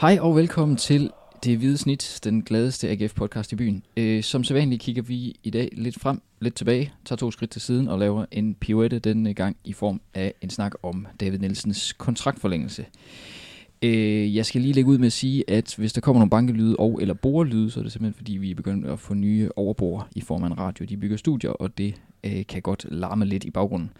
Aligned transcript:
Hej 0.00 0.18
og 0.20 0.36
velkommen 0.36 0.76
til 0.76 1.10
Det 1.44 1.58
Hvide 1.58 1.78
Snit, 1.78 2.20
den 2.24 2.42
gladeste 2.42 2.90
AGF-podcast 2.90 3.52
i 3.52 3.56
byen. 3.56 3.82
Øh, 3.96 4.22
som 4.22 4.44
sædvanligt 4.44 4.82
kigger 4.82 5.02
vi 5.02 5.34
i 5.42 5.50
dag 5.50 5.68
lidt 5.72 6.00
frem, 6.00 6.22
lidt 6.40 6.54
tilbage, 6.54 6.92
tager 7.04 7.16
to 7.16 7.30
skridt 7.30 7.50
til 7.50 7.60
siden 7.60 7.88
og 7.88 7.98
laver 7.98 8.24
en 8.32 8.54
pirouette 8.54 8.98
denne 8.98 9.30
øh, 9.30 9.36
gang 9.36 9.56
i 9.64 9.72
form 9.72 10.00
af 10.14 10.34
en 10.42 10.50
snak 10.50 10.72
om 10.82 11.06
David 11.20 11.38
Nielsens 11.38 11.92
kontraktforlængelse. 11.92 12.86
Øh, 13.82 14.36
jeg 14.36 14.46
skal 14.46 14.60
lige 14.60 14.72
lægge 14.72 14.90
ud 14.90 14.98
med 14.98 15.06
at 15.06 15.12
sige, 15.12 15.50
at 15.50 15.74
hvis 15.78 15.92
der 15.92 16.00
kommer 16.00 16.20
nogle 16.20 16.30
bankelyde 16.30 16.76
og 16.76 16.98
eller 17.00 17.14
borelyde, 17.14 17.70
så 17.70 17.80
er 17.80 17.82
det 17.82 17.92
simpelthen 17.92 18.16
fordi, 18.16 18.32
vi 18.32 18.50
er 18.50 18.54
begyndt 18.54 18.86
at 18.86 19.00
få 19.00 19.14
nye 19.14 19.48
overbord 19.56 20.08
i 20.14 20.20
form 20.20 20.42
af 20.44 20.46
en 20.46 20.58
radio. 20.58 20.84
De 20.84 20.96
bygger 20.96 21.16
studier, 21.16 21.50
og 21.50 21.78
det 21.78 21.94
øh, 22.24 22.46
kan 22.46 22.62
godt 22.62 22.86
larme 22.90 23.24
lidt 23.24 23.44
i 23.44 23.50
baggrunden. 23.50 23.90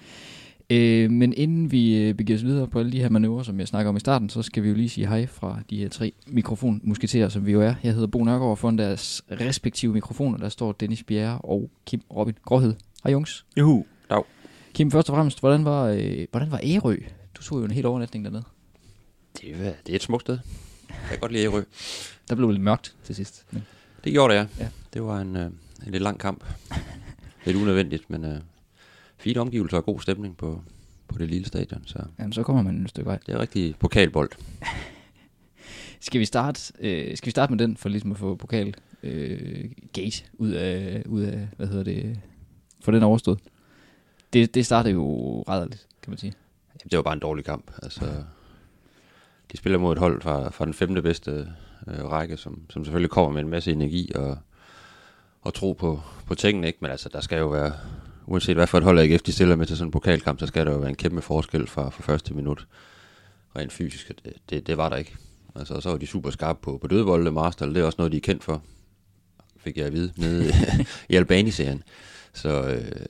Øh, 0.71 1.11
men 1.11 1.35
inden 1.37 1.73
vi 1.73 1.97
øh, 1.97 2.15
begiver 2.15 2.39
os 2.39 2.45
videre 2.45 2.69
på 2.69 2.79
alle 2.79 2.93
de 2.93 3.01
her 3.01 3.09
manøvrer, 3.09 3.43
som 3.43 3.61
jeg 3.61 3.69
snakker 3.69 3.89
om 3.89 3.97
i 3.97 4.01
starten, 4.01 4.29
så 4.29 4.43
skal 4.43 4.63
vi 4.63 4.69
jo 4.69 4.75
lige 4.75 4.89
sige 4.89 5.07
hej 5.07 5.27
fra 5.27 5.59
de 5.71 5.77
her 5.77 5.89
tre 5.89 6.13
mikrofonmusketerer, 6.27 7.29
som 7.29 7.47
vi 7.47 7.53
jo 7.53 7.61
er. 7.61 7.75
Jeg 7.83 7.93
hedder 7.93 8.07
Bo 8.07 8.25
Nørgaard, 8.25 8.51
og 8.51 8.59
foran 8.59 8.79
deres 8.79 9.23
respektive 9.31 9.93
mikrofoner, 9.93 10.39
der 10.39 10.49
står 10.49 10.73
Dennis 10.73 11.03
Bjerre 11.03 11.39
og 11.39 11.71
Kim 11.87 12.01
Robin 12.17 12.35
Gråhed. 12.45 12.75
Hej 13.05 13.13
Jungs. 13.13 13.47
Juhu. 13.57 13.85
Dag. 14.11 14.23
Kim, 14.75 14.91
først 14.91 15.11
og 15.11 15.17
fremmest, 15.17 15.41
hvordan 15.41 15.65
var, 15.65 15.85
øh, 15.85 16.27
hvordan 16.31 16.51
var 16.51 16.61
Ærø? 16.65 16.97
Du 17.37 17.43
tog 17.43 17.59
jo 17.61 17.65
en 17.65 17.71
hel 17.71 17.87
overnatning 17.87 18.25
dernede. 18.25 18.45
Det 19.41 19.51
er, 19.51 19.73
det 19.87 19.93
er 19.93 19.97
et 19.97 20.03
smukt 20.03 20.23
sted. 20.23 20.39
Jeg 20.89 20.97
kan 21.11 21.19
godt 21.19 21.33
lide 21.33 21.45
Ærø. 21.45 21.63
Der 22.29 22.35
blev 22.35 22.51
lidt 22.51 22.63
mørkt 22.63 22.95
til 23.05 23.15
sidst. 23.15 23.47
Men... 23.51 23.67
Det 24.05 24.13
gjorde 24.13 24.35
det, 24.35 24.41
ja. 24.41 24.47
Ja. 24.59 24.69
Det 24.95 25.03
var 25.03 25.21
en, 25.21 25.37
øh, 25.37 25.45
en 25.87 25.93
lidt 25.93 26.03
lang 26.03 26.19
kamp. 26.19 26.45
lidt 27.45 27.57
unødvendigt, 27.57 28.11
men 28.11 28.25
øh, 28.25 28.41
fine 29.19 29.41
omgivelser 29.41 29.77
og 29.77 29.85
god 29.85 30.01
stemning 30.01 30.37
på, 30.37 30.63
på 31.09 31.19
det 31.19 31.29
lille 31.29 31.47
stadion. 31.47 31.83
Så 31.87 31.99
Jamen, 32.19 32.33
så 32.33 32.43
kommer 32.43 32.63
man 32.63 32.83
et 32.83 32.91
stykke 32.91 33.07
vej. 33.07 33.19
det 33.27 33.35
er 33.35 33.39
rigtig 33.39 33.77
pokalbold. 33.79 34.31
Skal 36.01 36.21
vi 36.21 36.25
starte, 36.25 36.73
øh, 36.81 37.17
skal 37.17 37.27
vi 37.27 37.31
starte 37.31 37.53
med 37.53 37.59
den, 37.59 37.77
for 37.77 37.89
ligesom 37.89 38.13
at 38.13 38.19
få 38.19 38.35
pokal 38.35 38.75
øh, 39.03 39.71
gate 39.93 40.25
ud 40.33 40.51
af, 40.51 41.03
ud 41.07 41.23
af, 41.23 41.49
hvad 41.57 41.67
hedder 41.67 41.85
det, 41.85 42.21
for 42.81 42.93
den 42.93 43.03
overstået? 43.03 43.39
Det, 44.33 44.55
det 44.55 44.67
startede 44.67 44.95
jo 44.95 45.43
rædderligt, 45.49 45.87
kan 46.03 46.11
man 46.11 46.19
sige. 46.19 46.33
Jamen, 46.73 46.91
det 46.91 46.97
var 46.97 47.03
bare 47.03 47.15
en 47.15 47.21
dårlig 47.21 47.45
kamp. 47.45 47.71
Altså, 47.83 48.25
de 49.53 49.57
spiller 49.57 49.79
mod 49.79 49.93
et 49.93 49.99
hold 49.99 50.23
fra, 50.23 50.51
fra 50.51 50.65
den 50.65 50.75
femte 50.75 51.03
bedste 51.03 51.49
øh, 51.89 52.05
række, 52.05 52.37
som, 52.37 52.61
som 52.71 52.85
selvfølgelig 52.85 53.11
kommer 53.11 53.33
med 53.33 53.41
en 53.41 53.49
masse 53.49 53.73
energi 53.73 54.13
og, 54.15 54.39
og 55.43 55.55
tro 55.55 55.73
på, 55.73 56.01
på 56.27 56.35
tingene. 56.35 56.67
Ikke? 56.67 56.79
Men 56.83 56.91
altså, 56.91 57.09
der 57.09 57.21
skal 57.21 57.39
jo 57.39 57.49
være, 57.49 57.73
uanset 58.27 58.57
hvad 58.57 58.67
for 58.67 58.79
et 58.79 58.85
hold 58.85 58.99
AGF 58.99 59.23
de 59.23 59.33
stiller 59.33 59.57
med 59.57 59.67
til 59.67 59.77
sådan 59.77 59.89
en 59.89 59.93
pokalkamp, 59.93 60.41
så 60.41 60.47
skal 60.47 60.67
der 60.67 60.73
jo 60.73 60.79
være 60.79 60.89
en 60.89 60.97
kæmpe 60.97 61.23
forskel 61.23 61.67
fra, 61.67 61.91
fra 61.91 62.03
første 62.03 62.35
minut. 62.35 62.67
Rent 63.57 63.73
fysisk, 63.73 64.09
det, 64.25 64.33
det, 64.51 64.67
det 64.67 64.77
var 64.77 64.89
der 64.89 64.97
ikke. 64.97 65.17
Altså, 65.55 65.75
og 65.75 65.83
så 65.83 65.91
var 65.91 65.97
de 65.97 66.07
super 66.07 66.31
skarpe 66.31 66.59
på, 66.63 66.79
på 66.79 66.87
dødbolde, 66.87 67.31
Marstal, 67.31 67.75
det 67.75 67.83
er 67.83 67.85
også 67.85 67.97
noget, 67.99 68.13
de 68.13 68.17
er 68.17 68.21
kendt 68.21 68.45
for, 68.45 68.63
fik 69.57 69.77
jeg 69.77 69.87
at 69.87 69.93
vide, 69.93 70.13
nede 70.17 70.53
i 71.11 71.17
Albani-serien. 71.17 71.83
Så 72.33 72.63
øh, 72.63 73.07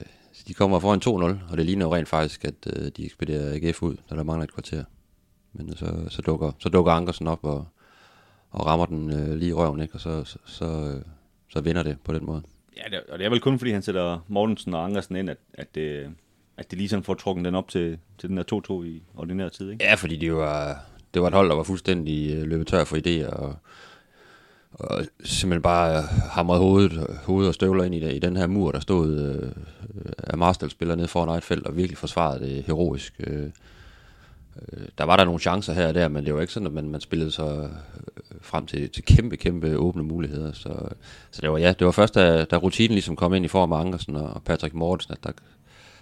de 0.48 0.54
kommer 0.54 0.78
foran 0.78 1.00
2-0, 1.44 1.50
og 1.50 1.56
det 1.56 1.66
ligner 1.66 1.86
jo 1.86 1.94
rent 1.94 2.08
faktisk, 2.08 2.44
at 2.44 2.54
øh, 2.66 2.90
de 2.96 3.04
ekspederer 3.04 3.54
AGF 3.54 3.82
ud, 3.82 3.96
når 4.10 4.16
der 4.16 4.24
mangler 4.24 4.44
et 4.44 4.52
kvarter. 4.52 4.84
Men 5.52 5.68
øh, 5.68 5.76
så, 5.76 6.06
så, 6.08 6.22
dukker, 6.22 6.52
så 6.58 6.68
dukker 6.68 6.92
Ankersen 6.92 7.26
op 7.26 7.44
og, 7.44 7.66
og 8.50 8.66
rammer 8.66 8.86
den 8.86 9.12
øh, 9.12 9.34
lige 9.34 9.48
i 9.48 9.52
røven, 9.52 9.80
ikke? 9.80 9.94
og 9.94 10.00
så, 10.00 10.24
så, 10.24 10.38
så, 10.46 10.64
øh, 10.64 11.02
så 11.48 11.60
vinder 11.60 11.82
det 11.82 11.96
på 12.04 12.12
den 12.12 12.26
måde. 12.26 12.42
Ja, 12.76 12.96
det, 12.96 13.00
og 13.08 13.18
det 13.18 13.24
er 13.24 13.30
vel 13.30 13.40
kun 13.40 13.58
fordi, 13.58 13.70
han 13.70 13.82
sætter 13.82 14.24
Mortensen 14.28 14.74
og 14.74 14.84
Ankersen 14.84 15.16
ind, 15.16 15.30
at, 15.30 15.38
at, 15.54 15.74
det, 15.74 16.10
at 16.56 16.70
det 16.70 16.78
ligesom 16.78 17.02
får 17.02 17.14
trukket 17.14 17.44
den 17.44 17.54
op 17.54 17.68
til, 17.68 17.98
til 18.18 18.28
den 18.28 18.36
her 18.36 18.44
2-2 18.70 18.84
i 18.84 19.02
ordinær 19.16 19.48
tid, 19.48 19.70
ikke? 19.70 19.84
Ja, 19.84 19.94
fordi 19.94 20.16
det 20.16 20.34
var, 20.34 20.84
det 21.14 21.22
var 21.22 21.28
et 21.28 21.34
hold, 21.34 21.48
der 21.48 21.54
var 21.54 21.62
fuldstændig 21.62 22.34
øh, 22.34 22.42
løbet 22.42 22.66
tør 22.66 22.84
for 22.84 22.96
idéer, 22.96 23.30
og, 23.30 23.56
og 24.72 25.04
simpelthen 25.24 25.62
bare 25.62 25.98
øh, 25.98 26.04
hamrede 26.30 26.60
hovedet, 26.60 27.20
hovedet 27.24 27.48
og 27.48 27.54
støvler 27.54 27.84
ind 27.84 27.94
i, 27.94 28.16
i 28.16 28.18
den 28.18 28.36
her 28.36 28.46
mur, 28.46 28.72
der 28.72 28.80
stod 28.80 29.18
øh, 29.18 29.52
af 30.18 30.38
Marstal-spiller 30.38 30.94
nede 30.94 31.08
foran 31.08 31.28
eget 31.28 31.44
felt, 31.44 31.66
og 31.66 31.76
virkelig 31.76 31.98
forsvarede 31.98 32.44
det 32.46 32.64
heroisk. 32.64 33.14
Øh, 33.20 33.50
Øh, 34.72 34.88
der 34.98 35.04
var 35.04 35.16
der 35.16 35.24
nogle 35.24 35.40
chancer 35.40 35.72
her 35.72 35.88
og 35.88 35.94
der, 35.94 36.08
men 36.08 36.26
det 36.26 36.34
var 36.34 36.40
ikke 36.40 36.52
sådan, 36.52 36.66
at 36.66 36.72
man, 36.72 36.88
man 36.88 37.00
spillede 37.00 37.30
så 37.30 37.62
øh, 37.62 38.36
frem 38.40 38.66
til, 38.66 38.90
til 38.90 39.04
kæmpe, 39.04 39.36
kæmpe 39.36 39.76
åbne 39.76 40.02
muligheder. 40.02 40.52
Så, 40.52 40.88
så 41.30 41.42
det 41.42 41.50
var 41.50 41.58
ja, 41.58 41.74
det 41.78 41.84
var 41.84 41.92
først, 41.92 42.14
da, 42.14 42.44
da 42.44 42.56
rutinen 42.56 42.94
ligesom 42.94 43.16
kom 43.16 43.34
ind 43.34 43.44
i 43.44 43.48
form 43.48 43.72
af 43.72 43.80
Ankersen 43.80 44.16
og 44.16 44.42
Patrick 44.44 44.74
Mortensen, 44.74 45.12
at 45.12 45.24
der, 45.24 45.32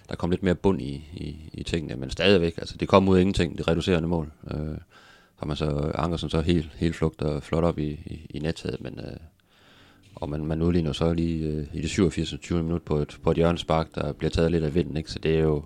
der 0.09 0.15
kom 0.15 0.29
lidt 0.29 0.43
mere 0.43 0.55
bund 0.55 0.81
i, 0.81 0.93
i, 1.13 1.49
i 1.53 1.63
tingene, 1.63 1.95
men 1.95 2.09
stadigvæk, 2.09 2.57
altså 2.57 2.77
det 2.77 2.87
kom 2.87 3.09
ud 3.09 3.17
af 3.17 3.21
ingenting, 3.21 3.57
det 3.57 3.67
reducerende 3.67 4.07
mål. 4.07 4.31
Øh, 4.51 4.77
har 5.35 5.45
man 5.45 5.57
så 5.57 5.91
Ankersen 5.95 6.29
så 6.29 6.41
helt, 6.41 6.71
helt 6.75 6.95
flugt 6.95 7.21
og 7.21 7.43
flot 7.43 7.63
op 7.63 7.79
i, 7.79 7.89
i, 8.05 8.27
i 8.29 8.39
nettaget, 8.39 8.81
men 8.81 8.99
øh, 8.99 9.17
og 10.15 10.29
man, 10.29 10.45
man 10.45 10.61
udligner 10.61 10.91
så 10.91 11.13
lige 11.13 11.47
øh, 11.47 11.67
i 11.73 11.81
det 11.81 11.89
87. 11.89 12.33
20 12.41 12.63
minut 12.63 12.81
på 12.81 12.97
et, 12.97 13.17
på 13.23 13.31
et 13.31 13.37
hjørnespark, 13.37 13.95
der 13.95 14.13
bliver 14.13 14.31
taget 14.31 14.51
lidt 14.51 14.63
af 14.63 14.75
vinden, 14.75 14.97
ikke? 14.97 15.11
så 15.11 15.19
det 15.19 15.35
er 15.35 15.39
jo, 15.39 15.63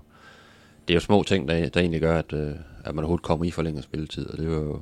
det 0.89 0.93
er 0.93 0.95
jo 0.95 0.99
små 1.05 1.23
ting, 1.23 1.47
der, 1.47 1.69
der 1.69 1.79
egentlig 1.79 2.01
gør, 2.01 2.19
at, 2.19 2.33
øh, 2.33 2.55
at 2.85 2.95
man 2.95 3.03
overhovedet 3.03 3.23
kommer 3.25 3.45
i 3.45 3.51
forlænget 3.51 3.83
spilletid, 3.83 4.27
og 4.29 4.37
det 4.37 4.49
var 4.49 4.55
jo, 4.55 4.81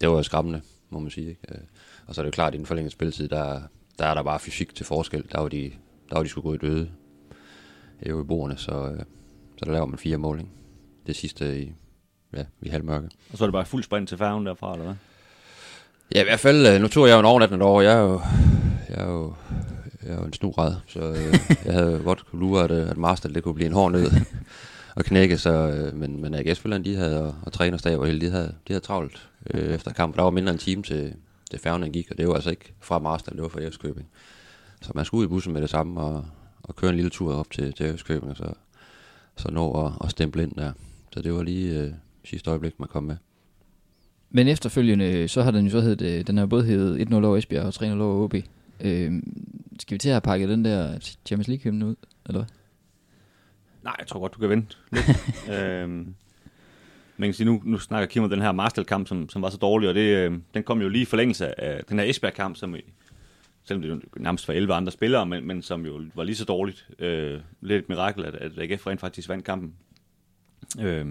det 0.00 0.08
var 0.08 0.14
jo 0.16 0.22
skræmmende, 0.22 0.60
må 0.90 0.98
man 0.98 1.10
sige. 1.10 1.28
Ikke? 1.28 1.40
Øh, 1.48 1.58
Og 2.06 2.14
så 2.14 2.20
er 2.20 2.22
det 2.22 2.26
jo 2.26 2.34
klart, 2.34 2.48
at 2.48 2.54
i 2.54 2.58
den 2.58 2.66
forlængede 2.66 2.92
spilletid, 2.92 3.28
der, 3.28 3.60
der 3.98 4.06
er 4.06 4.14
der 4.14 4.22
bare 4.22 4.38
fysik 4.38 4.74
til 4.74 4.86
forskel. 4.86 5.24
Der 5.32 5.40
var 5.40 5.48
de, 5.48 5.70
der 6.10 6.16
var 6.16 6.22
de 6.22 6.28
skulle 6.28 6.42
gå 6.42 6.54
i 6.54 6.58
døde 6.70 6.90
hæve 8.04 8.20
i 8.20 8.24
bordene, 8.24 8.58
så, 8.58 8.72
øh, 8.72 8.98
så 9.58 9.64
der 9.64 9.72
laver 9.72 9.86
man 9.86 9.98
fire 9.98 10.16
mål. 10.18 10.38
Ikke? 10.38 10.50
Det 11.06 11.16
sidste 11.16 11.62
i, 11.62 11.72
ja, 12.36 12.44
i 12.62 12.68
halvmørke. 12.68 13.08
Og 13.32 13.38
så 13.38 13.44
er 13.44 13.46
det 13.46 13.52
bare 13.52 13.66
fuld 13.66 13.82
sprint 13.82 14.08
til 14.08 14.18
færgen 14.18 14.46
derfra, 14.46 14.72
eller 14.72 14.84
hvad? 14.84 14.94
Ja, 16.14 16.20
i 16.20 16.24
hvert 16.24 16.40
fald, 16.40 16.66
øh, 16.66 16.80
nu 16.80 16.88
tog 16.88 17.08
jeg 17.08 17.14
jo 17.14 17.18
en 17.18 17.24
overnattende 17.24 17.64
over. 17.64 17.82
Jeg 17.82 17.92
er 17.94 18.00
jo, 18.00 18.20
jeg 18.88 18.98
er 18.98 19.10
jo, 19.10 19.34
jeg 20.02 20.10
er 20.12 20.16
jo 20.16 20.22
en 20.24 20.32
snurad, 20.32 20.74
så 20.86 21.00
øh, 21.00 21.34
jeg 21.64 21.72
havde 21.74 22.00
godt 22.04 22.26
kunne 22.26 22.40
lure, 22.40 22.64
at, 22.64 22.70
øh, 22.70 22.90
at 22.90 22.96
Marstal 22.96 23.34
det 23.34 23.42
kunne 23.42 23.54
blive 23.54 23.66
en 23.66 23.72
hård 23.72 23.92
nød 23.92 24.10
og 24.96 25.04
knække, 25.04 25.38
så, 25.38 25.50
øh, 25.50 25.96
men, 25.96 26.22
men 26.22 26.34
AGF-spillerne, 26.34 26.84
de 26.84 26.96
havde, 26.96 27.22
og, 27.22 27.34
og 27.42 27.52
trænerstab 27.52 27.98
og 27.98 28.06
hele, 28.06 28.20
de 28.20 28.30
havde, 28.30 28.54
de 28.68 28.72
havde 28.72 28.80
travlt 28.80 29.28
øh, 29.54 29.74
efter 29.74 29.92
kampen. 29.92 30.16
Der 30.16 30.22
var 30.22 30.30
mindre 30.30 30.52
en 30.52 30.58
time 30.58 30.82
til, 30.82 31.14
til 31.50 31.58
færgen 31.58 31.92
gik, 31.92 32.10
og 32.10 32.18
det 32.18 32.28
var 32.28 32.34
altså 32.34 32.50
ikke 32.50 32.72
fra 32.80 32.98
Marstal, 32.98 33.34
det 33.34 33.42
var 33.42 33.48
fra 33.48 33.60
Eskøbing. 33.60 34.08
Så 34.82 34.92
man 34.94 35.04
skulle 35.04 35.20
ud 35.20 35.24
i 35.24 35.28
bussen 35.28 35.52
med 35.52 35.62
det 35.62 35.70
samme 35.70 36.00
og, 36.00 36.24
og 36.62 36.76
køre 36.76 36.90
en 36.90 36.96
lille 36.96 37.10
tur 37.10 37.34
op 37.34 37.50
til, 37.50 37.72
til 37.72 37.94
Eskøbing, 37.94 38.30
og 38.30 38.36
så, 38.36 38.52
så 39.36 39.50
nå 39.50 39.86
at, 39.86 39.92
at 40.04 40.10
stemple 40.10 40.42
ind 40.42 40.52
der. 40.54 40.72
Så 41.12 41.22
det 41.22 41.34
var 41.34 41.42
lige 41.42 41.80
øh, 41.80 41.92
sidste 42.24 42.50
øjeblik, 42.50 42.80
man 42.80 42.88
kom 42.88 43.04
med. 43.04 43.16
Men 44.30 44.48
efterfølgende, 44.48 45.28
så 45.28 45.42
har 45.42 45.50
den 45.50 45.64
jo 45.64 45.70
så 45.70 45.80
heddet, 45.80 46.18
øh, 46.18 46.26
den 46.26 46.36
har 46.36 46.46
både 46.46 46.64
heddet 46.64 47.08
1-0 47.08 47.14
over 47.14 47.36
Esbjerg 47.36 47.64
og 47.64 47.72
3-0 47.74 47.84
over 47.84 48.24
OB. 48.24 48.34
Øh, 48.80 49.22
skal 49.80 49.94
vi 49.94 49.98
til 49.98 50.08
at 50.08 50.14
have 50.14 50.20
pakket 50.20 50.48
den 50.48 50.64
der 50.64 50.98
Champions 51.26 51.48
League-hymne 51.48 51.86
ud, 51.86 51.96
eller 52.26 52.38
hvad? 52.40 52.59
Nej, 53.82 53.96
jeg 53.98 54.06
tror 54.06 54.20
godt, 54.20 54.34
du 54.34 54.38
kan 54.38 54.48
vente 54.48 54.76
lidt. 54.92 55.06
øhm, 55.58 56.14
man 57.16 57.26
kan 57.28 57.34
sige, 57.34 57.46
nu, 57.46 57.62
nu 57.64 57.78
snakker 57.78 58.06
Kim 58.06 58.22
om 58.22 58.30
den 58.30 58.42
her 58.42 58.52
Marstal-kamp, 58.52 59.08
som, 59.08 59.28
som 59.28 59.42
var 59.42 59.50
så 59.50 59.56
dårlig, 59.56 59.88
og 59.88 59.94
det, 59.94 60.16
øh, 60.16 60.38
den 60.54 60.62
kom 60.62 60.82
jo 60.82 60.88
lige 60.88 61.02
i 61.02 61.04
forlængelse 61.04 61.60
af 61.60 61.84
den 61.84 61.98
her 61.98 62.06
Esbjerg-kamp, 62.06 62.56
som 62.56 62.74
i, 62.74 62.80
selvom 63.64 63.82
det 63.82 63.88
jo 63.88 64.00
nærmest 64.16 64.48
var 64.48 64.54
11 64.54 64.74
andre 64.74 64.92
spillere, 64.92 65.26
men, 65.26 65.46
men 65.46 65.62
som 65.62 65.86
jo 65.86 66.00
var 66.14 66.24
lige 66.24 66.36
så 66.36 66.44
dårligt. 66.44 66.88
Øh, 66.98 67.40
lidt 67.60 67.82
et 67.82 67.88
mirakel, 67.88 68.24
at, 68.24 68.34
at 68.34 68.58
AGF 68.58 68.86
rent 68.86 69.00
faktisk 69.00 69.28
vandt 69.28 69.44
kampen. 69.44 69.74
Øh, 70.80 71.06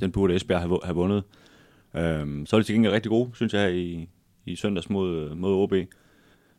den 0.00 0.12
burde 0.12 0.34
Esbjerg 0.34 0.60
have, 0.60 0.80
have 0.84 0.94
vundet. 0.94 1.24
Øh, 1.94 2.46
så 2.46 2.56
er 2.56 2.60
de 2.60 2.62
til 2.62 2.74
gengæld 2.74 2.92
rigtig 2.92 3.10
gode, 3.10 3.30
synes 3.34 3.54
jeg, 3.54 3.74
i, 3.74 4.08
i 4.46 4.56
søndags 4.56 4.90
mod, 4.90 5.34
mod 5.34 5.62
OB. 5.62 5.74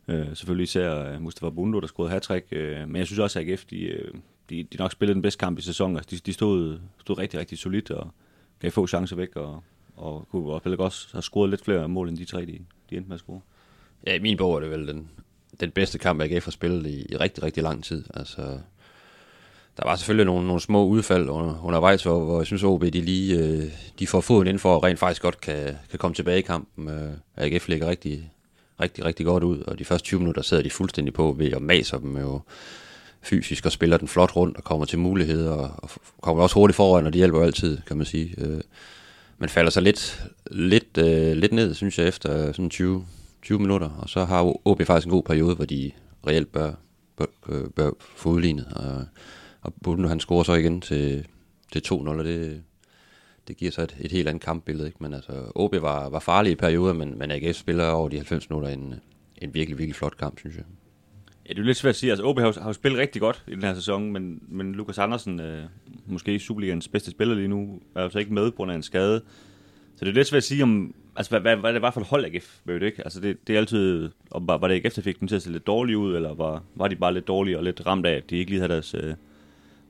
Øh, 0.08 0.26
selvfølgelig 0.26 0.64
især 0.64 1.12
øh, 1.12 1.22
Mustafa 1.22 1.50
Bundo, 1.50 1.80
der 1.80 1.86
scorede 1.86 2.10
hat 2.10 2.52
øh, 2.52 2.88
men 2.88 2.96
jeg 2.96 3.06
synes 3.06 3.18
også, 3.18 3.40
at 3.40 3.48
AGF, 3.48 3.64
de, 3.64 3.80
øh, 3.80 4.14
de, 4.50 4.62
de 4.62 4.76
nok 4.76 4.92
spillede 4.92 5.14
den 5.14 5.22
bedste 5.22 5.38
kamp 5.38 5.58
i 5.58 5.62
sæsonen. 5.62 5.96
Altså, 5.96 6.10
de, 6.10 6.16
de 6.16 6.32
stod, 6.32 6.78
stod 7.00 7.18
rigtig, 7.18 7.40
rigtig 7.40 7.58
solidt 7.58 7.90
og 7.90 8.10
gav 8.60 8.70
få 8.70 8.86
chancer 8.86 9.16
væk, 9.16 9.36
og, 9.36 9.62
og 9.96 10.28
kunne 10.30 10.52
også, 10.52 10.76
også 10.78 11.08
have 11.12 11.22
scoret 11.22 11.50
lidt 11.50 11.64
flere 11.64 11.88
mål, 11.88 12.08
end 12.08 12.16
de 12.16 12.24
tre, 12.24 12.40
de, 12.40 12.58
de 12.90 12.96
endte 12.96 13.08
med 13.08 13.14
at 13.14 13.20
score. 13.20 13.40
Ja, 14.06 14.14
i 14.14 14.18
min 14.18 14.36
bog 14.36 14.56
er 14.56 14.60
det 14.60 14.70
vel 14.70 14.88
den, 14.88 15.08
den 15.60 15.70
bedste 15.70 15.98
kamp, 15.98 16.20
AGF 16.20 16.44
har 16.44 16.50
spillet 16.50 16.86
i, 16.86 17.06
i 17.12 17.16
rigtig, 17.16 17.42
rigtig 17.42 17.62
lang 17.62 17.84
tid. 17.84 18.04
Altså, 18.14 18.58
der 19.76 19.84
var 19.84 19.96
selvfølgelig 19.96 20.26
nogle, 20.26 20.46
nogle 20.46 20.60
små 20.60 20.86
udfald 20.86 21.28
under, 21.28 21.64
undervejs, 21.64 22.02
hvor, 22.02 22.24
hvor 22.24 22.38
jeg 22.38 22.46
synes, 22.46 22.62
OB 22.62 22.82
de 22.82 22.90
lige 23.00 23.38
øh, 23.38 23.72
de 23.98 24.06
får 24.06 24.20
foden 24.20 24.48
ind 24.48 24.58
for, 24.58 24.74
og 24.74 24.84
rent 24.84 24.98
faktisk 24.98 25.22
godt 25.22 25.40
kan, 25.40 25.76
kan 25.90 25.98
komme 25.98 26.14
tilbage 26.14 26.38
i 26.38 26.42
kampen. 26.42 26.88
Øh, 26.88 27.12
AGF 27.36 27.68
ligger 27.68 27.86
rigtig, 27.88 28.30
rigtig, 28.80 29.04
rigtig 29.04 29.26
godt 29.26 29.44
ud, 29.44 29.58
og 29.58 29.78
de 29.78 29.84
første 29.84 30.06
20 30.06 30.20
minutter 30.20 30.42
sidder 30.42 30.62
de 30.62 30.70
fuldstændig 30.70 31.14
på 31.14 31.34
ved 31.38 31.52
at 31.52 31.62
maser 31.62 31.98
dem 31.98 32.16
jo 32.16 32.40
fysisk 33.22 33.66
og 33.66 33.72
spiller 33.72 33.96
den 33.96 34.08
flot 34.08 34.36
rundt 34.36 34.56
og 34.56 34.64
kommer 34.64 34.86
til 34.86 34.98
muligheder 34.98 35.50
og, 35.50 35.70
og 35.76 35.90
kommer 36.22 36.42
også 36.42 36.54
hurtigt 36.54 36.76
foran, 36.76 37.06
og 37.06 37.12
de 37.12 37.18
hjælper 37.18 37.38
jo 37.38 37.44
altid, 37.44 37.78
kan 37.86 37.96
man 37.96 38.06
sige. 38.06 38.34
Øh, 38.38 38.60
men 39.38 39.48
falder 39.48 39.70
så 39.70 39.80
lidt, 39.80 40.24
lidt, 40.50 40.98
øh, 40.98 41.36
lidt 41.36 41.52
ned, 41.52 41.74
synes 41.74 41.98
jeg, 41.98 42.08
efter 42.08 42.52
sådan 42.52 42.70
20, 42.70 43.04
20 43.42 43.58
minutter, 43.58 43.88
og 43.88 44.08
så 44.08 44.24
har 44.24 44.68
OB 44.68 44.82
faktisk 44.82 45.06
en 45.06 45.10
god 45.10 45.22
periode, 45.22 45.54
hvor 45.54 45.64
de 45.64 45.90
reelt 46.26 46.52
bør, 46.52 46.72
bør, 47.16 47.26
øh, 47.48 47.70
bør 47.70 47.90
få 48.16 48.28
udlignet, 48.28 48.66
og, 48.76 49.04
og 49.60 49.74
Bundu 49.82 50.08
han 50.08 50.20
scorer 50.20 50.42
så 50.42 50.52
igen 50.54 50.80
til, 50.80 51.26
til 51.72 51.82
2-0, 51.86 51.92
og 51.92 52.24
det, 52.24 52.62
det 53.48 53.56
giver 53.56 53.70
så 53.70 53.82
et, 53.82 53.96
et 54.00 54.12
helt 54.12 54.28
andet 54.28 54.42
kampbillede. 54.42 54.86
Ikke? 54.86 54.98
Men 55.00 55.14
altså, 55.14 55.32
OB 55.54 55.74
var, 55.80 56.08
var 56.08 56.18
farlig 56.18 56.52
i 56.52 56.54
perioder, 56.54 56.92
men, 56.92 57.18
men 57.18 57.30
AGF 57.30 57.56
spiller 57.56 57.88
over 57.88 58.08
de 58.08 58.16
90 58.16 58.50
minutter 58.50 58.68
en, 58.68 58.94
en 59.42 59.54
virkelig, 59.54 59.78
virkelig 59.78 59.96
flot 59.96 60.16
kamp, 60.16 60.38
synes 60.38 60.56
jeg. 60.56 60.64
Ja, 61.48 61.48
det 61.48 61.58
er 61.58 61.62
jo 61.62 61.66
lidt 61.66 61.76
svært 61.76 61.90
at 61.90 61.96
sige. 61.96 62.10
Altså, 62.10 62.24
OB 62.24 62.38
har, 62.38 62.60
har 62.60 62.68
jo 62.68 62.72
spillet 62.72 63.00
rigtig 63.00 63.20
godt 63.20 63.44
i 63.48 63.54
den 63.54 63.62
her 63.62 63.74
sæson, 63.74 64.12
men, 64.12 64.42
men 64.48 64.72
Lukas 64.72 64.98
Andersen, 64.98 65.40
øh, 65.40 65.64
måske 66.06 66.38
Superligans 66.38 66.88
bedste 66.88 67.10
spiller 67.10 67.34
lige 67.34 67.48
nu, 67.48 67.80
er 67.94 68.02
jo 68.02 68.10
så 68.10 68.18
ikke 68.18 68.34
med 68.34 68.50
på 68.50 68.56
grund 68.56 68.70
af 68.70 68.76
en 68.76 68.82
skade. 68.82 69.22
Så 69.96 70.04
det 70.04 70.10
er 70.10 70.14
lidt 70.14 70.26
svært 70.26 70.38
at 70.38 70.44
sige 70.44 70.62
om, 70.62 70.94
altså 71.16 71.30
hvad, 71.30 71.40
hvad, 71.40 71.56
hvad 71.56 71.72
det 71.72 71.82
var 71.82 71.90
for 71.90 72.00
et 72.00 72.06
hold 72.06 72.24
AGF, 72.24 72.60
ved 72.64 72.78
du 72.80 72.86
ikke? 72.86 73.04
Altså 73.04 73.20
det, 73.20 73.46
det 73.46 73.54
er 73.54 73.58
altid, 73.58 74.10
om, 74.30 74.48
var, 74.48 74.58
var 74.58 74.68
det 74.68 74.74
AGF, 74.74 74.94
der 74.94 75.02
fik 75.02 75.20
dem 75.20 75.28
til 75.28 75.36
at 75.36 75.42
se 75.42 75.52
lidt 75.52 75.66
dårlige 75.66 75.98
ud, 75.98 76.16
eller 76.16 76.34
var, 76.34 76.62
var 76.74 76.88
de 76.88 76.96
bare 76.96 77.14
lidt 77.14 77.28
dårlige 77.28 77.58
og 77.58 77.64
lidt 77.64 77.86
ramt 77.86 78.06
af, 78.06 78.12
at 78.12 78.30
de 78.30 78.36
ikke 78.36 78.50
lige 78.50 78.60
havde 78.60 78.72
deres 78.72 78.94
øh, 78.94 79.14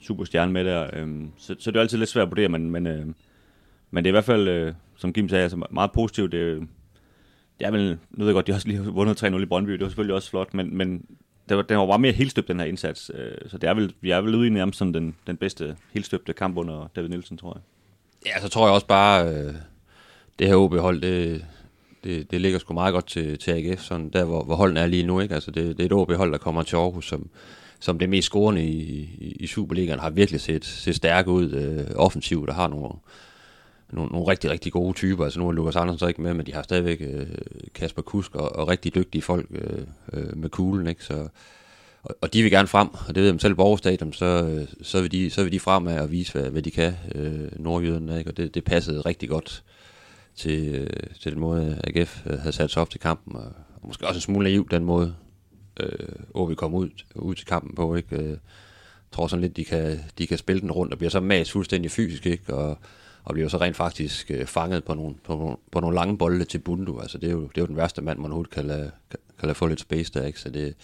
superstjerne 0.01 0.53
med 0.53 0.65
der. 0.65 0.91
Øh, 0.93 1.09
så, 1.37 1.57
så 1.59 1.71
det 1.71 1.77
er 1.77 1.81
altid 1.81 1.99
lidt 1.99 2.11
svært 2.11 2.23
at 2.23 2.31
vurdere, 2.31 2.49
men, 2.49 2.71
men, 2.71 2.87
øh, 2.87 3.07
men 3.95 4.05
det 4.05 4.09
er 4.09 4.13
i 4.13 4.19
hvert 4.19 4.25
fald, 4.25 4.49
øh, 4.49 4.75
som 4.97 5.13
Kim 5.13 5.29
sagde, 5.29 5.43
altså 5.43 5.67
meget 5.71 5.93
positivt. 5.93 6.33
Det, 6.33 6.69
det 7.59 7.67
er 7.67 7.71
vel, 7.71 7.99
nu 8.11 8.25
ved 8.25 8.27
jeg 8.27 8.35
godt, 8.35 8.47
de 8.47 8.53
har 8.53 8.57
også 8.57 8.69
lige 8.69 8.81
vundet 8.99 9.23
3-0 9.25 9.37
i 9.37 9.45
Brøndby, 9.45 9.73
det 9.73 9.81
var 9.81 9.89
selvfølgelig 9.89 10.15
også 10.15 10.31
flot, 10.31 10.55
men, 10.55 10.77
men 10.77 11.07
det 11.49 11.57
var, 11.57 11.63
den 11.63 11.79
var 11.79 11.87
bare 11.87 11.99
mere 11.99 12.13
helstøbt, 12.13 12.49
den 12.49 12.61
her 12.61 12.67
indsats. 12.67 13.11
Øh, 13.15 13.49
så 13.51 13.59
det 13.59 13.69
er 13.69 13.75
vel, 13.75 13.95
vi 14.01 14.11
er 14.11 14.21
vel 14.21 14.35
ude 14.35 14.47
i 14.47 14.51
nærmest 14.51 14.79
som 14.79 14.93
den, 14.93 15.17
den 15.27 15.37
bedste 15.37 15.77
helstøbte 15.93 16.33
kamp 16.33 16.57
under 16.57 16.91
David 16.97 17.09
Nielsen, 17.09 17.39
tror 17.39 17.53
jeg. 17.55 17.63
Ja, 18.27 18.41
så 18.41 18.49
tror 18.49 18.67
jeg 18.67 18.75
også 18.75 18.87
bare, 18.87 19.29
øh, 19.29 19.55
det 20.39 20.47
her 20.47 20.57
OB-hold, 20.57 21.01
det, 21.01 21.45
det, 22.05 22.31
det 22.31 22.41
ligger 22.41 22.59
sgu 22.59 22.75
meget 22.75 22.93
godt 22.93 23.07
til, 23.07 23.39
til 23.39 23.51
AGF, 23.51 23.81
sådan 23.81 24.09
der 24.09 24.25
hvor, 24.25 24.45
hvor 24.45 24.55
holdene 24.55 24.81
er 24.81 24.87
lige 24.87 25.07
nu. 25.07 25.21
Ikke? 25.21 25.35
Altså 25.35 25.51
det, 25.51 25.77
det 25.77 25.81
er 25.81 25.87
et 25.87 25.93
OB-hold, 25.93 26.33
der 26.33 26.39
kommer 26.39 26.63
til 26.63 26.77
Aarhus, 26.77 27.09
som, 27.09 27.29
som 27.81 27.99
det 27.99 28.09
mest 28.09 28.27
scorende 28.27 28.65
i, 28.65 28.81
i, 29.19 29.37
i 29.41 29.47
Superligaen, 29.47 29.99
har 29.99 30.11
virkelig 30.11 30.41
set, 30.41 30.65
set 30.65 30.95
stærke 30.95 31.31
ud 31.31 31.51
øh, 31.51 31.97
offensivt, 31.97 32.49
og 32.49 32.55
har 32.55 32.69
nogle, 32.69 32.91
nogle, 33.95 34.13
nogle 34.13 34.29
rigtig, 34.29 34.51
rigtig 34.51 34.73
gode 34.73 34.93
typer. 34.93 35.25
Altså 35.25 35.41
nu 35.41 35.49
er 35.49 35.53
Lukas 35.53 35.77
Andersen 35.77 35.99
så 35.99 36.07
ikke 36.07 36.23
med, 36.23 36.35
men 36.35 36.47
de 36.47 36.55
har 36.55 36.63
stadigvæk 36.63 37.01
øh, 37.01 37.27
Kasper 37.75 38.03
Kusk 38.03 38.35
og, 38.35 38.57
og 38.57 38.69
rigtig 38.69 38.95
dygtige 38.95 39.23
folk 39.23 39.47
øh, 39.51 39.87
øh, 40.13 40.37
med 40.37 40.51
kuglen. 40.51 40.87
Ikke? 40.87 41.05
Så, 41.05 41.29
og, 42.03 42.17
og 42.21 42.33
de 42.33 42.43
vil 42.43 42.51
gerne 42.51 42.69
frem, 42.69 42.89
og 43.09 43.15
det 43.15 43.23
ved 43.23 43.29
dem 43.29 43.39
selv 43.39 43.55
på 43.55 43.77
så, 43.77 44.25
øh, 44.25 44.69
så, 44.83 45.01
vil 45.01 45.13
de, 45.13 45.31
så 45.31 45.43
vil 45.43 45.53
de 45.53 45.61
frem 45.61 45.87
af 45.87 46.01
og 46.01 46.11
vise, 46.11 46.33
hvad, 46.33 46.51
hvad 46.51 46.63
de 46.63 46.71
kan, 46.71 46.95
øh, 47.15 47.61
nordjyderne, 47.61 48.19
ikke? 48.19 48.31
og 48.31 48.37
det, 48.37 48.55
det 48.55 48.65
passede 48.65 49.01
rigtig 49.01 49.29
godt 49.29 49.65
til, 50.35 50.75
øh, 50.75 50.87
til 51.21 51.33
den 51.33 51.41
måde, 51.41 51.81
AGF 51.85 52.27
øh, 52.27 52.39
havde 52.39 52.53
sat 52.53 52.71
sig 52.71 52.83
op 52.83 52.91
til 52.91 53.01
kampen, 53.01 53.37
og, 53.37 53.53
og 53.83 53.87
måske 53.87 54.07
også 54.07 54.19
en 54.19 54.21
smule 54.21 54.45
naiv 54.45 54.69
den 54.71 54.85
måde, 54.85 55.15
øh, 55.81 56.09
OB 56.35 56.57
kom 56.57 56.75
ud, 56.75 56.91
ud 57.15 57.35
til 57.35 57.47
kampen 57.47 57.75
på, 57.75 57.95
ikke? 57.95 58.17
Øh, 58.17 58.37
tror 59.13 59.27
sådan 59.27 59.41
lidt, 59.41 59.57
de 59.57 59.65
kan, 59.65 60.01
de 60.19 60.27
kan 60.27 60.39
spille 60.39 60.61
den 60.61 60.73
rundt, 60.73 60.93
og 60.93 60.99
bliver 60.99 61.11
så 61.11 61.21
mas 61.21 61.53
fuldstændig 61.53 61.91
fysisk, 61.91 62.27
ikke? 62.27 62.55
Og, 62.55 62.79
og 63.25 63.35
bliver 63.35 63.49
så 63.49 63.57
rent 63.57 63.77
faktisk 63.77 64.31
øh, 64.31 64.47
fanget 64.47 64.85
på 64.85 64.95
nogle, 64.95 65.15
på, 65.25 65.37
nogle, 65.37 65.57
på 65.73 65.81
nogle 65.81 65.95
lange 65.95 66.19
bolde 66.19 66.45
til 66.45 66.59
Bundu. 66.59 67.01
Altså, 67.01 67.19
det 67.19 67.29
er 67.29 67.33
jo, 67.33 67.41
det 67.43 67.59
er 67.59 67.63
jo 67.63 67.67
den 67.67 67.77
værste 67.77 68.03
mand, 68.03 68.19
man 68.19 68.27
overhovedet 68.27 68.53
kan 68.53 68.65
lade, 68.65 68.91
kan, 69.11 69.19
kan 69.39 69.47
lade 69.47 69.55
få 69.55 69.67
lidt 69.67 69.81
space 69.81 70.13
der, 70.13 70.27
ikke? 70.27 70.41
Så 70.41 70.51
det, 70.51 70.75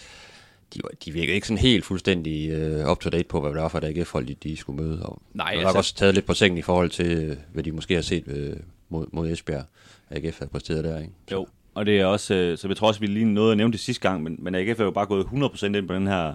de, 0.74 0.80
de 1.04 1.12
virker 1.12 1.34
ikke 1.34 1.46
sådan 1.46 1.58
helt 1.58 1.84
fuldstændig 1.84 2.50
øh, 2.50 2.90
up-to-date 2.90 3.28
på, 3.28 3.40
hvad 3.40 3.50
det 3.50 3.62
var 3.62 3.68
for 3.68 3.78
et 3.78 3.84
AGF-hold, 3.84 4.26
de, 4.26 4.34
de 4.34 4.56
skulle 4.56 4.82
møde. 4.82 5.02
Og 5.02 5.22
Nej, 5.34 5.46
har 5.46 5.52
altså- 5.52 5.68
nok 5.68 5.76
også 5.76 5.94
taget 5.94 6.14
lidt 6.14 6.26
på 6.26 6.34
sengen 6.34 6.58
i 6.58 6.62
forhold 6.62 6.90
til, 6.90 7.06
øh, 7.06 7.36
hvad 7.52 7.62
de 7.62 7.72
måske 7.72 7.94
har 7.94 8.02
set 8.02 8.24
øh, 8.26 8.56
mod, 8.88 9.06
mod 9.12 9.30
Esbjerg. 9.30 9.64
AGF 10.10 10.38
har 10.38 10.46
præsteret 10.46 10.84
der, 10.84 10.98
ikke? 10.98 11.12
Jo, 11.32 11.46
og 11.74 11.86
det 11.86 12.00
er 12.00 12.04
også, 12.06 12.34
øh, 12.34 12.58
så 12.58 12.68
jeg 12.68 12.76
tror 12.76 12.88
også, 12.88 13.00
vi 13.00 13.06
lige 13.06 13.24
nåede 13.24 13.50
at 13.50 13.56
nævne 13.56 13.72
det 13.72 13.80
sidste 13.80 14.08
gang, 14.08 14.22
men, 14.22 14.36
men 14.38 14.54
AGF 14.54 14.80
er 14.80 14.84
jo 14.84 14.90
bare 14.90 15.06
gået 15.06 15.24
100% 15.24 15.66
ind 15.66 15.88
på 15.88 15.94
den 15.94 16.06
her, 16.06 16.16
at 16.28 16.34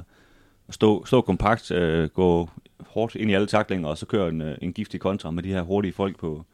stå, 0.69 1.05
stå 1.05 1.21
kompakt, 1.21 1.71
øh, 1.71 2.09
gå 2.09 2.49
hårdt 2.79 3.15
ind 3.15 3.31
i 3.31 3.33
alle 3.33 3.47
taklinger, 3.47 3.89
og 3.89 3.97
så 3.97 4.05
køre 4.05 4.29
en, 4.29 4.41
øh, 4.41 4.57
en 4.61 4.73
giftig 4.73 4.99
kontra 4.99 5.31
med 5.31 5.43
de 5.43 5.49
her 5.49 5.61
hurtige 5.61 5.93
folk 5.93 6.19
på, 6.19 6.45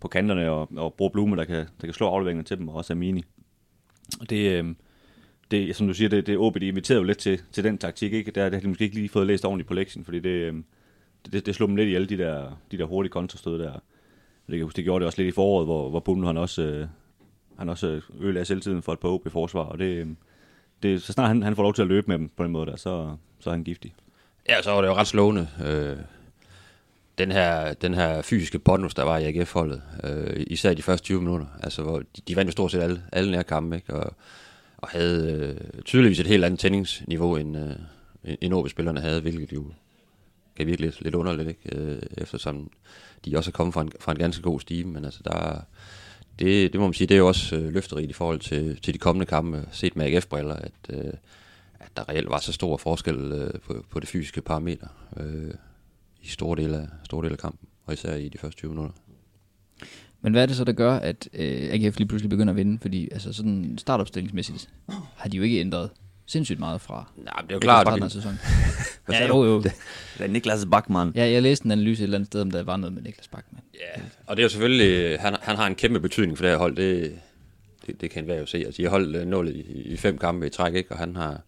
på 0.00 0.08
kanterne, 0.08 0.50
og, 0.50 0.68
og 0.76 0.94
bruge 0.94 1.10
Blume, 1.10 1.36
der 1.36 1.44
kan, 1.44 1.56
der 1.80 1.86
kan 1.86 1.92
slå 1.92 2.06
afleveringer 2.06 2.44
til 2.44 2.58
dem, 2.58 2.68
og 2.68 2.74
også 2.74 2.92
Amini. 2.92 3.24
Og 4.20 4.30
det, 4.30 4.50
øh, 4.50 4.74
det, 5.50 5.76
som 5.76 5.86
du 5.86 5.94
siger, 5.94 6.08
det, 6.08 6.26
det 6.26 6.38
OB, 6.38 6.60
de 6.60 6.66
inviterede 6.66 7.00
jo 7.00 7.06
lidt 7.06 7.18
til, 7.18 7.40
til 7.52 7.64
den 7.64 7.78
taktik, 7.78 8.12
ikke? 8.12 8.30
Der, 8.30 8.44
det 8.44 8.52
har 8.52 8.60
de 8.60 8.68
måske 8.68 8.84
ikke 8.84 8.96
lige 8.96 9.08
fået 9.08 9.26
læst 9.26 9.44
ordentligt 9.44 9.68
på 9.68 9.74
lektien, 9.74 10.04
fordi 10.04 10.20
det, 10.20 10.30
øh, 10.30 10.54
det, 11.32 11.46
det, 11.46 11.54
slog 11.54 11.68
dem 11.68 11.76
lidt 11.76 11.88
i 11.88 11.94
alle 11.94 12.06
de 12.06 12.18
der, 12.18 12.60
de 12.70 12.78
der 12.78 12.84
hurtige 12.84 13.10
kontrastød 13.10 13.58
der. 13.58 13.72
Det, 13.72 13.80
kan 14.48 14.56
jeg 14.56 14.64
huske, 14.64 14.76
det 14.76 14.84
gjorde 14.84 15.00
det 15.00 15.06
også 15.06 15.22
lidt 15.22 15.32
i 15.32 15.34
foråret, 15.34 15.66
hvor, 15.66 15.90
hvor 15.90 16.00
Bumle 16.00 16.26
han 16.26 16.36
også, 16.36 16.62
øh, 16.62 16.86
han 17.58 17.68
også 17.68 17.86
øh, 17.86 18.02
ødelagde 18.20 18.44
selvtiden 18.44 18.82
for 18.82 18.92
et 18.92 18.98
par 18.98 19.08
OB 19.08 19.30
forsvar, 19.30 19.62
og 19.62 19.78
det, 19.78 19.84
øh, 19.84 20.06
det, 20.88 21.02
så 21.02 21.12
snart 21.12 21.28
han, 21.28 21.42
han 21.42 21.56
får 21.56 21.62
lov 21.62 21.74
til 21.74 21.82
at 21.82 21.88
løbe 21.88 22.06
med 22.06 22.18
dem 22.18 22.30
på 22.36 22.44
den 22.44 22.52
måde 22.52 22.66
der, 22.66 22.76
så, 22.76 23.16
så 23.40 23.50
er 23.50 23.54
han 23.54 23.64
giftig. 23.64 23.94
Ja, 24.48 24.62
så 24.62 24.70
var 24.70 24.80
det 24.80 24.88
jo 24.88 24.94
ret 24.94 25.06
slående. 25.06 25.48
Øh, 25.64 25.96
den, 27.18 27.32
her, 27.32 27.74
den 27.74 27.94
her 27.94 28.22
fysiske 28.22 28.58
bonus, 28.58 28.94
der 28.94 29.02
var 29.02 29.18
i 29.18 29.24
AGF-holdet, 29.24 29.82
øh, 30.04 30.44
især 30.46 30.70
i 30.70 30.74
de 30.74 30.82
første 30.82 31.04
20 31.04 31.20
minutter. 31.20 31.46
Altså, 31.62 31.82
hvor 31.82 31.98
de, 31.98 32.22
de 32.28 32.36
vandt 32.36 32.48
jo 32.48 32.52
stort 32.52 32.70
set 32.70 32.80
alle, 32.80 33.02
alle 33.12 33.30
nærkampe, 33.30 33.76
ikke? 33.76 33.94
Og, 33.94 34.14
og 34.76 34.88
havde 34.88 35.32
øh, 35.32 35.82
tydeligvis 35.82 36.20
et 36.20 36.26
helt 36.26 36.44
andet 36.44 36.60
tændingsniveau, 36.60 37.36
end, 37.36 37.56
øh, 37.56 38.34
end 38.40 38.54
OB-spillerne 38.54 39.00
havde, 39.00 39.20
hvilket 39.20 39.52
jo 39.52 39.66
kan 40.56 40.66
virke 40.66 40.80
lidt, 40.80 41.00
lidt 41.00 41.14
underligt, 41.14 41.48
ikke? 41.48 41.76
Øh, 41.76 42.02
eftersom 42.16 42.70
de 43.24 43.36
også 43.36 43.50
er 43.50 43.52
kommet 43.52 43.74
fra 43.74 43.80
en, 43.80 43.92
fra 44.00 44.12
en 44.12 44.18
ganske 44.18 44.42
god 44.42 44.60
stime, 44.60 44.92
men 44.92 45.04
altså 45.04 45.20
der, 45.24 45.64
det, 46.38 46.72
det 46.72 46.80
må 46.80 46.86
man 46.86 46.94
sige, 46.94 47.06
det 47.06 47.14
er 47.14 47.18
jo 47.18 47.28
også 47.28 47.56
øh, 47.56 47.72
løfterigt 47.72 48.10
i 48.10 48.12
forhold 48.12 48.40
til, 48.40 48.80
til 48.80 48.94
de 48.94 48.98
kommende 48.98 49.26
kampe, 49.26 49.68
set 49.72 49.96
med 49.96 50.06
AGF-briller, 50.06 50.56
at, 50.56 50.72
øh, 50.90 51.12
at 51.80 51.90
der 51.96 52.08
reelt 52.08 52.30
var 52.30 52.38
så 52.38 52.52
stor 52.52 52.76
forskel 52.76 53.32
øh, 53.32 53.60
på, 53.60 53.84
på 53.90 54.00
det 54.00 54.08
fysiske 54.08 54.40
parameter 54.40 54.86
øh, 55.16 55.54
i 56.22 56.28
store 56.28 56.62
dele, 56.62 56.76
af, 56.76 56.88
store 57.04 57.24
dele 57.24 57.32
af 57.32 57.38
kampen, 57.38 57.68
og 57.86 57.92
især 57.92 58.14
i 58.14 58.28
de 58.28 58.38
første 58.38 58.58
20 58.58 58.70
minutter. 58.70 58.92
Men 60.20 60.32
hvad 60.32 60.42
er 60.42 60.46
det 60.46 60.56
så, 60.56 60.64
der 60.64 60.72
gør, 60.72 60.94
at 60.94 61.28
øh, 61.32 61.70
AGF 61.72 61.98
lige 61.98 62.08
pludselig 62.08 62.30
begynder 62.30 62.52
at 62.52 62.56
vinde? 62.56 62.78
Fordi 62.78 63.08
altså 63.12 63.32
sådan 63.32 63.78
startopstillingsmæssigt 63.78 64.68
har 65.16 65.28
de 65.28 65.36
jo 65.36 65.42
ikke 65.42 65.60
ændret 65.60 65.90
sindssygt 66.26 66.58
meget 66.58 66.80
fra 66.80 67.10
Nej, 67.16 67.40
det 67.42 67.50
er 67.50 67.54
jo 67.54 67.58
klart, 67.58 67.86
starten 67.86 68.02
af 68.02 68.10
sæsonen. 68.10 68.38
Hvad 69.06 69.16
ja, 69.16 69.26
jo, 69.26 69.44
jo. 69.44 69.62
Det 69.62 69.72
er 70.18 70.26
Niklas 70.26 70.66
Bachmann. 70.70 71.12
Ja, 71.14 71.30
jeg 71.30 71.42
læste 71.42 71.64
en 71.64 71.70
analyse 71.70 72.02
et 72.02 72.04
eller 72.04 72.18
andet 72.18 72.26
sted, 72.26 72.40
om 72.40 72.50
der 72.50 72.62
var 72.62 72.76
noget 72.76 72.92
med 72.92 73.02
Niklas 73.02 73.28
Bachmann. 73.28 73.64
Ja, 73.74 74.02
og 74.26 74.36
det 74.36 74.42
er 74.42 74.44
jo 74.44 74.48
selvfølgelig, 74.48 75.20
han, 75.20 75.36
han 75.42 75.56
har 75.56 75.66
en 75.66 75.74
kæmpe 75.74 76.00
betydning 76.00 76.38
for 76.38 76.44
det 76.44 76.50
her 76.50 76.58
hold, 76.58 76.76
det, 76.76 77.18
det, 77.86 78.00
det 78.00 78.10
kan 78.10 78.22
enhver 78.22 78.38
jo 78.38 78.46
se. 78.46 78.58
Altså, 78.58 78.76
de 78.76 78.82
har 78.82 78.90
holdt 78.90 79.16
øh, 79.16 79.26
nullet 79.26 79.56
i, 79.56 79.82
i 79.82 79.96
fem 79.96 80.18
kampe 80.18 80.46
i 80.46 80.50
træk, 80.50 80.74
ikke? 80.74 80.92
og 80.92 80.98
han 80.98 81.16
har, 81.16 81.28
han 81.28 81.40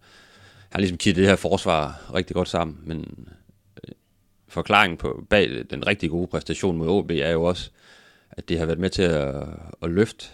har 0.71 0.79
ligesom 0.79 0.97
kittet 0.97 1.21
det 1.21 1.29
her 1.29 1.35
forsvar 1.35 2.11
rigtig 2.13 2.33
godt 2.33 2.47
sammen, 2.47 2.77
men 2.83 3.27
øh, 3.87 3.93
forklaringen 4.47 4.97
på, 4.97 5.25
bag 5.29 5.63
den 5.69 5.87
rigtig 5.87 6.09
gode 6.09 6.27
præstation 6.27 6.77
mod 6.77 6.87
OB 6.87 7.11
er 7.11 7.31
jo 7.31 7.43
også, 7.43 7.69
at 8.31 8.49
det 8.49 8.59
har 8.59 8.65
været 8.65 8.79
med 8.79 8.89
til 8.89 9.03
at, 9.03 9.35
at 9.83 9.89
løfte 9.89 10.27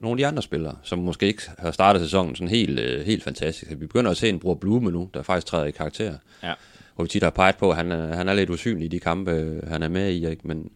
nogle 0.00 0.12
af 0.14 0.16
de 0.18 0.26
andre 0.26 0.42
spillere, 0.42 0.76
som 0.82 0.98
måske 0.98 1.26
ikke 1.26 1.42
har 1.58 1.70
startet 1.70 2.02
sæsonen 2.02 2.36
sådan 2.36 2.48
helt, 2.48 2.78
øh, 2.80 3.06
helt 3.06 3.22
fantastisk. 3.24 3.70
Vi 3.70 3.74
begynder 3.76 4.10
at 4.10 4.16
se 4.16 4.28
en 4.28 4.38
bror 4.38 4.54
Blume 4.54 4.90
nu, 4.90 5.08
der 5.14 5.22
faktisk 5.22 5.46
træder 5.46 5.64
i 5.66 5.70
karakter 5.70 6.14
Ja. 6.42 6.52
hvor 6.94 7.04
vi 7.04 7.08
tit 7.08 7.22
har 7.22 7.30
peget 7.30 7.56
på, 7.56 7.70
at 7.70 7.76
han, 7.76 7.92
er- 7.92 8.16
han 8.16 8.28
er 8.28 8.34
lidt 8.34 8.50
usynlig 8.50 8.84
i 8.84 8.88
de 8.88 9.00
kampe, 9.00 9.30
øh, 9.30 9.68
han 9.68 9.82
er 9.82 9.88
med 9.88 10.10
i. 10.12 10.28
Ikke? 10.30 10.48
Men, 10.48 10.70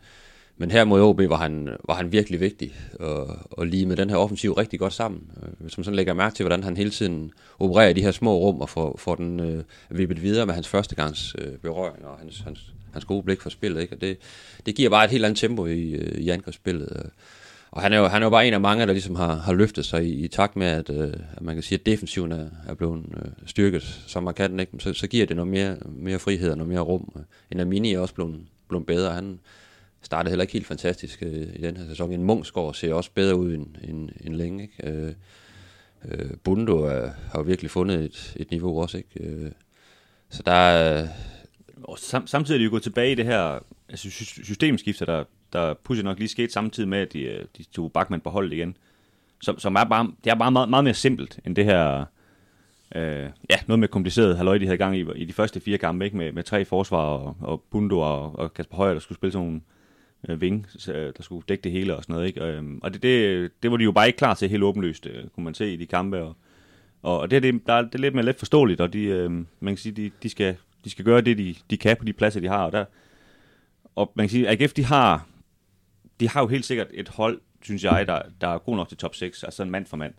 men 0.56 0.70
her 0.70 0.84
mod 0.84 1.00
OB 1.02 1.20
var 1.28 1.36
han, 1.36 1.68
var 1.88 1.94
han 1.94 2.12
virkelig 2.12 2.40
vigtig, 2.40 2.74
og, 3.00 3.36
og 3.50 3.66
lige 3.66 3.86
med 3.86 3.96
den 3.96 4.10
her 4.10 4.16
offensiv 4.16 4.52
rigtig 4.52 4.78
godt 4.78 4.92
sammen. 4.92 5.22
Øh, 5.42 5.48
Hvis 5.58 5.78
man 5.78 5.84
sådan 5.84 5.96
lægger 5.96 6.14
mærke 6.14 6.34
til, 6.36 6.42
hvordan 6.42 6.64
han 6.64 6.76
hele 6.76 6.90
tiden 6.90 7.32
opererer 7.58 7.88
i 7.88 7.92
de 7.92 8.02
her 8.02 8.10
små 8.10 8.38
rum, 8.38 8.60
og 8.60 8.68
får, 8.68 8.96
får 8.98 9.14
den 9.14 9.40
øh, 9.40 9.62
vippet 9.90 10.22
videre 10.22 10.46
med 10.46 10.54
hans 10.54 10.68
førstegangs 10.68 11.34
øh, 11.38 11.52
berøring, 11.58 12.04
og 12.06 12.18
hans, 12.18 12.40
hans, 12.40 12.72
hans 12.92 13.04
gode 13.04 13.22
blik 13.22 13.40
for 13.40 13.50
spillet. 13.50 13.80
Ikke? 13.82 13.94
Og 13.96 14.00
det, 14.00 14.18
det 14.66 14.74
giver 14.74 14.90
bare 14.90 15.04
et 15.04 15.10
helt 15.10 15.24
andet 15.24 15.38
tempo 15.38 15.66
i, 15.66 15.90
øh, 15.90 16.18
i 16.20 16.28
angrebsspillet. 16.30 16.92
øh. 16.96 17.10
Og 17.72 17.82
han 17.82 17.92
er, 17.92 17.98
jo, 17.98 18.06
han 18.06 18.22
er 18.22 18.26
jo 18.26 18.30
bare 18.30 18.48
en 18.48 18.54
af 18.54 18.60
mange, 18.60 18.86
der 18.86 18.92
ligesom 18.92 19.16
har, 19.16 19.34
har 19.34 19.52
løftet 19.52 19.84
sig 19.84 20.04
i, 20.04 20.24
i 20.24 20.28
takt 20.28 20.56
med, 20.56 20.66
at, 20.66 20.90
øh, 20.90 21.12
at 21.36 21.42
man 21.42 21.54
kan 21.54 21.62
sige, 21.62 21.78
at 21.78 21.86
defensiven 21.86 22.32
er, 22.32 22.48
er 22.68 22.74
blevet 22.74 23.04
øh, 23.16 23.32
styrket 23.46 23.82
så 24.06 24.20
markant, 24.20 24.60
ikke? 24.60 24.72
Så, 24.78 24.92
så 24.92 25.06
giver 25.06 25.26
det 25.26 25.36
noget 25.36 25.50
mere, 25.50 25.76
mere 25.86 26.18
frihed 26.18 26.50
og 26.50 26.56
noget 26.56 26.72
mere 26.72 26.80
rum. 26.80 27.12
Øh, 27.16 27.22
en 27.50 27.60
Amini 27.60 27.92
er 27.92 27.98
også 27.98 28.14
blevet, 28.14 28.40
blevet 28.68 28.86
bedre. 28.86 29.14
Han 29.14 29.40
startede 30.02 30.30
heller 30.30 30.42
ikke 30.42 30.52
helt 30.52 30.66
fantastisk 30.66 31.22
øh, 31.22 31.48
i 31.54 31.62
den 31.62 31.76
her 31.76 31.86
sæson. 31.88 32.12
En 32.12 32.22
Mungsgaard 32.22 32.74
ser 32.74 32.94
også 32.94 33.10
bedre 33.14 33.36
ud 33.36 33.54
end, 33.54 33.66
end, 33.88 34.08
end 34.20 34.34
længe. 34.34 34.62
Ikke? 34.62 34.90
Øh, 34.90 35.12
øh, 36.04 36.30
Bundo 36.44 36.78
er, 36.78 37.10
har 37.32 37.38
jo 37.38 37.42
virkelig 37.42 37.70
fundet 37.70 38.04
et, 38.04 38.32
et 38.36 38.50
niveau 38.50 38.80
også. 38.82 38.96
Ikke? 38.96 39.24
Øh, 39.24 39.50
så 40.30 40.42
der 40.46 40.52
er... 40.52 41.08
Og 41.82 41.98
sam, 41.98 42.26
samtidig 42.26 42.56
er 42.56 42.58
de 42.58 42.64
jo 42.64 42.70
gået 42.70 42.82
tilbage 42.82 43.12
i 43.12 43.14
det 43.14 43.24
her 43.24 43.64
altså 43.88 44.10
systemskifte, 44.42 45.06
der, 45.06 45.24
der 45.52 45.74
pudsigt 45.74 46.04
nok 46.04 46.18
lige 46.18 46.28
skete 46.28 46.52
samtidig 46.52 46.88
med, 46.88 46.98
at 46.98 47.12
de, 47.12 47.20
øh, 47.22 47.44
de 47.58 47.62
tog 47.64 47.92
Bachmann 47.92 48.20
på 48.20 48.30
holdet 48.30 48.52
igen. 48.52 48.76
Som, 49.42 49.58
som 49.58 49.74
er 49.74 49.84
bare, 49.84 50.12
det 50.24 50.30
er 50.30 50.34
bare 50.34 50.50
meget, 50.52 50.68
meget 50.68 50.84
mere 50.84 50.94
simpelt 50.94 51.38
end 51.46 51.56
det 51.56 51.64
her, 51.64 52.04
øh, 52.94 53.28
ja, 53.50 53.56
noget 53.66 53.78
mere 53.78 53.88
kompliceret 53.88 54.36
halløj, 54.36 54.58
de 54.58 54.64
havde 54.66 54.78
gang 54.78 54.96
i, 54.96 55.04
i 55.16 55.24
de 55.24 55.32
første 55.32 55.60
fire 55.60 55.78
kampe, 55.78 56.04
ikke? 56.04 56.16
Med, 56.16 56.32
med 56.32 56.42
tre 56.42 56.64
forsvar 56.64 56.98
og, 56.98 57.36
og 57.40 57.62
Bundo 57.70 57.98
og, 58.00 58.38
og 58.38 58.54
Kasper 58.54 58.76
Højer, 58.76 58.92
der 58.92 59.00
skulle 59.00 59.16
spille 59.18 59.32
sådan 59.32 59.46
nogle 59.46 59.60
øh, 60.28 60.40
ving, 60.40 60.66
øh, 60.88 61.12
der 61.16 61.22
skulle 61.22 61.44
dække 61.48 61.62
det 61.62 61.72
hele 61.72 61.96
og 61.96 62.02
sådan 62.02 62.14
noget, 62.14 62.26
ikke? 62.26 62.44
Øhm, 62.44 62.78
og 62.82 62.92
det, 62.94 63.02
det, 63.02 63.50
det 63.62 63.70
var 63.70 63.76
de 63.76 63.84
jo 63.84 63.92
bare 63.92 64.06
ikke 64.06 64.16
klar 64.16 64.34
til 64.34 64.48
helt 64.48 64.62
åbenlyst, 64.62 65.06
øh, 65.06 65.24
kunne 65.34 65.44
man 65.44 65.54
se 65.54 65.72
i 65.72 65.76
de 65.76 65.86
kampe, 65.86 66.22
og, 66.22 66.34
og 67.02 67.30
det, 67.30 67.42
det, 67.42 67.66
der, 67.66 67.72
er- 67.72 67.82
det 67.82 67.94
er 67.94 67.98
lidt 67.98 68.14
mere 68.14 68.24
let 68.24 68.36
forståeligt, 68.38 68.80
og 68.80 68.92
de, 68.92 69.02
øh, 69.04 69.30
man 69.30 69.46
kan 69.60 69.76
sige, 69.76 69.92
de, 69.92 70.10
de, 70.22 70.28
skal, 70.28 70.56
de 70.84 70.90
skal 70.90 71.04
gøre 71.04 71.20
det, 71.20 71.38
de, 71.38 71.54
de 71.70 71.76
kan 71.76 71.96
på 71.96 72.04
de 72.04 72.12
pladser, 72.12 72.40
de 72.40 72.48
har, 72.48 72.64
og 72.64 72.72
der, 72.72 72.84
og 73.96 74.12
man 74.14 74.24
kan 74.24 74.30
sige, 74.30 74.48
at 74.48 74.60
AGF, 74.62 74.72
de 74.72 74.84
har, 74.84 75.26
de 76.20 76.28
har 76.28 76.40
jo 76.40 76.46
helt 76.46 76.64
sikkert 76.64 76.86
et 76.90 77.08
hold, 77.08 77.40
synes 77.62 77.84
jeg, 77.84 78.06
der, 78.06 78.22
der 78.40 78.48
er 78.48 78.58
god 78.58 78.76
nok 78.76 78.88
til 78.88 78.96
top 78.96 79.14
6, 79.14 79.44
altså 79.44 79.62
en 79.62 79.70
mand 79.70 79.86
for 79.86 79.96
mand. 79.96 80.14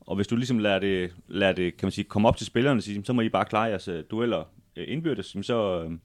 Og 0.00 0.16
hvis 0.16 0.26
du 0.26 0.36
ligesom 0.36 0.58
lader 0.58 0.78
det, 0.78 1.14
lader 1.28 1.52
det 1.52 1.76
kan 1.76 1.86
man 1.86 1.92
sige, 1.92 2.04
komme 2.04 2.28
op 2.28 2.36
til 2.36 2.46
spillerne 2.46 2.78
og 2.78 2.82
sige, 2.82 3.04
så 3.04 3.12
må 3.12 3.20
I 3.20 3.28
bare 3.28 3.44
klare 3.44 3.62
jeres 3.62 3.88
øh, 3.88 4.04
dueller 4.10 4.44
øh, 4.76 4.84
indbyrdes, 4.88 5.26
så, 5.42 5.84
øh, 5.84 5.98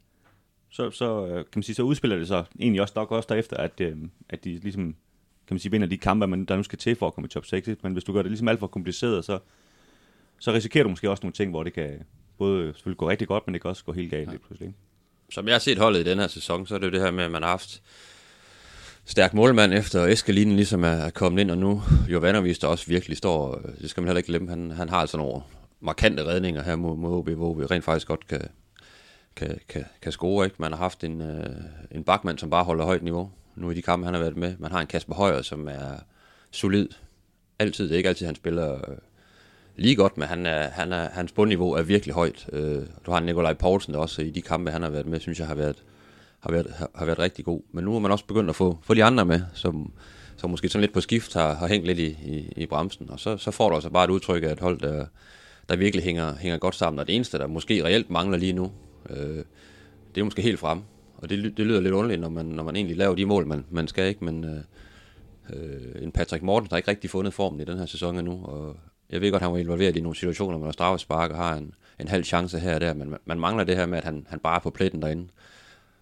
så, 0.69 0.91
så, 0.91 1.27
øh, 1.27 1.35
kan 1.35 1.45
man 1.55 1.63
sige, 1.63 1.75
så 1.75 1.83
udspiller 1.83 2.17
det 2.17 2.27
sig 2.27 2.45
egentlig 2.59 2.81
også 2.81 2.93
nok 2.95 3.11
også 3.11 3.27
derefter, 3.29 3.57
at, 3.57 3.81
at 4.29 4.43
de 4.43 4.59
ligesom 4.59 4.95
kan 5.47 5.53
man 5.53 5.59
sige, 5.59 5.71
vinder 5.71 5.87
de 5.87 5.97
kampe, 5.97 6.27
man, 6.27 6.45
der 6.45 6.55
nu 6.55 6.63
skal 6.63 6.79
til 6.79 6.95
for 6.95 7.07
at 7.07 7.13
komme 7.13 7.25
i 7.25 7.29
top 7.29 7.45
6. 7.45 7.69
Men 7.81 7.93
hvis 7.93 8.03
du 8.03 8.13
gør 8.13 8.21
det 8.21 8.31
ligesom 8.31 8.47
alt 8.47 8.59
for 8.59 8.67
kompliceret, 8.67 9.25
så, 9.25 9.39
så 10.39 10.53
risikerer 10.53 10.83
du 10.83 10.89
måske 10.89 11.09
også 11.09 11.23
nogle 11.23 11.33
ting, 11.33 11.51
hvor 11.51 11.63
det 11.63 11.73
kan 11.73 12.03
både 12.37 12.73
selvfølgelig 12.73 12.97
gå 12.97 13.09
rigtig 13.09 13.27
godt, 13.27 13.47
men 13.47 13.53
det 13.53 13.61
kan 13.61 13.69
også 13.69 13.83
gå 13.83 13.91
helt 13.91 14.11
galt 14.11 14.31
ja. 14.31 14.37
pludselig. 14.37 14.73
Som 15.29 15.47
jeg 15.47 15.53
har 15.53 15.59
set 15.59 15.77
holdet 15.77 15.99
i 15.99 16.03
den 16.03 16.19
her 16.19 16.27
sæson, 16.27 16.67
så 16.67 16.75
er 16.75 16.79
det 16.79 16.87
jo 16.87 16.91
det 16.91 17.01
her 17.01 17.11
med, 17.11 17.23
at 17.23 17.31
man 17.31 17.41
har 17.41 17.49
haft 17.49 17.81
stærk 19.07 19.33
målmand 19.33 19.73
efter 19.73 20.05
Eskelinen 20.05 20.55
ligesom 20.55 20.83
er 20.83 21.09
kommet 21.09 21.41
ind, 21.41 21.51
og 21.51 21.57
nu 21.57 21.81
Jovanovic, 22.07 22.59
der 22.59 22.67
også 22.67 22.85
virkelig 22.87 23.17
står, 23.17 23.57
øh, 23.57 23.81
det 23.81 23.89
skal 23.89 24.01
man 24.01 24.07
heller 24.07 24.17
ikke 24.17 24.27
glemme, 24.27 24.49
han, 24.49 24.71
han 24.71 24.89
har 24.89 24.97
altså 24.97 25.17
nogle 25.17 25.41
markante 25.79 26.25
redninger 26.25 26.63
her 26.63 26.75
mod, 26.75 26.97
mod 26.97 27.17
OB, 27.17 27.29
hvor 27.29 27.53
vi 27.53 27.65
rent 27.65 27.83
faktisk 27.83 28.07
godt 28.07 28.27
kan, 28.27 28.41
kan, 29.35 29.59
kan, 29.69 29.85
kan 30.01 30.11
score. 30.11 30.45
Ikke? 30.45 30.55
Man 30.59 30.71
har 30.71 30.77
haft 30.77 31.03
en, 31.03 31.21
øh, 31.21 31.45
en 31.91 32.03
bakmand, 32.03 32.37
som 32.37 32.49
bare 32.49 32.63
holder 32.63 32.85
højt 32.85 33.03
niveau. 33.03 33.31
Nu 33.55 33.71
i 33.71 33.73
de 33.73 33.81
kampe, 33.81 34.05
han 34.05 34.13
har 34.13 34.21
været 34.21 34.37
med. 34.37 34.53
Man 34.59 34.71
har 34.71 34.81
en 34.81 34.87
Kasper 34.87 35.15
Højer, 35.15 35.41
som 35.41 35.67
er 35.67 35.99
solid. 36.51 36.87
Altid. 37.59 37.85
Det 37.85 37.93
er 37.93 37.97
ikke 37.97 38.09
altid, 38.09 38.25
han 38.25 38.35
spiller 38.35 38.73
øh, 38.73 38.97
lige 39.75 39.95
godt, 39.95 40.17
men 40.17 40.27
han 40.27 40.45
er, 40.45 40.69
han 40.69 40.93
er, 40.93 41.09
hans 41.09 41.31
bundniveau 41.31 41.71
er 41.71 41.81
virkelig 41.81 42.15
højt. 42.15 42.49
Øh, 42.53 42.83
du 43.05 43.11
har 43.11 43.19
Nikolaj 43.19 43.53
Poulsen, 43.53 43.93
der 43.93 43.99
også 43.99 44.21
i 44.21 44.29
de 44.29 44.41
kampe, 44.41 44.71
han 44.71 44.81
har 44.81 44.89
været 44.89 45.05
med, 45.05 45.19
synes 45.19 45.39
jeg 45.39 45.47
har 45.47 45.55
været, 45.55 45.83
har 46.39 46.51
været, 46.51 46.73
har 46.95 47.05
været 47.05 47.19
rigtig 47.19 47.45
god. 47.45 47.61
Men 47.71 47.83
nu 47.83 47.95
er 47.95 47.99
man 47.99 48.11
også 48.11 48.25
begyndt 48.25 48.49
at 48.49 48.55
få, 48.55 48.77
få 48.83 48.93
de 48.93 49.03
andre 49.03 49.25
med, 49.25 49.41
som, 49.53 49.93
som 50.37 50.49
måske 50.49 50.69
sådan 50.69 50.81
lidt 50.81 50.93
på 50.93 51.01
skift 51.01 51.33
har, 51.33 51.53
har 51.53 51.67
hængt 51.67 51.87
lidt 51.87 51.99
i, 51.99 52.07
i, 52.07 52.53
i 52.55 52.65
bremsen. 52.65 53.09
Og 53.09 53.19
så, 53.19 53.37
så 53.37 53.51
får 53.51 53.69
du 53.69 53.75
altså 53.75 53.89
bare 53.89 54.05
et 54.05 54.09
udtryk 54.09 54.43
af 54.43 54.51
et 54.51 54.59
hold, 54.59 54.79
der, 54.79 55.05
der 55.69 55.75
virkelig 55.75 56.03
hænger, 56.03 56.35
hænger 56.35 56.57
godt 56.57 56.75
sammen. 56.75 56.99
Og 56.99 57.07
det 57.07 57.15
eneste, 57.15 57.37
der 57.37 57.47
måske 57.47 57.83
reelt 57.83 58.09
mangler 58.09 58.37
lige 58.37 58.53
nu, 58.53 58.71
øh, 59.09 59.43
det 60.15 60.21
er 60.21 60.23
måske 60.23 60.41
helt 60.41 60.59
frem. 60.59 60.81
Og 61.17 61.29
det, 61.29 61.57
det 61.57 61.65
lyder 61.65 61.81
lidt 61.81 61.93
underligt, 61.93 62.21
når 62.21 62.29
man, 62.29 62.45
når 62.45 62.63
man 62.63 62.75
egentlig 62.75 62.97
laver 62.97 63.15
de 63.15 63.25
mål, 63.25 63.47
man, 63.47 63.65
man 63.69 63.87
skal 63.87 64.07
ikke. 64.07 64.25
Men 64.25 64.43
øh, 64.43 64.61
øh, 65.49 66.03
en 66.03 66.11
Patrick 66.11 66.43
Morten 66.43 66.67
har 66.71 66.77
ikke 66.77 66.91
rigtig 66.91 67.09
fundet 67.09 67.33
formen 67.33 67.59
i 67.61 67.65
den 67.65 67.77
her 67.77 67.85
sæson 67.85 68.17
endnu. 68.17 68.45
Og 68.45 68.75
jeg 69.09 69.21
ved 69.21 69.31
godt, 69.31 69.41
at 69.41 69.45
han 69.45 69.53
var 69.53 69.57
involveret 69.57 69.95
i 69.95 70.01
nogle 70.01 70.15
situationer, 70.15 70.57
hvor 70.57 70.67
man 70.67 70.73
straffespark 70.73 71.31
og 71.31 71.37
har 71.37 71.55
en, 71.55 71.73
en 71.99 72.07
halv 72.07 72.23
chance 72.23 72.59
her 72.59 72.75
og 72.75 72.81
der. 72.81 72.93
Men 72.93 73.09
man, 73.09 73.19
man 73.25 73.39
mangler 73.39 73.63
det 73.63 73.75
her 73.75 73.85
med, 73.85 73.97
at 73.97 74.03
han, 74.03 74.27
han 74.29 74.39
bare 74.39 74.55
er 74.55 74.59
på 74.59 74.69
pletten 74.69 75.01
derinde. 75.01 75.27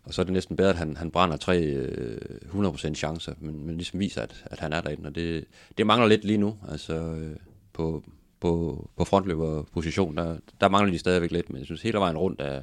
Og 0.05 0.13
så 0.13 0.21
er 0.21 0.23
det 0.23 0.33
næsten 0.33 0.55
bedre, 0.55 0.69
at 0.69 0.75
han, 0.75 0.97
han 0.97 1.11
brænder 1.11 1.37
tre 1.37 1.61
øh, 1.61 2.17
100% 2.53 2.93
chancer, 2.93 3.33
men, 3.39 3.65
men 3.65 3.75
ligesom 3.75 3.99
viser, 3.99 4.21
at, 4.21 4.43
at 4.45 4.59
han 4.59 4.73
er 4.73 4.81
derinde. 4.81 5.07
Og 5.07 5.15
det, 5.15 5.45
det 5.77 5.87
mangler 5.87 6.07
lidt 6.07 6.25
lige 6.25 6.37
nu, 6.37 6.57
altså 6.71 6.93
øh, 6.93 7.35
på, 7.73 8.03
på, 8.39 8.89
på 8.97 9.05
frontløberposition, 9.05 10.17
der, 10.17 10.37
der 10.61 10.69
mangler 10.69 10.91
de 10.91 10.99
stadigvæk 10.99 11.31
lidt, 11.31 11.49
men 11.49 11.57
jeg 11.59 11.65
synes 11.65 11.81
hele 11.81 11.97
vejen 11.97 12.17
rundt 12.17 12.41
er, 12.41 12.61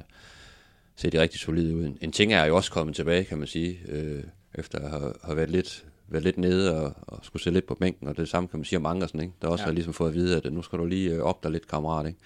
ser 0.95 1.09
de 1.09 1.21
rigtig 1.21 1.39
solide 1.39 1.75
ud. 1.75 1.97
En 2.01 2.11
ting 2.11 2.33
er 2.33 2.45
jo 2.45 2.55
også 2.55 2.71
kommet 2.71 2.95
tilbage, 2.95 3.23
kan 3.23 3.37
man 3.37 3.47
sige, 3.47 3.79
øh, 3.87 4.23
efter 4.55 4.79
at 4.79 4.89
have, 4.89 5.13
have 5.23 5.37
været 5.37 5.49
lidt 5.49 5.85
været 6.07 6.23
lidt 6.23 6.37
nede 6.37 6.75
og, 6.75 6.93
og 7.01 7.19
skulle 7.21 7.43
se 7.43 7.51
lidt 7.51 7.67
på 7.67 7.75
bænken, 7.75 8.07
og 8.07 8.17
det 8.17 8.29
samme 8.29 8.47
kan 8.47 8.59
man 8.59 8.65
sige 8.65 8.79
om 8.79 8.85
Ankersen, 8.85 9.19
ikke? 9.19 9.33
der 9.41 9.47
også 9.47 9.61
ja. 9.61 9.65
har 9.65 9.73
ligesom 9.73 9.93
fået 9.93 10.09
at 10.09 10.15
vide, 10.15 10.37
at 10.37 10.53
nu 10.53 10.61
skal 10.61 10.79
du 10.79 10.85
lige 10.85 11.11
øh, 11.11 11.21
op 11.21 11.43
der 11.43 11.49
lidt, 11.49 11.67
kammerat. 11.67 12.07
Ikke? 12.07 12.19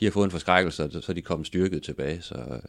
De 0.00 0.04
har 0.04 0.12
fået 0.12 0.24
en 0.24 0.30
forskrækkelse, 0.30 0.84
og 0.84 0.90
så 0.92 1.04
er 1.08 1.14
de 1.14 1.22
kommet 1.22 1.46
styrket 1.46 1.82
tilbage, 1.82 2.22
så, 2.22 2.60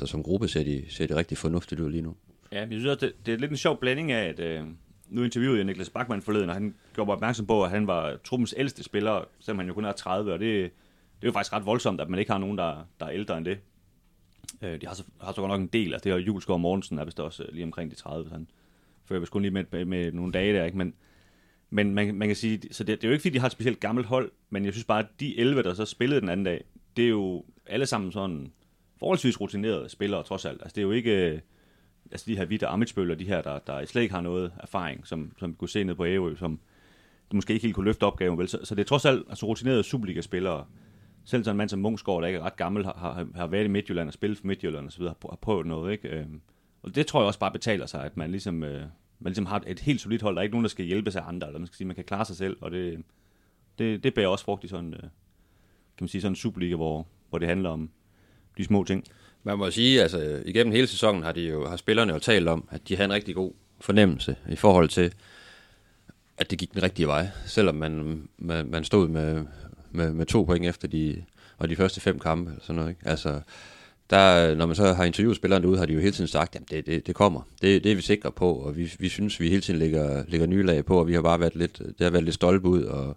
så 0.00 0.06
som 0.06 0.22
gruppe 0.22 0.48
ser 0.48 0.64
de, 0.64 0.84
ser 0.88 1.06
de 1.06 1.16
rigtig 1.16 1.38
fornuftigt 1.38 1.80
ud 1.80 1.90
lige 1.90 2.02
nu. 2.02 2.16
Ja, 2.52 2.60
jeg 2.60 2.68
synes 2.70 2.86
også, 2.86 3.06
det, 3.06 3.26
det 3.26 3.34
er 3.34 3.38
lidt 3.38 3.50
en 3.50 3.56
sjov 3.56 3.80
blanding 3.80 4.12
af, 4.12 4.28
at 4.28 4.40
øh, 4.40 4.64
nu 5.08 5.22
interviewede 5.22 5.58
jeg 5.58 5.66
Niklas 5.66 5.90
Bachmann 5.90 6.22
forleden, 6.22 6.48
og 6.48 6.54
han 6.54 6.74
gjorde 6.94 7.08
mig 7.08 7.14
opmærksom 7.14 7.46
på, 7.46 7.64
at 7.64 7.70
han 7.70 7.86
var 7.86 8.16
truppens 8.24 8.54
ældste 8.56 8.82
spiller, 8.82 9.24
selvom 9.40 9.58
han 9.58 9.68
jo 9.68 9.74
kun 9.74 9.84
er 9.84 9.92
30, 9.92 10.32
og 10.32 10.38
det, 10.38 10.62
det 11.20 11.22
er 11.22 11.28
jo 11.28 11.32
faktisk 11.32 11.52
ret 11.52 11.66
voldsomt, 11.66 12.00
at 12.00 12.10
man 12.10 12.18
ikke 12.18 12.32
har 12.32 12.38
nogen, 12.38 12.58
der, 12.58 12.86
der 13.00 13.06
er 13.06 13.10
ældre 13.10 13.38
end 13.38 13.44
det. 13.44 13.58
Øh, 14.62 14.80
de 14.80 14.86
har 14.86 14.94
så, 14.94 15.04
har 15.20 15.32
så 15.32 15.40
godt 15.40 15.50
nok 15.50 15.60
en 15.60 15.66
del, 15.66 15.92
altså 15.92 16.04
det 16.04 16.12
her 16.12 16.20
Julesgaard 16.20 16.60
Mortensen, 16.60 16.98
er 16.98 17.04
vist 17.04 17.20
også 17.20 17.42
øh, 17.42 17.48
lige 17.52 17.64
omkring 17.64 17.90
de 17.90 17.96
30, 17.96 18.28
så 18.28 18.34
han 18.34 18.46
fører 19.04 19.20
vist 19.20 19.32
kun 19.32 19.42
lige 19.42 19.52
med, 19.52 19.64
med, 19.72 19.84
med 19.84 20.12
nogle 20.12 20.32
dage 20.32 20.54
der, 20.54 20.64
ikke? 20.64 20.78
Men, 20.78 20.94
men 21.70 21.94
man, 21.94 22.14
man 22.14 22.28
kan 22.28 22.36
sige, 22.36 22.60
så 22.70 22.84
det, 22.84 23.02
det 23.02 23.04
er 23.04 23.08
jo 23.08 23.12
ikke 23.12 23.22
fordi, 23.22 23.34
de 23.34 23.40
har 23.40 23.46
et 23.46 23.52
specielt 23.52 23.80
gammelt 23.80 24.06
hold, 24.06 24.32
men 24.50 24.64
jeg 24.64 24.72
synes 24.72 24.84
bare, 24.84 24.98
at 24.98 25.06
de 25.20 25.38
11, 25.38 25.62
der 25.62 25.74
så 25.74 25.84
spillede 25.84 26.20
den 26.20 26.28
anden 26.28 26.44
dag, 26.44 26.64
det 26.96 27.04
er 27.04 27.08
jo 27.08 27.44
alle 27.66 27.86
sammen 27.86 28.12
sådan 28.12 28.52
forholdsvis 29.00 29.40
rutinerede 29.40 29.88
spillere, 29.88 30.22
trods 30.22 30.44
alt. 30.44 30.62
Altså 30.62 30.74
det 30.74 30.80
er 30.80 30.86
jo 30.86 30.90
ikke, 30.90 31.32
øh, 31.32 31.40
altså 32.10 32.26
de 32.26 32.36
her 32.36 32.44
Vitte 32.44 32.68
og 32.68 33.18
de 33.18 33.24
her, 33.24 33.42
der, 33.42 33.58
der 33.58 33.84
slet 33.84 34.02
ikke 34.02 34.14
har 34.14 34.22
noget 34.22 34.52
erfaring, 34.58 35.06
som, 35.06 35.32
som 35.38 35.50
vi 35.50 35.54
kunne 35.54 35.68
se 35.68 35.84
ned 35.84 35.94
på 35.94 36.06
Ærø, 36.06 36.36
som 36.36 36.60
måske 37.34 37.52
ikke 37.52 37.66
helt 37.66 37.74
kunne 37.74 37.84
løfte 37.84 38.04
opgaven, 38.04 38.38
vel? 38.38 38.48
Så, 38.48 38.58
så 38.64 38.74
det 38.74 38.82
er 38.82 38.86
trods 38.86 39.04
alt 39.04 39.26
altså, 39.28 39.46
rutinerede 39.46 39.82
Superliga-spillere, 39.82 40.64
selv 41.24 41.44
sådan 41.44 41.54
en 41.54 41.58
mand 41.58 41.68
som 41.68 41.78
Munchsgaard, 41.78 42.20
der 42.20 42.26
ikke 42.26 42.38
er 42.38 42.42
ret 42.42 42.56
gammel, 42.56 42.84
har, 42.84 42.92
har, 42.92 43.26
har 43.34 43.46
været 43.46 43.64
i 43.64 43.68
Midtjylland 43.68 44.08
og 44.08 44.12
spillet 44.12 44.38
for 44.38 44.46
Midtjylland 44.46 44.86
og 44.86 44.92
så 44.92 44.98
videre, 44.98 45.14
har 45.30 45.38
prøvet 45.42 45.66
noget, 45.66 45.92
ikke? 45.92 46.08
Øhm, 46.08 46.40
og 46.82 46.94
det 46.94 47.06
tror 47.06 47.20
jeg 47.20 47.26
også 47.26 47.38
bare 47.38 47.52
betaler 47.52 47.86
sig, 47.86 48.04
at 48.04 48.16
man 48.16 48.30
ligesom, 48.30 48.62
øh, 48.62 48.80
man 49.18 49.30
ligesom 49.30 49.46
har 49.46 49.62
et 49.66 49.80
helt 49.80 50.00
solidt 50.00 50.22
hold. 50.22 50.34
Der 50.34 50.40
er 50.40 50.42
ikke 50.42 50.54
nogen, 50.54 50.64
der 50.64 50.68
skal 50.68 50.84
hjælpe 50.84 51.10
sig 51.10 51.24
andre, 51.26 51.46
eller 51.46 51.58
man 51.58 51.66
skal 51.66 51.76
sige, 51.76 51.86
man 51.86 51.96
kan 51.96 52.04
klare 52.04 52.24
sig 52.24 52.36
selv, 52.36 52.56
og 52.60 52.70
det, 52.70 53.02
det, 53.78 54.04
det 54.04 54.14
bærer 54.14 54.28
også 54.28 54.44
frugt 54.44 54.64
i 54.64 54.68
sådan, 54.68 54.94
øh, 54.94 55.00
kan 55.00 55.10
man 56.00 56.08
sige, 56.08 56.20
sådan 56.20 56.32
en 56.32 56.36
Superliga, 56.36 56.76
hvor, 56.76 57.06
hvor 57.28 57.38
det 57.38 57.48
handler 57.48 57.70
om 57.70 57.90
de 58.58 58.64
små 58.64 58.84
ting. 58.84 59.04
Man 59.44 59.58
må 59.58 59.70
sige, 59.70 60.02
altså 60.02 60.42
igennem 60.44 60.72
hele 60.72 60.86
sæsonen 60.86 61.22
har, 61.22 61.32
de 61.32 61.40
jo, 61.40 61.68
har 61.68 61.76
spillerne 61.76 62.12
jo 62.12 62.18
talt 62.18 62.48
om, 62.48 62.68
at 62.70 62.88
de 62.88 62.96
har 62.96 63.04
en 63.04 63.12
rigtig 63.12 63.34
god 63.34 63.52
fornemmelse 63.80 64.36
i 64.48 64.56
forhold 64.56 64.88
til, 64.88 65.12
at 66.38 66.50
det 66.50 66.58
gik 66.58 66.74
den 66.74 66.82
rigtige 66.82 67.06
vej. 67.06 67.28
Selvom 67.46 67.74
man, 67.74 68.22
man, 68.38 68.70
man 68.70 68.84
stod 68.84 69.08
med, 69.08 69.44
med, 69.90 70.12
med 70.12 70.26
to 70.26 70.42
point 70.44 70.66
efter 70.66 70.88
de, 70.88 71.24
og 71.58 71.68
de 71.68 71.76
første 71.76 72.00
fem 72.00 72.18
kampe. 72.18 72.50
Eller 72.50 72.62
sådan 72.62 72.76
noget, 72.76 72.90
ikke? 72.90 73.00
Altså, 73.04 73.40
der, 74.10 74.54
når 74.54 74.66
man 74.66 74.76
så 74.76 74.92
har 74.92 75.04
interviewet 75.04 75.36
spillerne 75.36 75.62
derude, 75.62 75.78
har 75.78 75.86
de 75.86 75.92
jo 75.92 76.00
hele 76.00 76.12
tiden 76.12 76.28
sagt, 76.28 76.56
at 76.56 76.62
det, 76.70 76.86
det, 76.86 77.06
det 77.06 77.14
kommer. 77.14 77.40
Det, 77.62 77.84
det 77.84 77.92
er 77.92 77.96
vi 77.96 78.02
sikre 78.02 78.32
på, 78.32 78.52
og 78.52 78.76
vi, 78.76 78.92
vi 78.98 79.08
synes, 79.08 79.40
vi 79.40 79.48
hele 79.48 79.60
tiden 79.60 79.78
lægger, 79.78 80.24
lægger 80.28 80.46
nye 80.46 80.62
lag 80.62 80.84
på, 80.84 80.98
og 80.98 81.08
vi 81.08 81.14
har 81.14 81.22
bare 81.22 81.40
været 81.40 81.56
lidt, 81.56 81.78
det 81.78 82.00
har 82.00 82.10
været 82.10 82.24
lidt 82.24 82.34
stolpe 82.34 82.68
ud, 82.68 82.82
og, 82.82 83.16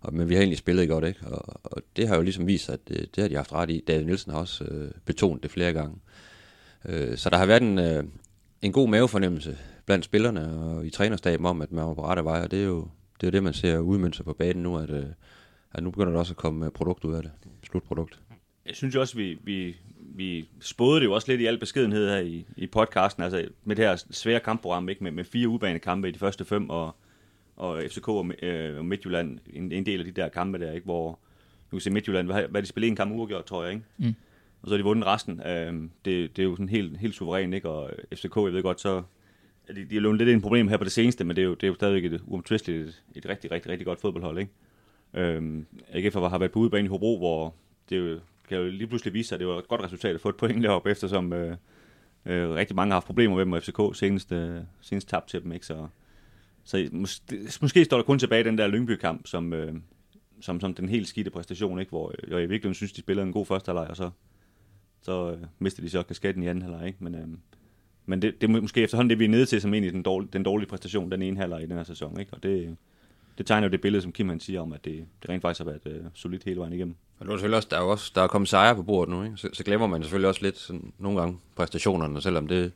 og, 0.00 0.14
men 0.14 0.28
vi 0.28 0.34
har 0.34 0.40
egentlig 0.40 0.58
spillet 0.58 0.88
godt, 0.88 1.04
ikke? 1.04 1.26
Og, 1.26 1.60
og 1.64 1.82
det 1.96 2.08
har 2.08 2.16
jo 2.16 2.22
ligesom 2.22 2.46
vist, 2.46 2.70
at 2.70 2.88
det, 2.88 3.16
det 3.16 3.22
har 3.22 3.28
de 3.28 3.36
haft 3.36 3.52
ret 3.52 3.70
i. 3.70 3.84
David 3.88 4.04
Nielsen 4.04 4.32
har 4.32 4.38
også 4.38 4.64
øh, 4.64 4.90
betonet 5.04 5.42
det 5.42 5.50
flere 5.50 5.72
gange. 5.72 5.96
Øh, 6.84 7.16
så 7.16 7.30
der 7.30 7.36
har 7.36 7.46
været 7.46 7.62
en, 7.62 7.78
øh, 7.78 8.04
en 8.62 8.72
god 8.72 8.88
mavefornemmelse 8.88 9.58
blandt 9.86 10.04
spillerne 10.04 10.52
og 10.52 10.86
i 10.86 10.90
trænerstaben 10.90 11.46
om, 11.46 11.62
at 11.62 11.72
man 11.72 11.84
var 11.84 11.94
på 11.94 12.04
rette 12.04 12.24
vej, 12.24 12.42
og 12.42 12.50
det 12.50 12.60
er 12.60 12.64
jo 12.64 12.88
det, 13.20 13.26
er 13.26 13.30
det 13.30 13.42
man 13.42 13.54
ser 13.54 13.78
udmønte 13.78 14.24
på 14.24 14.32
banen 14.32 14.62
nu, 14.62 14.78
at, 14.78 14.90
øh, 14.90 15.04
at 15.72 15.82
nu 15.82 15.90
begynder 15.90 16.12
der 16.12 16.18
også 16.18 16.32
at 16.32 16.36
komme 16.36 16.66
øh, 16.66 16.72
produkt 16.72 17.04
ud 17.04 17.14
af 17.14 17.22
det, 17.22 17.32
slutprodukt. 17.66 18.20
Jeg 18.66 18.76
synes 18.76 18.96
også, 18.96 19.16
vi, 19.16 19.38
vi, 19.44 19.76
vi 20.14 20.48
spåede 20.60 21.00
det 21.00 21.06
jo 21.06 21.12
også 21.12 21.32
lidt 21.32 21.40
i 21.40 21.46
al 21.46 21.58
beskedenhed 21.58 22.08
her 22.08 22.18
i, 22.18 22.46
i 22.56 22.66
podcasten, 22.66 23.22
altså 23.22 23.48
med 23.64 23.76
det 23.76 23.84
her 23.84 24.04
svære 24.10 24.40
kampprogram, 24.40 24.88
ikke? 24.88 25.04
Med, 25.04 25.12
med 25.12 25.24
fire 25.24 25.48
ubanekampe 25.48 26.08
i 26.08 26.12
de 26.12 26.18
første 26.18 26.44
fem, 26.44 26.70
og, 26.70 26.96
og 27.60 27.82
FCK 27.88 28.08
og, 28.08 28.30
øh, 28.42 28.78
og 28.78 28.84
Midtjylland, 28.84 29.38
en, 29.52 29.72
en 29.72 29.86
del 29.86 29.98
af 29.98 30.04
de 30.04 30.10
der 30.10 30.28
kampe 30.28 30.58
der, 30.58 30.72
ikke? 30.72 30.84
hvor 30.84 31.18
nu 31.70 31.76
kan 31.76 31.80
se 31.80 31.90
Midtjylland, 31.90 32.26
hvad, 32.26 32.48
hvad 32.48 32.62
de 32.62 32.66
spillede 32.66 32.90
en 32.90 32.96
kamp 32.96 33.12
uafgjort, 33.12 33.44
tror 33.44 33.64
jeg, 33.64 33.72
ikke? 33.72 33.84
Mm. 33.98 34.14
Og 34.62 34.68
så 34.68 34.74
har 34.74 34.76
de 34.76 34.84
vundet 34.84 35.06
resten. 35.06 35.40
Øh, 35.46 35.72
det, 36.04 36.36
det 36.36 36.42
er 36.42 36.46
jo 36.46 36.54
sådan 36.54 36.68
helt, 36.68 36.98
helt 36.98 37.14
suverænt, 37.14 37.54
ikke? 37.54 37.68
Og 37.68 37.90
FCK, 38.14 38.36
jeg 38.36 38.52
ved 38.52 38.62
godt, 38.62 38.80
så 38.80 39.02
de, 39.68 39.84
de 39.84 39.96
er 39.96 40.00
jo 40.00 40.12
lidt 40.12 40.28
en 40.28 40.40
problem 40.40 40.68
her 40.68 40.76
på 40.76 40.84
det 40.84 40.92
seneste, 40.92 41.24
men 41.24 41.36
det 41.36 41.42
er 41.42 41.46
jo, 41.46 41.54
det 41.54 41.62
er 41.62 41.68
jo 41.68 41.74
stadigvæk 41.74 42.12
et 42.12 42.20
uomtvisteligt, 42.26 42.88
et, 42.88 43.02
et 43.14 43.28
rigtig, 43.28 43.50
rigtig, 43.50 43.70
rigtig 43.70 43.86
godt 43.86 44.00
fodboldhold, 44.00 44.38
ikke? 44.38 44.52
Øhm, 45.14 45.66
AGF 45.92 46.14
har 46.14 46.38
været 46.38 46.52
på 46.52 46.58
udebane 46.58 46.84
i 46.84 46.88
Hobro, 46.88 47.18
hvor 47.18 47.54
det 47.90 47.98
jo, 47.98 48.18
kan 48.48 48.58
jo 48.58 48.68
lige 48.68 48.86
pludselig 48.86 49.14
vise 49.14 49.28
sig, 49.28 49.36
at 49.36 49.40
det 49.40 49.48
var 49.48 49.58
et 49.58 49.68
godt 49.68 49.82
resultat 49.82 50.14
at 50.14 50.20
få 50.20 50.28
et 50.28 50.36
point 50.36 50.62
deroppe, 50.62 50.90
eftersom 50.90 51.32
øh, 51.32 51.56
øh, 52.26 52.50
rigtig 52.50 52.76
mange 52.76 52.90
har 52.90 52.96
haft 52.96 53.06
problemer 53.06 53.36
med 53.36 53.44
dem, 53.44 53.52
og 53.52 53.62
FCK 53.62 53.80
senest, 53.94 54.32
øh, 54.32 54.60
senest 54.80 55.08
tabt 55.08 55.28
til 55.28 55.42
dem, 55.42 55.52
ikke? 55.52 55.66
Så, 55.66 55.86
så 56.64 56.88
måske, 56.92 57.22
måske 57.60 57.84
står 57.84 57.96
der 57.96 58.04
kun 58.04 58.18
tilbage 58.18 58.44
den 58.44 58.58
der 58.58 58.66
Lyngby-kamp, 58.66 59.26
som, 59.26 59.52
øh, 59.52 59.74
som, 60.40 60.60
som 60.60 60.74
den 60.74 60.88
helt 60.88 61.08
skidte 61.08 61.30
præstation, 61.30 61.78
ikke? 61.80 61.90
hvor 61.90 62.08
øh, 62.08 62.30
jeg, 62.30 62.38
i 62.38 62.40
virkeligheden 62.40 62.74
synes, 62.74 62.92
de 62.92 63.00
spillede 63.00 63.26
en 63.26 63.32
god 63.32 63.46
første 63.46 63.68
halvleg, 63.68 63.90
og 63.90 63.96
så, 63.96 64.10
så 65.02 65.30
øh, 65.32 65.38
mistede 65.58 65.86
de 65.86 65.90
så 65.90 66.02
kasketten 66.02 66.42
i 66.42 66.46
anden 66.46 66.62
halvleg. 66.62 66.86
Ikke? 66.86 67.04
Men, 67.04 67.14
øh, 67.14 67.28
men 68.06 68.22
det, 68.22 68.40
det 68.40 68.50
er 68.50 68.60
måske 68.60 68.82
efterhånden 68.82 69.10
det, 69.10 69.18
vi 69.18 69.24
er 69.24 69.28
nede 69.28 69.46
til, 69.46 69.60
som 69.60 69.74
egentlig 69.74 69.92
den 69.92 70.02
dårlige, 70.02 70.30
den 70.32 70.42
dårlige 70.42 70.68
præstation, 70.68 71.10
den 71.10 71.22
ene 71.22 71.36
halvleg 71.36 71.62
i 71.62 71.66
den 71.66 71.76
her 71.76 71.84
sæson. 71.84 72.20
Ikke? 72.20 72.34
Og 72.34 72.42
det, 72.42 72.76
det 73.38 73.46
tegner 73.46 73.66
jo 73.66 73.70
det 73.72 73.80
billede, 73.80 74.02
som 74.02 74.12
Kim 74.12 74.28
han 74.28 74.40
siger 74.40 74.60
om, 74.60 74.72
at 74.72 74.84
det, 74.84 75.06
det 75.22 75.30
rent 75.30 75.42
faktisk 75.42 75.64
har 75.64 75.64
været 75.64 75.96
øh, 75.96 76.04
solidt 76.14 76.44
hele 76.44 76.60
vejen 76.60 76.72
igennem. 76.72 76.94
Og 77.18 77.26
nu 77.26 77.32
er 77.32 77.36
selvfølgelig 77.36 77.56
også, 77.56 77.68
der 77.70 77.76
er 77.76 77.82
jo 77.82 77.90
også 77.90 78.12
der 78.14 78.22
er 78.22 78.26
kommet 78.26 78.48
sejre 78.48 78.74
på 78.74 78.82
bordet 78.82 79.14
nu, 79.14 79.22
ikke? 79.22 79.36
Så, 79.36 79.48
så, 79.52 79.64
glemmer 79.64 79.86
man 79.86 80.02
selvfølgelig 80.02 80.28
også 80.28 80.42
lidt 80.42 80.58
sådan, 80.58 80.92
nogle 80.98 81.20
gange 81.20 81.38
præstationerne, 81.56 82.22
selvom 82.22 82.46
det, 82.46 82.72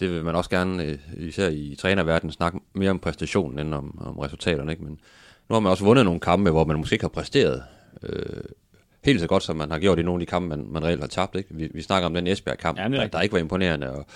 det 0.00 0.10
vil 0.10 0.24
man 0.24 0.34
også 0.34 0.50
gerne, 0.50 0.84
øh, 0.84 0.98
især 1.16 1.48
i 1.48 1.76
trænerverdenen, 1.78 2.32
snakke 2.32 2.58
mere 2.74 2.90
om 2.90 2.98
præstationen 2.98 3.58
end 3.58 3.74
om, 3.74 3.98
om 4.00 4.18
resultaterne. 4.18 4.72
Ikke? 4.72 4.84
Men 4.84 4.98
nu 5.48 5.54
har 5.54 5.60
man 5.60 5.70
også 5.70 5.84
vundet 5.84 6.04
nogle 6.04 6.20
kampe, 6.20 6.50
hvor 6.50 6.64
man 6.64 6.78
måske 6.78 6.94
ikke 6.94 7.04
har 7.04 7.08
præsteret 7.08 7.62
øh, 8.02 8.42
helt 9.04 9.20
så 9.20 9.26
godt, 9.26 9.42
som 9.42 9.56
man 9.56 9.70
har 9.70 9.78
gjort 9.78 9.98
i 9.98 10.02
nogle 10.02 10.22
af 10.22 10.26
de 10.26 10.30
kampe, 10.30 10.48
man, 10.48 10.66
man 10.70 10.84
reelt 10.84 11.00
har 11.00 11.08
tabt. 11.08 11.36
Ikke? 11.36 11.48
Vi, 11.54 11.70
vi 11.74 11.82
snakker 11.82 12.06
om 12.06 12.14
den 12.14 12.26
Esbjerg-kamp, 12.26 12.78
ja, 12.78 12.88
der, 12.88 13.06
der 13.06 13.20
ikke 13.20 13.32
var 13.32 13.38
imponerende, 13.38 13.90
og 13.90 14.06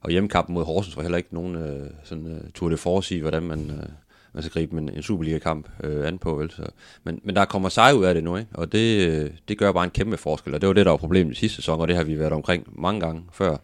og 0.00 0.10
hjemmekampen 0.10 0.54
mod 0.54 0.64
Horsens 0.64 0.96
var 0.96 1.02
heller 1.02 1.18
ikke 1.18 1.34
nogen 1.34 1.56
øh, 1.56 1.90
sådan, 2.04 2.26
uh, 2.26 2.50
tour 2.54 2.70
de 2.70 2.76
force 2.76 3.16
i, 3.16 3.20
hvordan 3.20 3.42
man, 3.42 3.60
uh, 3.60 3.88
man 4.32 4.42
skal 4.42 4.52
gribe 4.52 4.78
en, 4.78 4.88
en 4.88 5.02
Superliga-kamp 5.02 5.68
uh, 5.84 6.06
an 6.06 6.18
på. 6.18 6.34
Vel? 6.34 6.50
Så, 6.50 6.62
men, 7.04 7.20
men 7.24 7.36
der 7.36 7.44
kommer 7.44 7.68
sej 7.68 7.92
ud 7.92 8.04
af 8.04 8.14
det 8.14 8.24
nu, 8.24 8.36
ikke? 8.36 8.50
og 8.54 8.72
det, 8.72 9.32
det 9.48 9.58
gør 9.58 9.72
bare 9.72 9.84
en 9.84 9.90
kæmpe 9.90 10.16
forskel, 10.16 10.54
og 10.54 10.60
det 10.60 10.66
var 10.66 10.72
det, 10.72 10.86
der 10.86 10.90
var 10.90 10.98
problemet 10.98 11.32
i 11.32 11.34
sidste 11.34 11.56
sæson, 11.56 11.80
og 11.80 11.88
det 11.88 11.96
har 11.96 12.04
vi 12.04 12.18
været 12.18 12.32
omkring 12.32 12.82
mange 12.82 13.00
gange 13.00 13.22
før. 13.32 13.56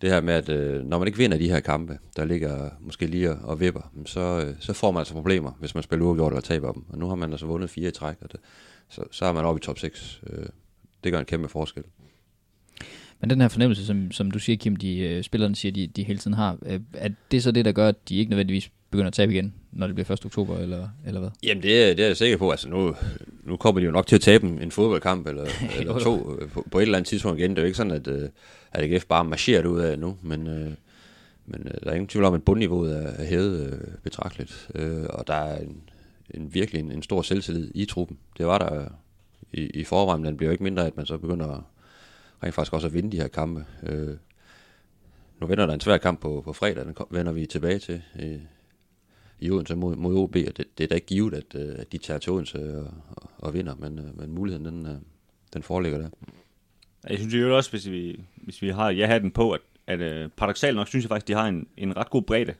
Det 0.00 0.10
her 0.10 0.20
med, 0.20 0.34
at 0.34 0.48
øh, 0.48 0.84
når 0.84 0.98
man 0.98 1.08
ikke 1.08 1.18
vinder 1.18 1.38
de 1.38 1.50
her 1.50 1.60
kampe, 1.60 1.98
der 2.16 2.24
ligger 2.24 2.70
måske 2.80 3.06
lige 3.06 3.34
og 3.34 3.60
vipper, 3.60 3.92
så, 4.06 4.44
øh, 4.46 4.54
så 4.60 4.72
får 4.72 4.90
man 4.90 4.98
altså 4.98 5.14
problemer, 5.14 5.52
hvis 5.60 5.74
man 5.74 5.82
spiller 5.82 6.06
uafgjort 6.06 6.32
og 6.32 6.44
taber 6.44 6.72
dem. 6.72 6.84
Og 6.88 6.98
nu 6.98 7.08
har 7.08 7.14
man 7.14 7.30
altså 7.30 7.46
vundet 7.46 7.70
fire 7.70 7.88
i 7.88 7.92
træk, 7.92 8.16
og 8.20 8.32
det, 8.32 8.40
så, 8.88 9.02
så 9.10 9.24
er 9.24 9.32
man 9.32 9.44
oppe 9.44 9.58
i 9.58 9.62
top 9.62 9.78
6. 9.78 10.20
Øh, 10.30 10.46
det 11.04 11.12
gør 11.12 11.18
en 11.18 11.24
kæmpe 11.24 11.48
forskel. 11.48 11.82
Men 13.20 13.30
den 13.30 13.40
her 13.40 13.48
fornemmelse, 13.48 13.86
som, 13.86 14.12
som 14.12 14.30
du 14.30 14.38
siger, 14.38 14.56
Kim, 14.56 14.76
de 14.76 15.22
spillerne 15.22 15.56
siger, 15.56 15.72
de, 15.72 15.86
de 15.86 16.02
hele 16.02 16.18
tiden 16.18 16.34
har, 16.34 16.58
er 16.94 17.08
det 17.30 17.42
så 17.42 17.52
det, 17.52 17.64
der 17.64 17.72
gør, 17.72 17.88
at 17.88 18.08
de 18.08 18.16
ikke 18.16 18.30
nødvendigvis 18.30 18.70
begynder 18.90 19.06
at 19.06 19.12
tabe 19.12 19.32
igen, 19.32 19.54
når 19.72 19.86
det 19.86 19.96
bliver 19.96 20.10
1. 20.10 20.24
oktober, 20.24 20.58
eller, 20.58 20.88
eller 21.06 21.20
hvad? 21.20 21.30
Jamen, 21.42 21.62
det 21.62 21.82
er, 21.82 21.94
det 21.94 22.02
er 22.02 22.06
jeg 22.06 22.16
sikker 22.16 22.36
på. 22.36 22.50
Altså, 22.50 22.68
nu, 22.68 22.94
nu 23.44 23.56
kommer 23.56 23.80
de 23.80 23.86
jo 23.86 23.92
nok 23.92 24.06
til 24.06 24.16
at 24.16 24.20
tabe 24.20 24.46
en 24.46 24.70
fodboldkamp, 24.70 25.26
eller, 25.26 25.46
eller 25.78 25.98
to 25.98 26.38
på, 26.52 26.66
på 26.70 26.78
et 26.78 26.82
eller 26.82 26.98
andet 26.98 27.08
tidspunkt 27.08 27.38
igen. 27.38 27.50
Det 27.50 27.58
er 27.58 27.62
jo 27.62 27.66
ikke 27.66 27.76
sådan, 27.76 27.92
at 27.92 28.08
AGF 28.72 29.06
bare 29.06 29.24
marcherer 29.24 29.66
ud 29.66 29.80
af 29.80 29.98
nu, 29.98 30.16
men, 30.22 30.46
øh, 30.46 30.72
men 31.46 31.62
øh, 31.66 31.74
der 31.82 31.90
er 31.90 31.94
ingen 31.94 32.08
tvivl 32.08 32.24
om, 32.24 32.34
at 32.34 32.44
bundniveauet 32.44 32.96
er, 32.96 33.08
er 33.08 33.24
hævet 33.24 33.72
øh, 33.72 33.94
betragteligt, 34.02 34.70
øh, 34.74 35.06
og 35.10 35.26
der 35.26 35.34
er 35.34 35.58
en, 35.58 35.82
en 36.30 36.54
virkelig 36.54 36.80
en, 36.80 36.92
en 36.92 37.02
stor 37.02 37.22
selvtillid 37.22 37.70
i 37.74 37.84
truppen. 37.84 38.18
Det 38.38 38.46
var 38.46 38.58
der 38.58 38.80
øh, 38.80 38.86
i, 39.52 39.66
i 39.66 39.84
forvejen, 39.84 40.22
men 40.22 40.28
den 40.28 40.36
bliver 40.36 40.48
jo 40.48 40.52
ikke 40.52 40.64
mindre, 40.64 40.86
at 40.86 40.96
man 40.96 41.06
så 41.06 41.18
begynder 41.18 41.62
rent 42.42 42.54
faktisk 42.54 42.72
også 42.72 42.86
at 42.86 42.94
vinde 42.94 43.12
de 43.12 43.16
her 43.20 43.28
kampe. 43.28 43.64
Øh, 43.82 44.16
nu 45.40 45.46
vender 45.46 45.66
der 45.66 45.74
en 45.74 45.80
svær 45.80 45.96
kamp 45.98 46.20
på, 46.20 46.42
på 46.44 46.52
fredag, 46.52 46.84
den 46.84 46.96
vender 47.10 47.32
vi 47.32 47.46
tilbage 47.46 47.78
til 47.78 48.02
øh, 48.18 48.40
i 49.40 49.50
Odense 49.50 49.76
mod, 49.76 49.96
mod 49.96 50.16
OB, 50.16 50.36
og 50.48 50.56
det, 50.56 50.78
det 50.78 50.84
er 50.84 50.88
da 50.88 50.94
ikke 50.94 51.06
givet, 51.06 51.34
at, 51.34 51.54
øh, 51.54 51.74
at 51.78 51.92
de 51.92 51.98
tager 51.98 52.18
til 52.18 52.32
Odense 52.32 52.78
og, 52.78 52.94
og, 53.08 53.30
og 53.38 53.54
vinder, 53.54 53.74
men, 53.74 53.98
øh, 53.98 54.18
men 54.18 54.32
muligheden, 54.32 54.64
den, 54.64 54.86
øh, 54.86 54.96
den 55.52 55.62
foreligger 55.62 55.98
der. 55.98 56.08
Jeg 57.08 57.18
synes 57.18 57.34
jo 57.34 57.56
også, 57.56 57.70
hvis 57.70 57.90
vi, 57.90 58.20
hvis 58.36 58.62
vi 58.62 58.68
har 58.68 58.90
ja 58.90 59.18
den 59.18 59.30
på, 59.30 59.52
at, 59.52 59.60
at 59.86 60.00
øh, 60.00 60.28
paradoxalt 60.36 60.76
nok 60.76 60.88
synes 60.88 61.04
jeg 61.04 61.08
faktisk, 61.08 61.28
de 61.28 61.32
har 61.32 61.48
en, 61.48 61.66
en 61.76 61.96
ret 61.96 62.10
god 62.10 62.22
bredde. 62.22 62.54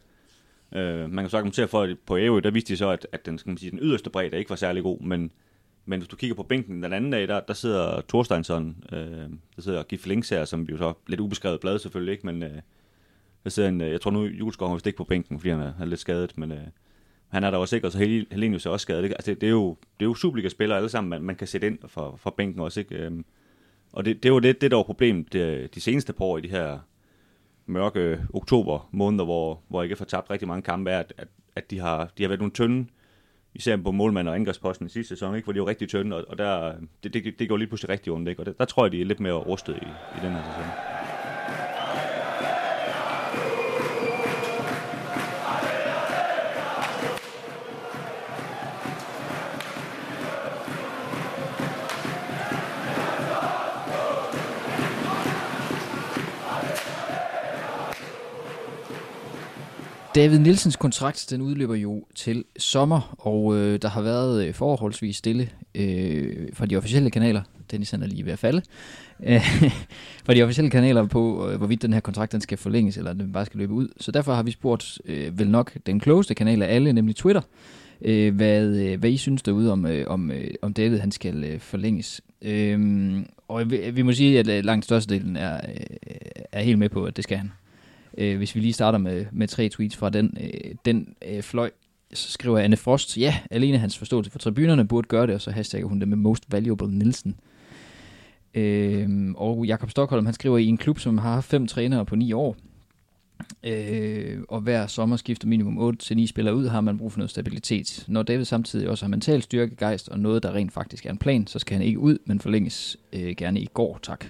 Uh, 0.73 1.11
man 1.11 1.25
kan 1.25 1.31
så 1.31 1.37
argumentere 1.37 1.69
for, 1.69 1.83
at 1.83 1.99
på 2.07 2.19
Ærø, 2.19 2.41
der 2.41 2.51
viste 2.51 2.73
de 2.73 2.77
så, 2.77 2.91
at, 2.91 3.07
at 3.13 3.27
den, 3.27 3.39
skal 3.39 3.51
man 3.51 3.57
sige, 3.57 3.71
den 3.71 3.79
yderste 3.83 4.11
bredde 4.11 4.39
ikke 4.39 4.51
var 4.51 4.57
særlig 4.57 4.83
god, 4.83 5.01
men 5.01 5.33
men 5.85 5.99
hvis 5.99 6.09
du 6.09 6.17
kigger 6.17 6.35
på 6.35 6.43
bænken 6.43 6.83
den 6.83 6.93
anden 6.93 7.11
dag, 7.11 7.29
der, 7.29 7.41
der 7.41 7.55
sidder 7.55 8.01
Thorsteinsson, 8.09 8.85
øh, 8.93 9.29
der 9.57 9.63
sidder 9.63 9.83
Gif 9.83 10.07
Links 10.07 10.29
her, 10.29 10.45
som 10.45 10.63
jo 10.63 10.77
så 10.77 10.93
lidt 11.07 11.21
ubeskrevet 11.21 11.61
blad 11.61 11.79
selvfølgelig 11.79 12.13
ikke, 12.13 12.27
men 12.27 12.43
øh, 12.43 12.61
der 13.45 13.51
sidder 13.51 13.69
en, 13.69 13.81
øh, 13.81 13.91
jeg 13.91 14.01
tror 14.01 14.11
nu 14.11 14.25
Juleskov 14.25 14.69
har 14.69 14.75
vist 14.75 14.87
ikke 14.87 14.97
på 14.97 15.05
bænken, 15.05 15.39
fordi 15.39 15.51
han 15.51 15.61
er, 15.61 15.73
han 15.73 15.83
er 15.83 15.87
lidt 15.87 16.01
skadet, 16.01 16.39
men 16.39 16.53
øh, 16.53 16.67
han 17.29 17.45
er 17.45 17.51
der 17.51 17.59
også 17.59 17.71
sikkert, 17.71 17.93
så 17.93 17.99
Helenius 17.99 18.67
er 18.67 18.71
også 18.71 18.83
skadet. 18.83 19.03
Ikke? 19.03 19.15
Altså, 19.15 19.31
det, 19.31 19.41
det, 19.41 19.47
er 19.47 19.51
jo, 19.51 19.77
det 20.01 20.05
er 20.05 20.09
jo 20.09 20.15
Superliga-spillere 20.15 20.79
alle 20.79 20.89
sammen, 20.89 21.11
man, 21.11 21.23
man 21.23 21.37
kan 21.37 21.47
sætte 21.47 21.67
ind 21.67 21.79
for, 21.87 22.17
for 22.17 22.31
bænken 22.31 22.61
også. 22.61 22.81
Ikke? 22.81 22.95
Øhm, 22.95 23.25
og 23.93 24.05
det, 24.05 24.23
det 24.23 24.33
var 24.33 24.41
det, 24.41 24.61
det, 24.61 24.71
der 24.71 24.77
var 24.77 24.85
problemet 24.85 25.33
de, 25.33 25.69
de 25.75 25.81
seneste 25.81 26.13
par 26.13 26.25
år 26.25 26.39
i 26.39 26.41
de 26.41 26.49
her 26.49 26.79
mørke 27.67 28.21
oktober 28.35 28.89
måneder, 28.93 29.25
hvor, 29.25 29.61
hvor 29.69 29.83
ikke 29.83 29.97
har 29.99 30.05
tabt 30.05 30.31
rigtig 30.31 30.49
mange 30.49 30.63
kampe, 30.63 30.91
er, 30.91 30.99
at, 30.99 31.13
at, 31.19 31.29
at 31.57 31.71
de, 31.71 31.79
har, 31.79 32.11
de 32.19 32.23
har 32.23 32.29
været 32.29 32.41
nogle 32.41 32.53
tynde 32.53 32.87
især 33.55 33.77
på 33.77 33.91
målmand 33.91 34.29
og 34.29 34.35
angrebsposten 34.35 34.87
i 34.87 34.91
sidste 34.91 35.09
sæson, 35.09 35.35
ikke? 35.35 35.47
hvor 35.47 35.53
de 35.53 35.61
var 35.61 35.67
rigtig 35.67 35.89
tynde, 35.89 36.17
og, 36.17 36.25
og 36.29 36.39
der, 36.39 36.73
det, 37.03 37.15
det, 37.15 37.39
det 37.39 37.49
går 37.49 37.57
lige 37.57 37.69
pludselig 37.69 37.89
rigtig 37.89 38.13
ondt, 38.13 38.29
ikke? 38.29 38.43
og 38.43 38.47
der, 38.47 38.53
der 38.53 38.65
tror 38.65 38.85
jeg, 38.85 38.93
de 38.93 39.01
er 39.01 39.05
lidt 39.05 39.21
mere 39.21 39.33
rustet 39.33 39.77
i, 39.77 39.87
i 40.19 40.21
den 40.23 40.33
her 40.33 40.43
sæson. 40.43 41.00
David 60.15 60.39
Nielsens 60.39 60.77
kontrakt, 60.77 61.27
den 61.31 61.41
udløber 61.41 61.75
jo 61.75 62.05
til 62.15 62.45
sommer, 62.59 63.15
og 63.19 63.57
øh, 63.57 63.83
der 63.83 63.89
har 63.89 64.03
været 64.03 64.47
øh, 64.47 64.55
forholdsvis 64.55 65.17
stille 65.17 65.49
øh, 65.75 66.49
fra 66.53 66.67
de 66.67 66.77
officielle 66.77 67.11
kanaler. 67.11 67.43
Dennis 67.71 67.93
er 67.93 67.97
lige 67.97 68.25
ved 68.25 68.33
at 68.33 68.39
falde. 68.39 68.63
Øh, 69.25 69.41
fra 70.25 70.35
de 70.35 70.43
officielle 70.43 70.71
kanaler 70.71 71.07
på, 71.07 71.51
øh, 71.51 71.57
hvorvidt 71.57 71.83
den 71.83 71.93
her 71.93 72.01
kontrakt 72.01 72.33
den 72.33 72.41
skal 72.41 72.59
forlænges, 72.59 72.97
eller 72.97 73.13
den 73.13 73.33
bare 73.33 73.47
skal 73.47 73.59
løbe 73.59 73.73
ud. 73.73 73.89
Så 74.01 74.13
derfor 74.13 74.35
har 74.35 74.43
vi 74.43 74.51
spurgt 74.51 74.99
øh, 75.05 75.39
vel 75.39 75.51
nok 75.51 75.73
den 75.87 76.01
klogeste 76.01 76.35
kanal 76.35 76.63
af 76.63 76.75
alle, 76.75 76.93
nemlig 76.93 77.17
Twitter, 77.17 77.43
øh, 78.03 78.35
hvad, 78.35 78.67
øh, 78.67 79.01
hvad 79.01 79.11
I 79.11 79.17
synes 79.17 79.43
derude 79.43 79.73
om, 79.73 79.87
øh, 79.87 80.07
om, 80.07 80.31
øh, 80.31 80.51
om 80.63 80.73
David 80.73 80.99
han 80.99 81.11
skal 81.11 81.45
øh, 81.45 81.61
forlænges. 81.61 82.21
Øh, 82.43 83.17
og 83.49 83.71
vi, 83.71 83.91
vi 83.91 84.03
må 84.03 84.13
sige, 84.13 84.39
at 84.39 84.49
øh, 84.49 84.65
langt 84.65 84.85
størstedelen 84.85 85.37
er, 85.37 85.55
øh, 85.55 85.97
er 86.53 86.63
helt 86.63 86.79
med 86.79 86.89
på, 86.89 87.05
at 87.05 87.17
det 87.17 87.25
skal 87.25 87.39
han. 87.39 87.53
Øh, 88.19 88.37
hvis 88.37 88.55
vi 88.55 88.61
lige 88.61 88.73
starter 88.73 88.99
med, 88.99 89.27
med 89.33 89.49
tre 89.49 89.69
tweets 89.69 89.97
fra 89.97 90.11
den, 90.11 90.37
øh, 90.41 90.75
den 90.85 91.15
øh, 91.29 91.43
fløj, 91.43 91.71
så 92.15 92.33
skriver 92.33 92.59
Anne 92.59 92.77
Frost, 92.77 93.19
ja, 93.19 93.37
alene 93.51 93.79
hans 93.79 93.99
forståelse 93.99 94.31
for 94.31 94.39
tribunerne 94.39 94.89
burde 94.89 95.09
gøre 95.09 95.27
det, 95.27 95.35
og 95.35 95.41
så 95.41 95.51
hashtagger 95.51 95.89
hun 95.89 96.01
det 96.01 96.09
med 96.09 96.17
Most 96.17 96.45
Valuable 96.49 96.99
Nielsen. 96.99 97.37
Øh, 98.55 99.31
og 99.35 99.65
Jakob 99.65 99.91
Stockholm, 99.91 100.27
han 100.27 100.35
skriver, 100.35 100.59
i 100.59 100.67
en 100.67 100.77
klub, 100.77 100.99
som 100.99 101.19
har 101.19 101.41
fem 101.41 101.67
trænere 101.67 102.07
på 102.07 102.17
ni 102.17 102.33
år, 102.33 102.57
øh, 103.65 104.39
og 104.49 104.61
hver 104.61 104.87
sommer 104.87 105.17
skifter 105.17 105.49
minimum 105.49 105.79
8 105.79 105.99
til 105.99 106.17
9 106.17 106.27
spillere 106.27 106.55
ud, 106.55 106.69
har 106.69 106.81
man 106.81 106.99
brug 106.99 107.13
for 107.13 107.19
noget 107.19 107.31
stabilitet. 107.31 108.05
Når 108.09 108.23
David 108.23 108.45
samtidig 108.45 108.89
også 108.89 109.05
har 109.05 109.09
mental 109.09 109.43
styrke, 109.43 109.77
gejst 109.77 110.09
og 110.09 110.19
noget, 110.19 110.43
der 110.43 110.53
rent 110.53 110.73
faktisk 110.73 111.07
er 111.07 111.11
en 111.11 111.19
plan, 111.19 111.47
så 111.47 111.59
skal 111.59 111.77
han 111.77 111.87
ikke 111.87 111.99
ud, 111.99 112.19
men 112.25 112.41
forlænges 112.41 112.97
øh, 113.13 113.35
gerne 113.37 113.61
i 113.61 113.67
går, 113.75 113.99
tak. 114.03 114.25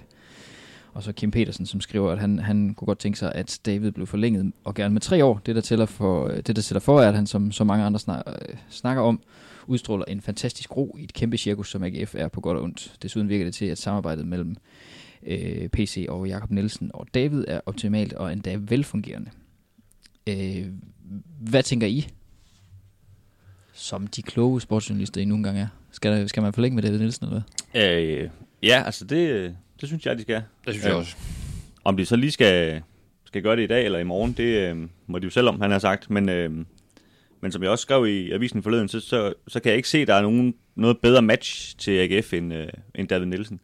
Og 0.93 1.03
så 1.03 1.11
Kim 1.11 1.31
Petersen, 1.31 1.65
som 1.65 1.81
skriver, 1.81 2.11
at 2.11 2.19
han, 2.19 2.39
han 2.39 2.73
kunne 2.73 2.85
godt 2.85 2.99
tænke 2.99 3.19
sig, 3.19 3.31
at 3.35 3.59
David 3.65 3.91
blev 3.91 4.07
forlænget, 4.07 4.53
og 4.63 4.75
gerne 4.75 4.93
med 4.93 5.01
tre 5.01 5.25
år. 5.25 5.41
Det, 5.45 5.55
der 5.55 5.61
tæller 5.61 5.85
for, 5.85 6.27
øh, 6.27 6.37
det, 6.37 6.55
der 6.55 6.61
tæller 6.61 6.79
for 6.79 7.01
er, 7.01 7.07
at 7.07 7.15
han, 7.15 7.27
som 7.27 7.51
så 7.51 7.63
mange 7.63 7.85
andre 7.85 7.99
snakker, 7.99 8.33
øh, 8.33 8.55
snakker 8.69 9.03
om, 9.03 9.21
udstråler 9.67 10.05
en 10.05 10.21
fantastisk 10.21 10.77
ro 10.77 10.95
i 10.99 11.03
et 11.03 11.13
kæmpe 11.13 11.37
cirkus, 11.37 11.71
som 11.71 11.83
AGF 11.83 12.15
er 12.15 12.27
på 12.27 12.41
godt 12.41 12.57
og 12.57 12.63
ondt. 12.63 12.93
Desuden 13.01 13.29
virker 13.29 13.45
det 13.45 13.53
til, 13.53 13.65
at 13.65 13.77
samarbejdet 13.77 14.27
mellem 14.27 14.55
øh, 15.23 15.69
PC 15.69 16.05
og 16.09 16.27
Jakob 16.27 16.51
Nielsen 16.51 16.91
og 16.93 17.07
David 17.13 17.45
er 17.47 17.61
optimalt 17.65 18.13
og 18.13 18.33
endda 18.33 18.57
velfungerende. 18.59 19.31
Øh, 20.27 20.65
hvad 21.39 21.63
tænker 21.63 21.87
I? 21.87 22.07
Som 23.73 24.07
de 24.07 24.21
kloge 24.21 24.61
sportsjournalister 24.61 25.21
I 25.21 25.25
nogle 25.25 25.43
gange 25.43 25.61
er. 25.61 25.67
Skal, 25.91 26.11
der, 26.11 26.27
skal 26.27 26.43
man 26.43 26.53
forlænge 26.53 26.75
med 26.75 26.83
David 26.83 26.99
Nielsen 26.99 27.25
eller 27.25 27.41
hvad? 27.73 27.83
Øh, 27.83 28.29
ja, 28.63 28.83
altså 28.85 29.05
det, 29.05 29.55
det 29.81 29.89
synes 29.89 30.05
jeg, 30.05 30.17
de 30.17 30.21
skal. 30.21 30.43
Det 30.65 30.73
synes 30.73 30.85
jeg 30.85 30.95
også. 30.95 31.15
Om 31.83 31.97
de 31.97 32.05
så 32.05 32.15
lige 32.15 32.31
skal, 32.31 32.81
skal 33.25 33.41
gøre 33.41 33.55
det 33.55 33.63
i 33.63 33.67
dag 33.67 33.85
eller 33.85 33.99
i 33.99 34.03
morgen, 34.03 34.33
det 34.33 34.69
øh, 34.69 34.87
må 35.07 35.19
de 35.19 35.23
jo 35.23 35.29
selv 35.29 35.47
om, 35.47 35.61
han 35.61 35.71
har 35.71 35.79
sagt. 35.79 36.09
Men, 36.09 36.29
øh, 36.29 36.51
men 37.41 37.51
som 37.51 37.63
jeg 37.63 37.71
også 37.71 37.81
skrev 37.81 38.07
i 38.07 38.31
avisen 38.31 38.63
forleden, 38.63 38.87
så, 38.87 38.99
så, 38.99 39.33
så 39.47 39.59
kan 39.59 39.69
jeg 39.69 39.77
ikke 39.77 39.89
se, 39.89 39.97
at 39.97 40.07
der 40.07 40.15
er 40.15 40.21
nogen, 40.21 40.55
noget 40.75 40.97
bedre 40.99 41.21
match 41.21 41.77
til 41.77 41.91
AGF 41.91 42.33
end, 42.33 42.53
øh, 42.53 42.67
end 42.95 43.07
David 43.07 43.25
Nielsen. 43.25 43.59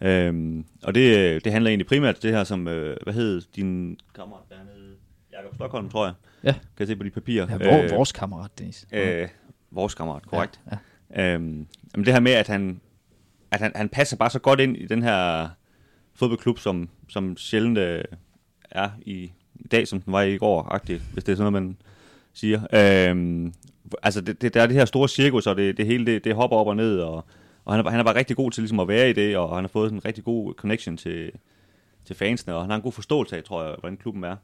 Øhm, 0.00 0.64
og 0.82 0.94
det, 0.94 1.44
det 1.44 1.52
handler 1.52 1.68
egentlig 1.68 1.86
primært 1.86 2.22
det 2.22 2.32
her, 2.32 2.44
som, 2.44 2.68
øh, 2.68 2.96
hvad 3.02 3.14
hed 3.14 3.42
din 3.56 3.98
kammerat 4.14 4.42
dernede? 4.50 4.94
Jakob 5.32 5.54
Stockholm, 5.54 5.88
tror 5.88 6.04
jeg. 6.06 6.14
Ja. 6.44 6.52
Kan 6.52 6.60
jeg 6.78 6.86
se 6.86 6.96
på 6.96 7.04
de 7.04 7.10
papirer. 7.10 7.46
Ja, 7.50 7.70
vor, 7.70 7.82
øh, 7.82 7.90
vores 7.90 8.12
kammerat, 8.12 8.50
Dennis. 8.58 8.86
Øh, 8.92 9.28
vores 9.70 9.94
kammerat, 9.94 10.26
korrekt. 10.26 10.60
Ja, 10.70 10.76
ja. 11.22 11.34
Øhm, 11.34 11.66
men 11.94 12.04
det 12.04 12.12
her 12.12 12.20
med, 12.20 12.32
at 12.32 12.48
han, 12.48 12.80
at 13.50 13.60
han, 13.60 13.72
han 13.74 13.88
passer 13.88 14.16
bare 14.16 14.30
så 14.30 14.38
godt 14.38 14.60
ind 14.60 14.76
i 14.76 14.86
den 14.86 15.02
her 15.02 15.48
fodboldklub, 16.14 16.58
som, 16.58 16.88
som 17.08 17.36
sjældent 17.36 17.78
øh, 17.78 18.04
er 18.70 18.90
i, 19.02 19.32
i 19.54 19.68
dag, 19.68 19.88
som 19.88 20.00
den 20.00 20.12
var 20.12 20.22
i 20.22 20.36
går, 20.36 20.80
hvis 20.86 21.24
det 21.24 21.32
er 21.32 21.36
sådan 21.36 21.52
noget, 21.52 21.66
man 21.66 21.76
siger. 22.32 22.60
Øhm, 22.72 23.54
altså, 24.02 24.20
det, 24.20 24.42
det, 24.42 24.54
der 24.54 24.62
er 24.62 24.66
det 24.66 24.76
her 24.76 24.84
store 24.84 25.08
cirkus, 25.08 25.46
og 25.46 25.56
det, 25.56 25.76
det 25.76 25.86
hele, 25.86 26.06
det, 26.06 26.24
det 26.24 26.34
hopper 26.34 26.56
op 26.56 26.66
og 26.66 26.76
ned, 26.76 26.98
og, 26.98 27.24
og 27.64 27.74
han, 27.74 27.86
er, 27.86 27.90
han 27.90 28.00
er 28.00 28.04
bare 28.04 28.16
rigtig 28.16 28.36
god 28.36 28.50
til 28.50 28.62
ligesom 28.62 28.80
at 28.80 28.88
være 28.88 29.10
i 29.10 29.12
det, 29.12 29.36
og 29.36 29.54
han 29.54 29.64
har 29.64 29.68
fået 29.68 29.92
en 29.92 30.04
rigtig 30.04 30.24
god 30.24 30.54
connection 30.54 30.96
til, 30.96 31.32
til 32.04 32.16
fansene, 32.16 32.54
og 32.54 32.60
han 32.60 32.70
har 32.70 32.76
en 32.76 32.82
god 32.82 32.92
forståelse 32.92 33.36
af, 33.36 33.44
tror 33.44 33.64
jeg, 33.64 33.76
hvordan 33.80 33.96
klubben 33.96 34.24
er. 34.24 34.36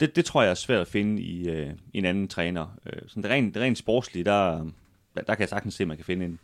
Det, 0.00 0.16
det 0.16 0.24
tror 0.24 0.42
jeg 0.42 0.50
er 0.50 0.54
svært 0.54 0.80
at 0.80 0.88
finde 0.88 1.22
i, 1.22 1.48
øh, 1.48 1.70
i 1.92 1.98
en 1.98 2.04
anden 2.04 2.28
træner. 2.28 2.66
Øh, 2.86 3.02
sådan 3.06 3.22
det 3.22 3.30
rent, 3.30 3.54
det 3.54 3.62
rent 3.62 3.78
sportslige, 3.78 4.24
der, 4.24 4.66
der, 5.16 5.22
der 5.22 5.34
kan 5.34 5.40
jeg 5.40 5.48
sagtens 5.48 5.74
se, 5.74 5.84
at 5.84 5.88
man 5.88 5.96
kan 5.96 6.06
finde 6.06 6.24
en, 6.24 6.38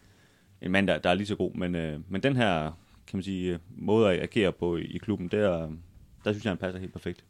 en 0.64 0.70
mand, 0.70 0.86
der, 0.86 0.98
der 0.98 1.10
er 1.10 1.14
lige 1.14 1.26
så 1.26 1.36
god. 1.36 1.54
Men, 1.54 1.74
øh, 1.74 2.00
men 2.08 2.22
den 2.22 2.36
her 2.36 2.62
kan 3.06 3.16
man 3.16 3.22
sige, 3.22 3.58
måde 3.76 4.10
at 4.10 4.22
agere 4.22 4.52
på 4.52 4.76
i, 4.76 4.98
klubben, 5.02 5.28
der, 5.28 5.70
der 6.24 6.32
synes 6.32 6.44
jeg, 6.44 6.50
han 6.50 6.58
passer 6.58 6.80
helt 6.80 6.92
perfekt. 6.92 7.24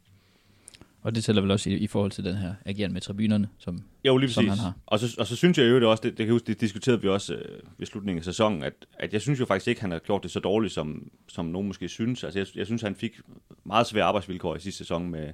Og 1.01 1.15
det 1.15 1.23
tæller 1.23 1.41
vel 1.41 1.51
også 1.51 1.69
i, 1.69 1.73
i 1.73 1.87
forhold 1.87 2.11
til 2.11 2.23
den 2.23 2.35
her 2.35 2.53
ageren 2.65 2.93
med 2.93 3.01
tribunerne, 3.01 3.49
som, 3.57 3.79
Jo, 4.05 4.17
lige 4.17 4.29
som 4.29 4.45
præcis. 4.45 4.59
han 4.59 4.65
har. 4.65 4.73
Og 4.85 4.99
så, 4.99 5.15
og 5.19 5.27
så 5.27 5.35
synes 5.35 5.57
jeg 5.57 5.69
jo 5.69 5.75
det 5.75 5.87
også, 5.87 6.01
det, 6.03 6.17
det, 6.17 6.25
kan 6.25 6.33
huske, 6.33 6.47
det 6.47 6.61
diskuterede 6.61 7.01
vi 7.01 7.07
også 7.07 7.33
øh, 7.33 7.59
ved 7.77 7.87
slutningen 7.87 8.19
af 8.19 8.25
sæsonen, 8.25 8.63
at, 8.63 8.73
at 8.93 9.13
jeg 9.13 9.21
synes 9.21 9.39
jo 9.39 9.45
faktisk 9.45 9.67
ikke, 9.67 9.81
han 9.81 9.91
har 9.91 9.99
gjort 9.99 10.23
det 10.23 10.31
så 10.31 10.39
dårligt, 10.39 10.73
som, 10.73 11.11
som 11.27 11.45
nogen 11.45 11.67
måske 11.67 11.87
synes. 11.87 12.23
Altså 12.23 12.39
jeg, 12.39 12.47
jeg 12.55 12.65
synes, 12.65 12.81
han 12.81 12.95
fik 12.95 13.19
meget 13.63 13.87
svære 13.87 14.03
arbejdsvilkår 14.03 14.55
i 14.55 14.59
sidste 14.59 14.77
sæson 14.77 15.09
med, 15.09 15.33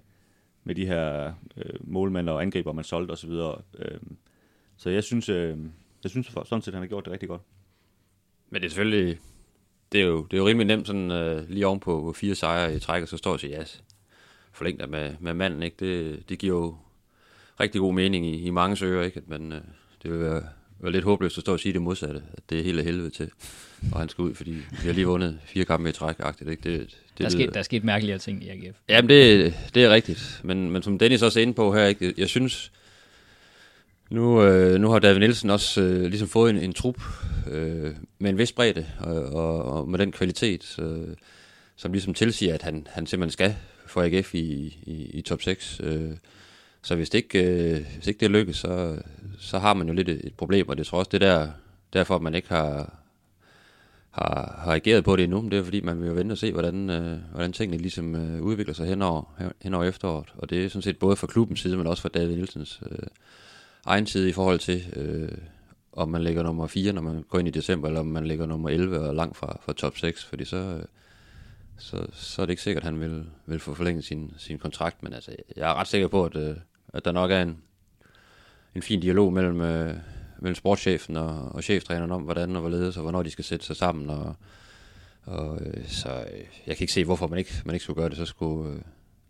med 0.64 0.76
de 0.76 0.86
her 0.86 1.34
øh, 1.58 1.74
målmænd 1.82 2.30
og 2.30 2.42
angriber, 2.42 2.74
man 2.74 2.84
solgte 2.84 3.12
osv. 3.12 3.32
Øh, 3.32 4.00
så 4.78 4.90
jeg 4.90 5.04
synes, 5.04 5.30
øh, 5.30 5.58
jeg 6.04 6.12
synes 6.12 6.30
for, 6.30 6.44
sådan 6.44 6.62
set, 6.62 6.74
han 6.74 6.84
har 6.84 6.88
gjort 6.88 7.06
det 7.06 7.14
rigtig 7.14 7.30
godt. 7.30 7.42
Men 8.52 8.62
det 8.62 8.68
er 8.68 8.70
selvfølgelig, 8.70 9.20
det 9.92 10.02
er 10.02 10.06
jo, 10.06 10.24
det 10.24 10.34
er 10.34 10.38
jo 10.38 10.48
rimelig 10.48 10.68
nemt 10.68 10.88
sådan 10.88 11.12
øh, 11.12 11.50
lige 11.50 11.68
ovenpå 11.68 12.02
på 12.02 12.14
fire 12.14 12.36
sejre 12.36 12.76
i 12.76 12.80
træk, 12.80 13.02
og 13.02 13.08
så 13.08 13.18
står 13.18 13.32
og 13.32 13.40
siger, 13.40 13.58
ja, 13.58 13.64
forlæng 14.54 14.80
dig 14.80 14.90
med, 14.90 15.14
med 15.20 15.34
manden, 15.34 15.64
ikke? 15.64 15.76
Det, 15.80 16.30
det 16.30 16.40
giver 16.40 16.58
jo 16.58 16.76
rigtig 17.60 17.82
god 17.82 17.94
mening 17.94 18.26
i, 18.26 18.42
i 18.42 18.50
mange 18.50 18.86
ører, 18.86 19.06
ikke? 19.06 19.18
At 19.18 19.30
man, 19.30 19.52
øh, 19.52 19.62
det 20.04 20.12
vil 20.12 20.20
være, 20.20 20.44
være 20.80 20.92
lidt 20.92 21.04
håbløst 21.04 21.38
at 21.38 21.42
stå 21.42 21.54
og 21.54 21.60
sige 21.60 21.74
det 21.74 21.82
modsatte, 21.82 22.24
at 22.34 22.44
det 22.50 22.60
er 22.60 22.64
helt 22.64 22.80
af 22.80 22.86
helvede 22.86 23.10
til, 23.10 23.30
og 23.92 24.00
han 24.00 24.10
skal 24.10 24.22
ud, 24.22 24.36
fordi 24.36 24.52
vi 24.52 24.88
har 24.88 24.94
lige 24.94 25.08
vundet 25.08 25.40
fire 25.46 25.66
kampe 25.66 25.90
i 25.90 25.92
træk, 25.92 26.16
-agtigt, 26.20 26.50
ikke? 26.50 26.64
Det, 26.64 26.80
det, 26.80 26.98
Der 27.18 27.26
er, 27.26 27.30
sket, 27.30 27.54
der 27.54 27.60
er 27.60 27.64
sket 27.64 27.84
mærkeligere 27.84 28.20
ting 28.20 28.44
i 28.44 28.50
AGF. 28.50 28.78
Jamen, 28.90 29.10
det, 29.10 29.54
det 29.76 29.84
er 29.84 29.90
rigtigt. 29.90 30.42
Men, 30.44 30.72
men 30.72 30.82
som 30.84 31.00
Dennis 31.00 31.22
også 31.22 31.40
er 31.40 31.42
inde 31.42 31.54
på 31.54 31.74
her, 31.74 31.86
ikke? 31.86 32.14
jeg 32.18 32.30
synes, 32.30 32.72
nu, 34.12 34.44
øh, 34.44 34.80
nu 34.80 34.90
har 34.90 35.00
David 35.00 35.20
Nielsen 35.20 35.50
også 35.50 35.82
øh, 35.82 36.02
ligesom 36.02 36.28
fået 36.28 36.50
en, 36.50 36.58
en 36.58 36.74
trup 36.74 37.02
øh, 37.52 37.96
med 38.20 38.30
en 38.30 38.38
vis 38.38 38.52
bredde 38.52 38.86
og, 39.00 39.24
og, 39.24 39.64
og 39.64 39.90
med 39.90 40.00
den 40.00 40.12
kvalitet, 40.12 40.80
øh, 40.80 41.16
som 41.76 41.92
ligesom 41.92 42.14
tilsiger, 42.14 42.54
at 42.54 42.62
han, 42.62 42.88
han 42.90 43.08
simpelthen 43.08 43.32
skal 43.32 43.56
få 43.88 44.02
AGF 44.02 44.36
i, 44.36 44.40
i, 44.84 45.10
i 45.14 45.22
top 45.22 45.42
6. 45.42 45.82
Øh, 45.84 46.12
så 46.82 46.96
hvis 46.96 47.10
det 47.10 47.18
ikke, 47.18 47.44
øh, 47.44 47.86
hvis 47.96 48.08
ikke 48.08 48.20
det 48.20 48.32
lykkes, 48.32 48.58
så, 48.58 48.98
så 49.40 49.60
har 49.60 49.74
man 49.74 49.88
jo 49.88 49.94
lidt 49.94 50.10
et, 50.10 50.22
et 50.24 50.34
problem, 50.34 50.70
og 50.70 50.78
det 50.78 50.86
tror 50.86 50.98
jeg 50.98 51.00
også, 51.00 51.10
det 51.12 51.24
er 51.24 51.38
der, 51.38 51.52
derfor, 51.94 52.16
at 52.16 52.22
man 52.22 52.36
ikke 52.36 52.50
har, 52.50 52.94
har, 54.10 54.62
har 54.64 54.74
ageret 54.74 55.04
på 55.04 55.16
det 55.16 55.24
endnu, 55.24 55.42
men 55.42 55.52
det 55.52 55.60
er 55.60 55.64
fordi, 55.64 55.82
man 55.82 56.00
vil 56.00 56.08
jo 56.08 56.14
vente 56.14 56.34
og 56.34 56.38
se, 56.38 56.52
hvordan, 56.52 56.90
øh, 56.90 57.18
hvordan 57.32 57.54
tingene 57.54 57.82
ligesom 57.82 58.16
øh, 58.16 58.42
udvikler 58.42 58.74
sig 58.74 58.88
hen 58.88 59.02
over, 59.02 59.84
efteråret. 59.84 60.28
Og 60.38 60.50
det 60.50 60.66
er 60.66 60.70
sådan 60.70 60.82
set 60.82 61.00
både 61.00 61.16
fra 61.16 61.28
klubbens 61.28 61.60
side, 61.60 61.78
men 61.78 61.88
også 61.88 62.02
fra 62.02 62.10
David 62.10 62.36
Nielsens 62.36 62.82
øh, 62.92 63.08
egen 63.86 64.08
side 64.08 64.30
i 64.30 64.34
forhold 64.34 64.60
til, 64.60 64.94
øh, 64.96 65.38
om 65.94 66.10
man 66.10 66.24
ligger 66.24 66.44
nummer 66.44 66.68
4, 66.68 66.94
når 66.94 67.02
man 67.02 67.24
går 67.30 67.40
ind 67.40 67.48
i 67.48 67.52
december, 67.52 67.88
eller 67.88 68.00
om 68.00 68.06
man 68.06 68.28
ligger 68.28 68.46
nummer 68.46 68.70
11 68.70 69.00
og 69.00 69.16
langt 69.16 69.38
fra, 69.38 69.58
fra 69.62 69.74
top 69.74 69.98
6, 69.98 70.26
fordi 70.26 70.46
så, 70.46 70.58
øh, 70.58 70.84
så, 71.78 72.08
så 72.14 72.42
er 72.42 72.46
det 72.46 72.52
ikke 72.52 72.62
sikkert, 72.62 72.84
at 72.84 72.92
han 72.92 73.00
vil, 73.00 73.26
vil 73.46 73.60
få 73.60 73.74
forlænget 73.74 74.04
sin, 74.06 74.34
sin 74.38 74.60
kontrakt, 74.60 75.04
men 75.04 75.14
altså, 75.14 75.36
jeg 75.56 75.70
er 75.70 75.74
ret 75.74 75.88
sikker 75.88 76.08
på, 76.08 76.26
at, 76.26 76.36
øh, 76.36 76.56
at 76.94 77.06
der 77.06 77.12
nok 77.12 77.32
er 77.32 77.42
en, 77.42 77.58
en 78.76 78.82
fin 78.82 79.00
dialog 79.00 79.34
mellem, 79.34 79.62
øh, 79.62 79.96
mellem 80.40 80.56
sportschefen 80.56 81.18
og, 81.18 81.52
og 81.52 81.64
cheftræneren 81.64 82.12
om, 82.12 82.22
hvordan 82.22 82.56
og 82.56 82.62
hvorledes, 82.62 82.98
og 82.98 83.02
hvornår 83.04 83.24
de 83.24 83.30
skal 83.32 83.46
sætte 83.46 83.66
sig 83.66 83.76
sammen, 83.76 84.10
og, 84.10 84.36
og 85.24 85.60
øh, 85.62 85.88
så 85.88 86.10
øh, 86.10 86.40
jeg 86.68 86.78
kan 86.78 86.84
ikke 86.84 86.94
se, 86.94 87.06
hvorfor 87.06 87.28
man 87.28 87.40
ikke, 87.40 87.54
man 87.66 87.76
ikke 87.76 87.84
skulle 87.84 88.02
gøre 88.02 88.10
det, 88.10 88.18
så 88.18 88.26
skulle, 88.26 88.70
øh, 88.74 88.82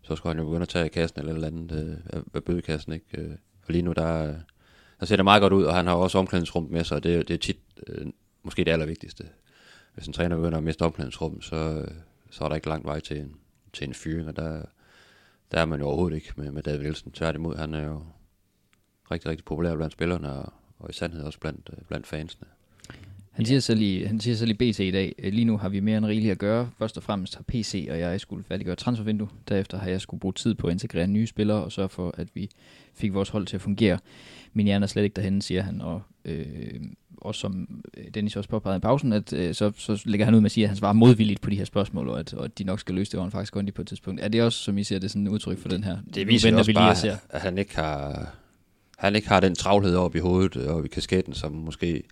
så 0.02 0.16
skulle 0.16 0.30
han 0.34 0.38
jo 0.38 0.44
begynde 0.44 0.62
at 0.62 0.68
tage 0.68 0.88
kassen 0.88 1.18
eller 1.20 1.32
et 1.32 1.34
eller 1.34 1.48
andet 1.48 1.72
øh, 1.72 2.18
af- 2.18 2.22
af 2.34 2.44
bødekassen, 2.44 2.92
ikke? 2.92 3.06
Øh, 3.20 3.30
lige 3.72 3.82
nu, 3.82 3.92
der, 3.92 4.34
der 5.00 5.06
ser 5.06 5.16
det 5.16 5.24
meget 5.24 5.40
godt 5.40 5.52
ud, 5.52 5.64
og 5.64 5.74
han 5.74 5.86
har 5.86 5.94
også 5.94 6.18
omklædningsrum 6.18 6.66
med 6.70 6.84
sig, 6.84 6.96
og 6.96 7.04
det, 7.04 7.28
det 7.28 7.34
er 7.34 7.38
tit 7.38 7.58
øh, 7.86 8.06
måske 8.42 8.64
det 8.64 8.70
allervigtigste. 8.70 9.28
Hvis 9.94 10.06
en 10.06 10.12
træner 10.12 10.36
begynder 10.36 10.58
at 10.58 10.64
miste 10.64 10.82
omklædningsrum, 10.82 11.42
så, 11.42 11.56
øh, 11.56 11.94
så 12.30 12.44
er 12.44 12.48
der 12.48 12.54
ikke 12.54 12.68
lang 12.68 12.84
vej 12.84 13.00
til 13.00 13.20
en, 13.20 13.36
til 13.72 13.88
en 13.88 13.94
fyring, 13.94 14.28
og 14.28 14.36
der, 14.36 14.62
der 15.52 15.60
er 15.60 15.64
man 15.64 15.80
jo 15.80 15.86
overhovedet 15.86 16.16
ikke 16.16 16.32
med, 16.36 16.50
med 16.50 16.62
David 16.62 16.82
Nielsen. 16.82 17.12
Tværtimod, 17.12 17.56
han 17.56 17.74
er 17.74 17.84
jo 17.84 18.02
rigtig, 19.10 19.30
rigtig 19.30 19.44
populær 19.44 19.76
blandt 19.76 19.92
spillerne, 19.92 20.32
og, 20.32 20.52
og 20.78 20.90
i 20.90 20.92
sandhed 20.92 21.22
også 21.22 21.38
blandt, 21.38 21.70
øh, 21.72 21.84
blandt 21.84 22.06
fansene. 22.06 22.46
Han 23.32 23.46
siger, 23.46 23.60
selv 23.60 23.80
i, 23.80 24.04
han 24.04 24.20
siger 24.20 24.34
selv 24.34 24.50
i 24.50 24.54
BT 24.54 24.80
i 24.80 24.90
dag, 24.90 25.14
øh, 25.18 25.32
lige 25.32 25.44
nu 25.44 25.56
har 25.56 25.68
vi 25.68 25.80
mere 25.80 25.98
end 25.98 26.06
rigeligt 26.06 26.32
at 26.32 26.38
gøre. 26.38 26.70
Først 26.78 26.96
og 26.96 27.02
fremmest 27.02 27.36
har 27.36 27.44
PC 27.48 27.88
og 27.90 27.98
jeg 27.98 28.20
skulle 28.20 28.44
færdiggøre 28.44 28.76
transfervindue. 28.76 29.28
Derefter 29.48 29.78
har 29.78 29.90
jeg 29.90 30.00
skulle 30.00 30.20
bruge 30.20 30.32
tid 30.32 30.54
på 30.54 30.66
at 30.66 30.72
integrere 30.72 31.06
nye 31.06 31.26
spillere 31.26 31.64
og 31.64 31.72
sørge 31.72 31.88
for, 31.88 32.14
at 32.18 32.28
vi 32.34 32.50
fik 32.94 33.14
vores 33.14 33.28
hold 33.28 33.46
til 33.46 33.56
at 33.56 33.60
fungere. 33.60 33.98
Min 34.52 34.66
hjerne 34.66 34.82
er 34.82 34.86
slet 34.86 35.02
ikke 35.02 35.14
derhen, 35.14 35.40
siger 35.40 35.62
han. 35.62 35.80
Og 35.80 36.02
øh, 36.24 36.80
også 37.16 37.40
som 37.40 37.82
øh, 37.96 38.04
Dennis 38.14 38.36
også 38.36 38.50
påpegede 38.50 38.76
i 38.76 38.80
pausen, 38.80 39.12
at 39.12 39.32
øh, 39.32 39.54
så, 39.54 39.72
så 39.76 40.02
lægger 40.04 40.24
han 40.24 40.34
ud 40.34 40.40
med 40.40 40.46
at 40.46 40.52
sige, 40.52 40.64
at 40.64 40.68
han 40.68 40.76
svarer 40.76 40.92
modvilligt 40.92 41.40
på 41.40 41.50
de 41.50 41.56
her 41.56 41.64
spørgsmål, 41.64 42.08
og 42.08 42.20
at, 42.20 42.34
og 42.34 42.44
at 42.44 42.58
de 42.58 42.64
nok 42.64 42.80
skal 42.80 42.94
løse 42.94 43.12
det, 43.12 43.18
og 43.18 43.24
han 43.24 43.32
faktisk 43.32 43.52
går 43.52 43.62
på 43.74 43.82
et 43.82 43.88
tidspunkt. 43.88 44.20
Er 44.20 44.28
det 44.28 44.42
også, 44.42 44.58
som 44.58 44.78
I 44.78 44.84
ser 44.84 44.98
det, 44.98 45.10
sådan 45.10 45.26
et 45.26 45.30
udtryk 45.30 45.58
for 45.58 45.68
den 45.68 45.84
her? 45.84 45.98
Det 46.14 46.28
viser 46.28 46.48
venter 46.48 46.58
også 46.58 46.68
vi 46.68 46.72
lige 46.72 46.80
bare, 46.80 46.90
og 46.90 46.96
ser. 46.96 47.16
at 47.30 47.40
han 47.40 47.58
ikke 47.58 47.76
har, 47.76 48.34
han 48.98 49.16
ikke 49.16 49.28
har 49.28 49.40
den 49.40 49.54
travlhed 49.54 49.96
oppe 49.96 50.18
i 50.18 50.20
hovedet 50.20 50.56
og 50.56 50.84
i 50.84 50.88
kasketten, 50.88 51.34
som 51.34 51.52
måske 51.52 52.02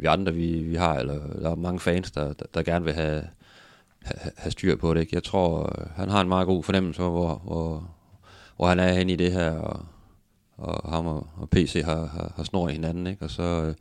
vi 0.00 0.06
andre 0.06 0.34
vi, 0.34 0.62
vi 0.62 0.74
har, 0.74 0.94
eller 0.98 1.18
der 1.42 1.50
er 1.50 1.54
mange 1.54 1.80
fans, 1.80 2.10
der, 2.10 2.32
der, 2.32 2.44
der 2.54 2.62
gerne 2.62 2.84
vil 2.84 2.94
have, 2.94 3.22
have, 4.02 4.32
have 4.36 4.50
styr 4.50 4.76
på 4.76 4.94
det. 4.94 5.00
Ikke? 5.00 5.14
Jeg 5.14 5.22
tror, 5.22 5.62
øh, 5.62 5.86
han 5.96 6.08
har 6.08 6.20
en 6.20 6.28
meget 6.28 6.46
god 6.46 6.62
fornemmelse 6.62 6.98
for, 6.98 7.10
hvor, 7.10 7.34
hvor, 7.44 7.90
hvor 8.56 8.66
han 8.66 8.78
er 8.78 8.92
henne 8.92 9.12
i 9.12 9.16
det 9.16 9.32
her, 9.32 9.50
og, 9.50 9.86
og 10.56 10.92
ham 10.92 11.06
og, 11.06 11.26
og 11.36 11.50
PC 11.50 11.82
har, 11.84 12.06
har, 12.06 12.32
har 12.36 12.44
snor 12.44 12.68
i 12.68 12.72
hinanden, 12.72 13.06
ikke? 13.06 13.24
og 13.24 13.30
så 13.30 13.42
øh, 13.42 13.74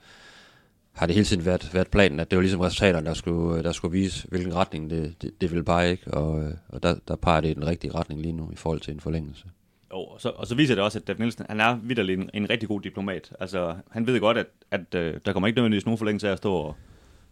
har 0.94 1.06
det 1.06 1.16
hele 1.16 1.26
tiden 1.26 1.46
været, 1.46 1.74
været 1.74 1.88
planen, 1.88 2.20
at 2.20 2.32
det 2.32 2.38
var 2.38 2.42
ligesom 2.42 2.62
resultaterne, 2.62 3.06
der 3.06 3.14
skulle, 3.14 3.58
øh, 3.58 3.64
der 3.64 3.72
skulle 3.72 3.92
vise, 3.92 4.28
hvilken 4.28 4.56
retning 4.56 4.90
det, 4.90 5.22
det, 5.22 5.42
det 5.42 5.52
ville 5.52 5.64
pege, 5.64 5.92
ikke? 5.92 6.14
og, 6.14 6.44
øh, 6.44 6.54
og 6.70 6.84
der, 6.84 6.96
der 7.08 7.16
peger 7.16 7.42
det 7.42 7.50
i 7.50 7.54
den 7.54 7.68
rigtige 7.68 7.94
retning 7.94 8.22
lige 8.22 8.34
nu 8.34 8.50
i 8.52 8.56
forhold 8.56 8.80
til 8.80 8.94
en 8.94 9.00
forlængelse. 9.00 9.46
Jo, 9.92 9.98
og 9.98 10.22
så, 10.22 10.30
og 10.30 10.48
så 10.48 10.56
viser 10.56 10.76
det 10.76 10.84
også, 10.84 11.00
at 11.00 11.08
David 11.08 11.20
Nielsen, 11.20 11.46
han 11.50 11.60
er 11.60 11.76
vidderlig 11.76 12.14
en, 12.14 12.30
en 12.34 12.50
rigtig 12.50 12.70
god 12.70 12.82
diplomat. 12.82 13.34
Altså, 13.40 13.76
han 13.92 14.08
ved 14.08 14.20
godt, 14.20 14.38
at, 14.38 14.48
at 14.72 14.96
øh, 14.96 15.20
der 15.26 15.34
kommer 15.34 15.48
ikke 15.48 15.58
nødvendigvis 15.58 15.86
nogen 15.86 15.98
forlængelse 15.98 16.28
af 16.28 16.32
at 16.32 16.38
stå 16.38 16.54
og, 16.54 16.76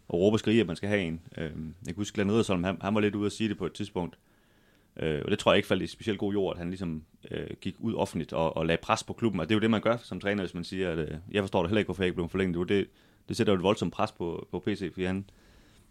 og 0.08 0.20
råbe 0.20 0.34
og 0.34 0.38
skrige, 0.38 0.60
at 0.60 0.66
man 0.66 0.76
skal 0.76 0.88
have 0.88 1.02
en. 1.02 1.20
Øh, 1.36 1.44
jeg 1.44 1.52
kan 1.86 1.94
huske, 1.96 2.14
Glenn 2.14 2.30
Edersholm, 2.30 2.64
han, 2.64 2.78
han 2.80 2.94
var 2.94 3.00
lidt 3.00 3.14
ude 3.14 3.26
at 3.26 3.32
sige 3.32 3.48
det 3.48 3.58
på 3.58 3.66
et 3.66 3.72
tidspunkt. 3.72 4.18
Øh, 4.96 5.22
og 5.24 5.30
det 5.30 5.38
tror 5.38 5.52
jeg 5.52 5.56
ikke 5.56 5.68
faldt 5.68 5.82
i 5.82 5.86
specielt 5.86 6.18
god 6.18 6.32
jord, 6.32 6.54
at 6.54 6.58
han 6.58 6.68
ligesom 6.68 7.02
øh, 7.30 7.46
gik 7.60 7.76
ud 7.78 7.94
offentligt 7.94 8.32
og, 8.32 8.56
og 8.56 8.66
lagde 8.66 8.82
pres 8.82 9.04
på 9.04 9.12
klubben. 9.12 9.40
Og 9.40 9.48
det 9.48 9.54
er 9.54 9.56
jo 9.56 9.60
det, 9.60 9.70
man 9.70 9.80
gør 9.80 9.96
som 9.96 10.20
træner, 10.20 10.42
hvis 10.42 10.54
man 10.54 10.64
siger, 10.64 10.90
at 10.90 10.98
øh, 10.98 11.14
jeg 11.30 11.42
forstår 11.42 11.62
det 11.62 11.70
heller 11.70 11.78
ikke, 11.78 11.86
hvorfor 11.86 12.02
jeg 12.02 12.06
ikke 12.06 12.16
blev 12.16 12.28
forlænget. 12.28 12.68
Det, 12.68 12.68
det, 12.68 12.88
det 13.28 13.36
sætter 13.36 13.52
jo 13.52 13.56
et 13.56 13.62
voldsomt 13.62 13.92
pres 13.92 14.12
på, 14.12 14.48
på 14.50 14.58
PC, 14.58 14.92
fordi 14.92 15.04
han, 15.04 15.24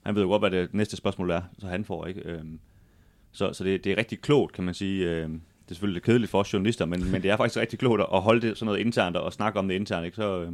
han 0.03 0.15
ved 0.15 0.21
jo 0.21 0.27
godt, 0.27 0.41
hvad 0.41 0.51
det 0.51 0.73
næste 0.73 0.97
spørgsmål 0.97 1.29
er, 1.29 1.41
så 1.59 1.67
han 1.67 1.85
får. 1.85 2.05
ikke. 2.05 2.21
Øh, 2.21 2.43
så 3.31 3.53
så 3.53 3.63
det, 3.63 3.83
det 3.83 3.91
er 3.91 3.97
rigtig 3.97 4.21
klogt, 4.21 4.53
kan 4.53 4.63
man 4.63 4.73
sige. 4.73 5.09
Øh, 5.09 5.29
det 5.67 5.71
er 5.71 5.75
selvfølgelig 5.75 5.93
lidt 5.93 6.03
kedeligt 6.03 6.31
for 6.31 6.39
os 6.39 6.53
journalister, 6.53 6.85
men, 6.85 7.11
men 7.11 7.23
det 7.23 7.31
er 7.31 7.37
faktisk 7.37 7.59
rigtig 7.59 7.79
klogt 7.79 8.01
at 8.01 8.21
holde 8.21 8.47
det 8.47 8.57
sådan 8.57 8.65
noget 8.65 8.79
internt 8.79 9.17
og 9.17 9.33
snakke 9.33 9.59
om 9.59 9.67
det 9.67 9.75
internt. 9.75 10.05
Ikke? 10.05 10.15
Så, 10.15 10.41
øh, 10.41 10.51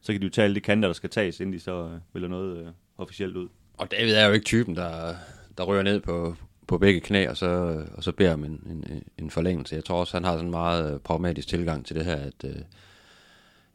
så 0.00 0.12
kan 0.12 0.20
de 0.20 0.26
jo 0.26 0.30
tage 0.30 0.44
alle 0.44 0.54
de 0.54 0.60
kanter, 0.60 0.88
der 0.88 0.92
skal 0.92 1.10
tages, 1.10 1.40
inden 1.40 1.52
de 1.52 1.60
så 1.60 1.84
øh, 1.84 2.00
vælger 2.12 2.28
noget 2.28 2.58
øh, 2.58 2.66
officielt 2.98 3.36
ud. 3.36 3.48
Og 3.78 3.90
David 3.90 4.14
er 4.14 4.26
jo 4.26 4.32
ikke 4.32 4.44
typen, 4.44 4.76
der, 4.76 5.14
der 5.58 5.64
rører 5.64 5.82
ned 5.82 6.00
på, 6.00 6.36
på 6.66 6.78
begge 6.78 7.00
knæ, 7.00 7.28
og 7.28 7.36
så, 7.36 7.82
og 7.94 8.04
så 8.04 8.12
beder 8.12 8.34
om 8.34 8.44
en, 8.44 8.62
en, 8.70 9.02
en 9.18 9.30
forlængelse. 9.30 9.74
Jeg 9.74 9.84
tror 9.84 10.00
også, 10.00 10.16
han 10.16 10.24
har 10.24 10.32
sådan 10.32 10.44
en 10.44 10.50
meget 10.50 10.94
øh, 10.94 11.00
pragmatisk 11.00 11.48
tilgang 11.48 11.86
til 11.86 11.96
det 11.96 12.04
her, 12.04 12.16
at, 12.16 12.44
øh, 12.44 12.56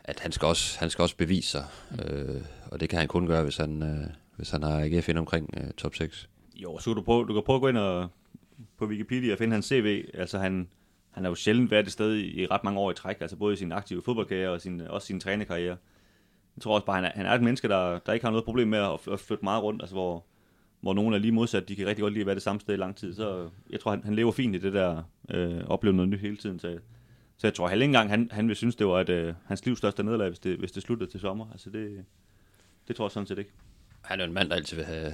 at 0.03 0.19
han, 0.19 0.31
skal 0.31 0.45
også, 0.45 0.79
han 0.79 0.89
skal 0.89 1.03
også 1.03 1.17
bevise 1.17 1.49
sig. 1.49 1.65
Øh, 2.05 2.41
og 2.71 2.79
det 2.79 2.89
kan 2.89 2.99
han 2.99 3.07
kun 3.07 3.27
gøre, 3.27 3.43
hvis 3.43 3.57
han, 3.57 3.83
øh, 3.83 4.07
hvis 4.35 4.49
han 4.49 4.63
har 4.63 4.81
AGF 4.81 5.09
ind 5.09 5.17
omkring 5.17 5.49
øh, 5.57 5.71
top 5.77 5.95
6. 5.95 6.29
Jo, 6.55 6.77
så 6.79 6.85
kan 6.85 6.95
du, 6.95 7.01
prøve, 7.01 7.27
du 7.27 7.33
kan 7.33 7.43
prøve 7.45 7.55
at 7.55 7.61
gå 7.61 7.67
ind 7.67 7.77
og, 7.77 8.09
på 8.77 8.85
Wikipedia 8.85 9.31
og 9.31 9.37
finde 9.37 9.53
hans 9.53 9.65
CV. 9.65 10.05
Altså 10.13 10.37
han, 10.39 10.67
han 11.19 11.23
har 11.23 11.31
jo 11.31 11.35
sjældent 11.35 11.71
været 11.71 11.85
et 11.85 11.91
sted 11.91 12.15
i, 12.15 12.41
i 12.41 12.45
ret 12.45 12.63
mange 12.63 12.79
år 12.79 12.91
i 12.91 12.93
træk, 12.93 13.17
altså 13.21 13.35
både 13.35 13.53
i 13.53 13.57
sin 13.57 13.71
aktive 13.71 14.01
fodboldkarriere 14.01 14.49
og 14.49 14.61
sin, 14.61 14.81
også 14.81 15.07
sin 15.07 15.19
trænerkarriere. 15.19 15.77
Jeg 16.55 16.61
tror 16.61 16.75
også 16.75 16.85
bare, 16.85 16.95
han 16.95 17.05
er, 17.05 17.11
han 17.15 17.25
er 17.25 17.31
et 17.31 17.41
menneske, 17.41 17.67
der, 17.67 17.99
der 17.99 18.13
ikke 18.13 18.25
har 18.25 18.31
noget 18.31 18.45
problem 18.45 18.67
med 18.67 18.79
at, 18.79 19.13
at 19.13 19.19
flytte 19.19 19.43
meget 19.43 19.63
rundt, 19.63 19.81
altså 19.81 19.95
hvor, 19.95 20.25
hvor 20.81 20.93
nogen 20.93 21.13
er 21.13 21.17
lige 21.17 21.31
modsat, 21.31 21.69
de 21.69 21.75
kan 21.75 21.87
rigtig 21.87 22.01
godt 22.01 22.13
lide 22.13 22.21
at 22.21 22.25
være 22.25 22.35
det 22.35 22.43
samme 22.43 22.61
sted 22.61 22.73
i 22.73 22.77
lang 22.77 22.95
tid. 22.95 23.13
Så 23.13 23.49
jeg 23.69 23.79
tror, 23.79 23.91
han, 23.91 24.03
han 24.03 24.15
lever 24.15 24.31
fint 24.31 24.55
i 24.55 24.59
det 24.59 24.73
der, 24.73 25.03
øh, 25.29 25.63
opleve 25.67 25.95
noget 25.95 26.09
nyt 26.09 26.19
hele 26.19 26.37
tiden. 26.37 26.59
Så, 26.59 26.77
så 27.37 27.47
jeg 27.47 27.53
tror 27.53 27.67
heller 27.67 27.83
ikke 27.83 27.89
engang, 27.89 28.09
han, 28.09 28.29
han 28.31 28.47
vil 28.47 28.55
synes, 28.55 28.75
det 28.75 28.87
var 28.87 29.01
et, 29.01 29.09
øh, 29.09 29.33
hans 29.45 29.65
livs 29.65 29.77
største 29.77 30.03
nederlag, 30.03 30.27
hvis 30.27 30.39
det, 30.39 30.57
hvis 30.57 30.71
det 30.71 30.83
sluttede 30.83 31.11
til 31.11 31.19
sommer. 31.19 31.51
Altså 31.51 31.69
det, 31.69 32.05
det 32.87 32.95
tror 32.95 33.05
jeg 33.05 33.11
sådan 33.11 33.27
set 33.27 33.37
ikke. 33.37 33.51
Han 34.01 34.19
er 34.19 34.25
en 34.25 34.33
mand, 34.33 34.49
der 34.49 34.55
altid 34.55 34.77
vil 34.77 34.85
have 34.85 35.13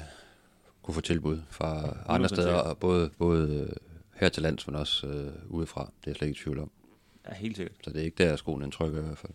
kunne 0.85 0.95
få 0.95 1.01
tilbud 1.01 1.41
fra 1.49 1.97
andre 2.07 2.25
100% 2.25 2.27
steder, 2.27 2.55
og 2.55 2.77
både, 2.77 3.09
både 3.17 3.67
øh, 3.69 3.75
her 4.15 4.29
til 4.29 4.43
lands, 4.43 4.67
men 4.67 4.75
også 4.75 5.07
øh, 5.07 5.33
udefra. 5.49 5.81
Det 5.81 6.07
er 6.07 6.11
jeg 6.11 6.15
slet 6.15 6.27
ikke 6.27 6.39
i 6.39 6.43
tvivl 6.43 6.59
om. 6.59 6.71
Ja, 7.29 7.33
helt 7.33 7.57
sikkert. 7.57 7.75
Så 7.83 7.89
det 7.89 8.01
er 8.01 8.05
ikke 8.05 8.23
der, 8.23 8.35
skoen 8.35 8.61
den 8.61 8.71
trykker 8.71 8.99
i 8.99 9.05
hvert 9.05 9.17
fald. 9.17 9.33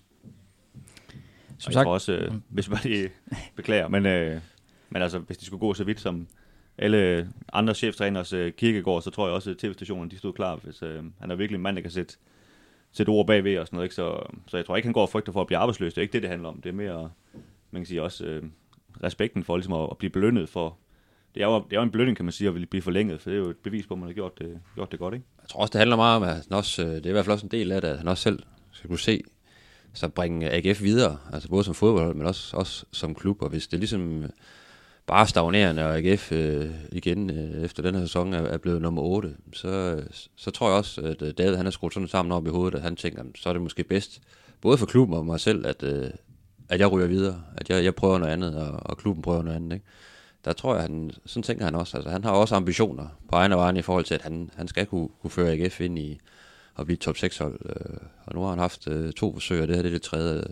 Som 1.59 1.73
sagt, 1.73 1.73
sagt, 1.73 1.89
også, 1.89 2.13
øh, 2.13 2.35
hvis 2.49 2.71
man 2.71 2.79
lige 2.85 3.11
beklager, 3.57 3.89
men, 3.89 4.07
øh, 4.07 4.41
men 4.91 5.03
altså, 5.03 5.19
hvis 5.19 5.39
de 5.39 5.45
skulle 5.45 5.61
gå 5.61 5.75
så 5.75 5.85
vidt 5.85 6.01
som 6.01 6.27
alle 6.79 7.29
andre 7.53 7.75
cheftræners 7.75 8.33
øh, 8.33 8.53
kirkegård, 8.53 9.03
så 9.03 9.11
tror 9.11 9.27
jeg 9.27 9.35
også, 9.35 9.51
at 9.51 9.59
tv-stationerne 9.59 10.11
de 10.11 10.19
stod 10.19 10.33
klar, 10.33 10.57
hvis 10.57 10.83
øh, 10.83 11.05
han 11.21 11.31
er 11.31 11.35
virkelig 11.35 11.57
en 11.57 11.63
mand, 11.63 11.77
der 11.77 11.83
kan 11.83 11.91
sætte, 11.91 12.15
sætte 12.93 13.11
ord 13.11 13.27
bagved 13.27 13.59
og 13.59 13.67
sådan 13.67 13.77
noget. 13.77 13.85
Ikke? 13.85 13.95
Så, 13.95 14.23
så 14.47 14.57
jeg 14.57 14.67
tror 14.67 14.77
ikke, 14.77 14.87
han 14.87 14.93
går 14.93 15.03
og 15.03 15.09
frygter 15.09 15.33
for 15.33 15.41
at 15.41 15.47
blive 15.47 15.59
arbejdsløs. 15.59 15.95
Det 15.95 15.99
er 15.99 16.03
ikke 16.03 16.13
det, 16.13 16.23
det 16.23 16.31
handler 16.31 16.49
om. 16.49 16.61
Det 16.61 16.69
er 16.69 16.75
mere, 16.75 17.11
man 17.71 17.83
kan 17.83 17.87
sige 17.87 18.03
også, 18.03 18.25
øh, 18.25 18.43
respekten 19.03 19.45
for 19.45 19.57
ligesom 19.57 19.73
at, 19.73 19.89
at 19.91 19.99
blive 19.99 20.11
belønnet 20.11 20.49
for, 20.49 20.79
det 21.35 21.43
er, 21.43 21.47
jo, 21.47 21.65
det 21.71 21.73
er 21.73 21.77
jo 21.77 21.83
en 21.83 21.91
blødning, 21.91 22.17
kan 22.17 22.25
man 22.25 22.33
sige, 22.33 22.49
at 22.49 22.55
ville 22.55 22.67
blive 22.67 22.83
forlænget, 22.83 23.21
for 23.21 23.31
det 23.31 23.37
er 23.37 23.43
jo 23.43 23.51
et 23.51 23.57
bevis 23.57 23.87
på, 23.87 23.95
at 23.95 24.01
man 24.01 24.09
har 24.09 24.15
gjort 24.15 24.39
det, 24.39 24.61
gjort 24.75 24.91
det 24.91 24.99
godt, 24.99 25.15
ikke? 25.15 25.27
Jeg 25.43 25.49
tror 25.49 25.61
også, 25.61 25.73
det 25.73 25.79
handler 25.79 25.97
meget 25.97 26.17
om, 26.17 26.23
at 26.23 26.35
han 26.35 26.43
også, 26.51 26.83
øh, 26.83 26.91
det 26.91 27.07
er 27.07 27.11
i 27.11 27.13
hvert 27.13 27.25
fald 27.25 27.33
også 27.33 27.47
en 27.47 27.51
del 27.51 27.73
af 27.73 27.81
det, 27.81 27.89
at 27.89 27.99
han 27.99 28.09
også 28.09 28.23
selv 28.23 28.39
skal 28.73 28.89
kunne 28.89 28.99
se, 28.99 29.23
så 29.95 30.09
bringe 30.09 30.51
AGF 30.51 30.83
videre, 30.83 31.19
altså 31.33 31.49
både 31.49 31.65
som 31.65 31.75
fodbold, 31.75 32.15
men 32.15 32.27
også, 32.27 32.57
også 32.57 32.85
som 32.93 33.15
klub, 33.15 33.43
og 33.43 33.49
hvis 33.49 33.67
det 33.67 33.79
ligesom 33.79 34.23
øh, 34.23 34.29
bare 35.07 35.27
stagnerende, 35.27 35.85
og 35.85 35.97
AGF 35.97 36.33
øh, 36.33 36.71
igen 36.93 37.31
øh, 37.31 37.65
efter 37.65 37.83
den 37.83 37.95
her 37.95 38.03
sæson 38.03 38.35
er, 38.35 38.43
er 38.43 38.59
blevet 38.59 38.83
nummer 38.83 39.03
8, 39.03 39.37
så, 39.53 40.03
så 40.37 40.51
tror 40.51 40.69
jeg 40.69 40.77
også, 40.77 41.01
at 41.01 41.23
øh, 41.23 41.33
David 41.39 41.57
han 41.57 41.67
har 41.67 41.71
skruet 41.71 41.95
sådan 41.95 42.09
sammen 42.09 42.33
op 42.33 42.47
i 42.47 42.51
hovedet, 42.51 42.75
at 42.75 42.83
han 42.83 42.97
tænker, 42.97 43.23
så 43.35 43.49
er 43.49 43.53
det 43.53 43.63
måske 43.63 43.85
bedst, 43.85 44.21
både 44.61 44.79
for 44.79 44.87
klubben 44.87 45.17
og 45.17 45.27
mig 45.27 45.41
selv, 45.41 45.67
at, 45.67 45.83
øh, 45.83 46.11
at 46.69 46.81
jeg 46.81 46.93
ryger 46.93 47.07
videre, 47.07 47.43
at 47.57 47.71
jeg, 47.71 47.85
jeg 47.85 47.95
prøver 47.95 48.19
noget 48.19 48.33
andet, 48.33 48.57
og, 48.57 48.81
og 48.83 48.99
klubben 48.99 49.23
prøver 49.23 49.43
noget 49.43 49.57
andet. 49.57 49.73
Ikke? 49.73 49.87
Der 50.45 50.53
tror 50.53 50.75
jeg, 50.75 50.83
han, 50.83 51.11
sådan 51.27 51.43
tænker 51.43 51.65
han 51.65 51.75
også. 51.75 51.97
Altså, 51.97 52.11
han 52.11 52.25
har 52.25 52.31
også 52.31 52.55
ambitioner 52.55 53.07
på 53.29 53.37
egen 53.37 53.51
vegne 53.51 53.79
i 53.79 53.83
forhold 53.83 54.05
til, 54.05 54.15
at 54.15 54.23
han, 54.23 54.51
han 54.57 54.69
skal 54.69 54.87
kunne, 54.87 55.09
kunne 55.23 55.31
føre 55.31 55.53
AGF 55.53 55.81
ind 55.81 55.99
i 55.99 56.19
at 56.79 56.87
blive 56.87 56.97
top 56.97 57.17
6 57.17 57.39
hold. 57.39 57.61
Øh, 57.65 57.97
og 58.27 58.35
nu 58.35 58.43
har 58.43 58.51
han 58.51 58.59
haft 58.59 58.89
øh, 58.89 59.13
to 59.13 59.33
forsøg, 59.33 59.63
og 59.63 59.69
det 59.69 59.77
her 59.77 59.83
det 59.83 59.89
er 59.89 59.93
det 59.93 60.03
tredje. 60.03 60.43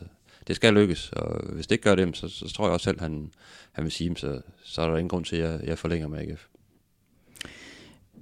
Det 0.49 0.57
skal 0.57 0.75
lykkes, 0.75 1.13
og 1.13 1.53
hvis 1.53 1.67
det 1.67 1.75
ikke 1.75 1.85
gør 1.85 1.95
det, 1.95 2.17
så, 2.17 2.29
så 2.29 2.53
tror 2.53 2.65
jeg 2.65 2.73
også 2.73 2.85
selv, 2.85 3.01
han, 3.01 3.31
han 3.73 3.85
vil 3.85 3.93
sige, 3.93 4.17
så, 4.17 4.41
så 4.65 4.83
er 4.83 4.91
der 4.91 4.97
ingen 4.97 5.09
grund 5.09 5.25
til, 5.25 5.37
at 5.37 5.51
jeg, 5.51 5.61
jeg 5.69 5.79
forlænger 5.79 6.09
med 6.09 6.19
AGF. 6.19 6.47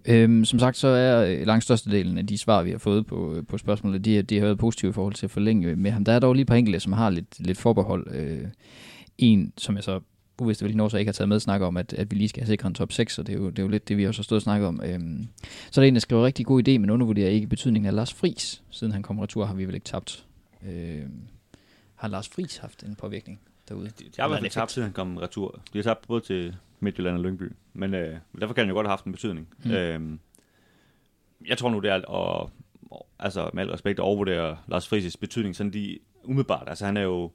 Øhm, 0.09 0.45
som 0.45 0.59
sagt, 0.59 0.77
så 0.77 0.89
er 0.89 1.25
øh, 1.25 1.47
langt 1.47 1.65
størstedelen 1.65 2.19
af 2.19 2.27
de 2.27 2.39
svar, 2.39 2.63
vi 2.63 2.71
har 2.71 2.79
fået 2.79 3.07
på, 3.07 3.35
øh, 3.35 3.47
på 3.47 3.59
spørgsmålet, 3.59 4.05
de, 4.05 4.23
de 4.23 4.39
har 4.39 4.45
været 4.45 4.59
positive 4.59 4.91
i 4.91 4.93
forhold 4.93 5.15
til 5.15 5.27
at 5.27 5.31
forlænge 5.31 5.77
med 5.77 5.91
ham. 5.91 6.05
Der 6.05 6.13
er 6.13 6.19
dog 6.19 6.35
lige 6.35 6.43
et 6.43 6.49
par 6.49 6.55
enkelte, 6.55 6.81
som 6.81 6.93
har 6.93 7.11
lidt, 7.11 7.41
lidt 7.41 7.59
forbehold. 7.59 8.07
Øh, 8.11 8.49
en, 9.19 9.53
som 9.59 9.77
jeg 9.77 9.85
så 9.85 10.01
uvidst 10.39 10.61
hvilken 10.61 10.81
årsag 10.81 11.01
ikke 11.01 11.09
har 11.09 11.13
taget 11.13 11.29
med, 11.29 11.41
snakker 11.41 11.67
om, 11.67 11.77
at, 11.77 11.93
at 11.93 12.11
vi 12.11 12.17
lige 12.17 12.29
skal 12.29 12.43
have 12.43 12.53
sikret 12.53 12.69
en 12.69 12.75
top 12.75 12.93
6, 12.93 13.19
og 13.19 13.27
det 13.27 13.33
er 13.33 13.39
jo, 13.39 13.51
det 13.51 13.59
er 13.59 13.63
jo 13.63 13.69
lidt 13.69 13.89
det, 13.89 13.97
vi 13.97 14.07
også 14.07 14.19
har 14.19 14.25
stået 14.25 14.37
og 14.37 14.43
snakket 14.43 14.69
om. 14.69 14.81
Øhm, 14.85 15.29
så 15.71 15.81
er 15.81 15.83
der 15.83 15.89
en, 15.89 15.95
der 15.95 16.01
skriver 16.01 16.27
rigtig 16.27 16.47
god 16.47 16.69
idé, 16.69 16.79
men 16.79 16.91
undervurderer 16.91 17.29
ikke 17.29 17.47
betydningen 17.47 17.89
af 17.89 17.95
Lars 17.95 18.15
Friis. 18.15 18.63
Siden 18.71 18.93
han 18.93 19.03
kom 19.03 19.19
retur, 19.19 19.45
har 19.45 19.55
vi 19.55 19.65
vel 19.65 19.75
ikke 19.75 19.85
tabt. 19.85 20.27
Øhm, 20.69 21.21
har 21.95 22.09
Lars 22.09 22.29
Friis 22.29 22.57
haft 22.57 22.83
en 22.83 22.95
påvirkning 22.95 23.41
derude? 23.69 23.87
De, 23.87 24.05
de 24.05 24.11
har 24.19 24.29
fald 24.29 24.51
tabt, 24.51 24.73
siden 24.73 24.87
han 24.87 24.93
kom 24.93 25.17
retur. 25.17 25.61
De 25.73 25.79
har 25.79 25.83
tabt 25.83 26.07
både 26.07 26.21
til 26.21 26.57
Midtjylland 26.81 27.17
og 27.17 27.23
Lyngby, 27.23 27.53
men 27.73 27.95
øh, 27.95 28.17
derfor 28.41 28.55
kan 28.55 28.63
han 28.63 28.69
jo 28.69 28.75
godt 28.75 28.87
have 28.87 28.93
haft 28.93 29.05
en 29.05 29.13
betydning. 29.13 29.49
Mm. 29.65 29.71
Øhm, 29.71 30.21
jeg 31.47 31.59
tror 31.59 31.71
nu, 31.71 31.81
det 31.81 31.91
er 31.91 32.11
at, 32.11 32.49
altså 33.19 33.51
med 33.53 33.63
al 33.63 33.71
respekt, 33.71 33.99
at 33.99 34.03
overvurdere 34.03 34.57
Lars 34.69 34.93
Friis' 34.93 35.17
betydning, 35.21 35.57
sådan 35.57 35.73
de 35.73 35.99
umiddelbart. 36.25 36.69
Altså 36.69 36.87
han 36.87 36.97
er 36.97 37.03
jo 37.03 37.31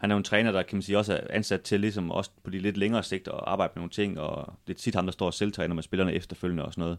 han 0.00 0.10
er 0.10 0.14
jo 0.14 0.18
en 0.18 0.24
træner, 0.24 0.52
der 0.52 0.62
kan 0.62 0.76
man 0.76 0.82
sige 0.82 0.98
også 0.98 1.12
er 1.12 1.20
ansat 1.30 1.60
til 1.62 1.80
ligesom 1.80 2.10
også 2.10 2.30
på 2.44 2.50
de 2.50 2.58
lidt 2.58 2.76
længere 2.76 3.02
sigt 3.02 3.28
at 3.28 3.34
arbejde 3.42 3.72
med 3.74 3.80
nogle 3.80 3.90
ting, 3.90 4.20
og 4.20 4.54
det 4.66 4.74
er 4.74 4.78
tit 4.78 4.94
ham, 4.94 5.06
der 5.06 5.12
står 5.12 5.26
og 5.26 5.34
selvtræner 5.34 5.74
med 5.74 5.82
spillerne 5.82 6.12
efterfølgende 6.12 6.64
og 6.64 6.72
sådan 6.72 6.82
noget. 6.82 6.98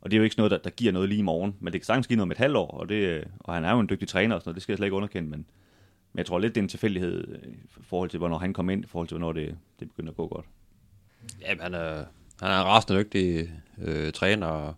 Og 0.00 0.10
det 0.10 0.16
er 0.16 0.18
jo 0.18 0.24
ikke 0.24 0.36
noget, 0.36 0.50
der, 0.50 0.58
der 0.58 0.70
giver 0.70 0.92
noget 0.92 1.08
lige 1.08 1.18
i 1.18 1.22
morgen, 1.22 1.56
men 1.60 1.72
det 1.72 1.80
kan 1.80 1.86
sagtens 1.86 2.06
give 2.06 2.16
noget 2.16 2.28
med 2.28 2.36
et 2.36 2.40
halvt 2.40 2.56
år, 2.56 2.66
og, 2.66 2.88
det, 2.88 3.24
og 3.40 3.54
han 3.54 3.64
er 3.64 3.72
jo 3.72 3.80
en 3.80 3.88
dygtig 3.88 4.08
træner 4.08 4.34
og 4.34 4.40
sådan 4.40 4.48
noget, 4.48 4.54
det 4.54 4.62
skal 4.62 4.72
jeg 4.72 4.76
slet 4.76 4.86
ikke 4.86 4.96
underkende, 4.96 5.30
men, 5.30 5.46
men 6.12 6.18
jeg 6.18 6.26
tror 6.26 6.38
lidt, 6.38 6.54
det 6.54 6.60
er 6.60 6.64
en 6.64 6.68
tilfældighed 6.68 7.38
i 7.44 7.82
forhold 7.82 8.10
til, 8.10 8.18
hvornår 8.18 8.38
han 8.38 8.52
kom 8.52 8.70
ind, 8.70 8.84
i 8.84 8.88
forhold 8.88 9.08
til, 9.08 9.18
hvornår 9.18 9.32
det, 9.32 9.56
det 9.80 9.88
begynder 9.88 10.10
at 10.10 10.16
gå 10.16 10.28
godt. 10.28 10.46
Ja, 11.40 11.54
han 11.60 11.74
er, 11.74 12.04
han 12.40 12.50
er 12.50 12.60
en 12.60 12.66
rasende 12.66 13.00
dygtig 13.00 13.50
øh, 13.82 14.12
træner, 14.12 14.46
og 14.46 14.74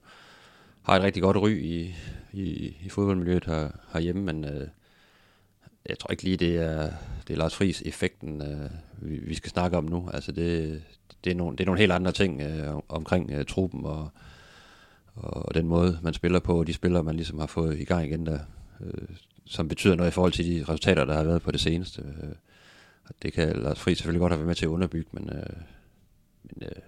har 0.82 0.96
et 0.96 1.02
rigtig 1.02 1.22
godt 1.22 1.36
ry 1.36 1.50
i, 1.50 1.94
i, 2.32 2.76
i 2.84 2.88
fodboldmiljøet 2.88 3.44
her, 3.44 3.70
herhjemme, 3.92 4.22
men 4.22 4.44
øh, 4.44 4.68
jeg 5.88 5.98
tror 5.98 6.10
ikke 6.10 6.22
lige, 6.22 6.36
det 6.36 6.56
er, 6.56 6.90
det 7.28 7.34
er 7.34 7.38
Lars 7.38 7.54
Friis 7.56 7.82
effekten, 7.86 8.42
øh, 8.42 8.70
vi, 8.98 9.18
vi 9.18 9.34
skal 9.34 9.50
snakke 9.50 9.76
om 9.76 9.84
nu. 9.84 10.10
Altså 10.12 10.32
det, 10.32 10.82
det, 11.24 11.30
er, 11.30 11.34
nogle, 11.34 11.56
det 11.56 11.64
er 11.64 11.66
nogle 11.66 11.80
helt 11.80 11.92
andre 11.92 12.12
ting 12.12 12.40
øh, 12.40 12.74
omkring 12.88 13.30
øh, 13.30 13.44
truppen 13.44 13.84
og, 13.84 14.10
og 15.14 15.54
den 15.54 15.66
måde, 15.66 15.98
man 16.02 16.14
spiller 16.14 16.40
på, 16.40 16.58
og 16.58 16.66
de 16.66 16.72
spillere, 16.72 17.02
man 17.02 17.16
ligesom 17.16 17.38
har 17.38 17.46
fået 17.46 17.80
i 17.80 17.84
gang 17.84 18.06
igen, 18.06 18.26
der, 18.26 18.38
øh, 18.80 19.08
som 19.44 19.68
betyder 19.68 19.94
noget 19.94 20.10
i 20.10 20.14
forhold 20.14 20.32
til 20.32 20.44
de 20.44 20.64
resultater, 20.68 21.04
der 21.04 21.14
har 21.14 21.24
været 21.24 21.42
på 21.42 21.50
det 21.50 21.60
seneste. 21.60 22.02
Øh, 22.02 22.34
det 23.22 23.32
kan 23.32 23.56
Lars 23.56 23.80
Friis 23.80 23.98
selvfølgelig 23.98 24.20
godt 24.20 24.32
have 24.32 24.38
været 24.38 24.46
med 24.46 24.54
til 24.54 24.66
at 24.66 24.70
underbygge, 24.70 25.08
men, 25.12 25.30
øh, 25.30 25.56
men 26.42 26.62
øh, 26.62 26.82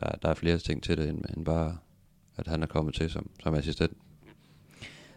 der, 0.00 0.10
der 0.22 0.28
er 0.28 0.34
flere 0.34 0.58
ting 0.58 0.82
til 0.82 0.96
det, 0.96 1.08
end, 1.08 1.24
end 1.36 1.44
bare, 1.44 1.78
at 2.36 2.46
han 2.46 2.62
er 2.62 2.66
kommet 2.66 2.94
til 2.94 3.10
som, 3.10 3.30
som 3.42 3.54
assistent. 3.54 3.96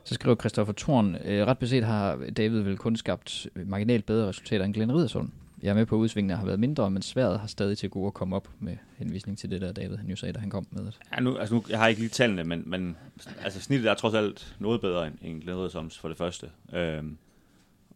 Så 0.10 0.16
skriver 0.16 0.36
Christoffer 0.36 0.74
Thorn, 0.78 1.16
øh, 1.26 1.48
ret 1.48 1.58
beset 1.58 1.84
har 1.84 2.20
David 2.38 2.62
vel 2.62 2.78
kun 2.78 2.96
skabt 2.96 3.48
marginalt 3.56 4.06
bedre 4.06 4.28
resultater 4.28 4.66
end 4.66 4.74
Glenn 4.74 4.96
Ridersund. 4.96 5.30
Jeg 5.62 5.70
er 5.70 5.74
med 5.74 5.86
på, 5.86 5.96
at 5.96 6.00
udsvingene 6.00 6.36
har 6.36 6.46
været 6.46 6.60
mindre, 6.60 6.92
men 6.92 7.02
sværet 7.02 7.40
har 7.40 7.48
stadig 7.48 7.78
til 7.78 7.90
gode 7.90 8.08
at 8.08 8.14
komme 8.14 8.36
op 8.36 8.50
med 8.60 8.78
henvisning 8.98 9.38
til 9.38 9.52
det 9.52 9.62
der, 9.62 9.72
David 9.72 9.98
han 9.98 10.10
jo 10.10 10.16
sagde, 10.16 10.34
da 10.34 10.40
han 10.40 10.50
kom 10.50 10.68
med 10.72 10.86
det. 10.86 11.00
Ja, 11.16 11.20
nu, 11.20 11.38
altså 11.38 11.56
nu, 11.56 11.64
jeg 11.70 11.80
har 11.80 11.88
ikke 11.88 12.02
lige 12.02 12.10
tallene, 12.10 12.44
men, 12.44 12.64
men 12.66 12.98
altså 13.44 13.62
snittet 13.62 13.92
er 13.92 13.94
trods 13.94 14.14
alt 14.14 14.56
noget 14.60 14.82
bedre 14.82 15.08
end, 15.08 15.16
end 15.22 15.42
Glenn 15.42 15.60
Ridersunds 15.60 16.00
for 16.00 16.08
det 16.08 16.18
første. 16.18 16.50
Øhm, 16.74 17.18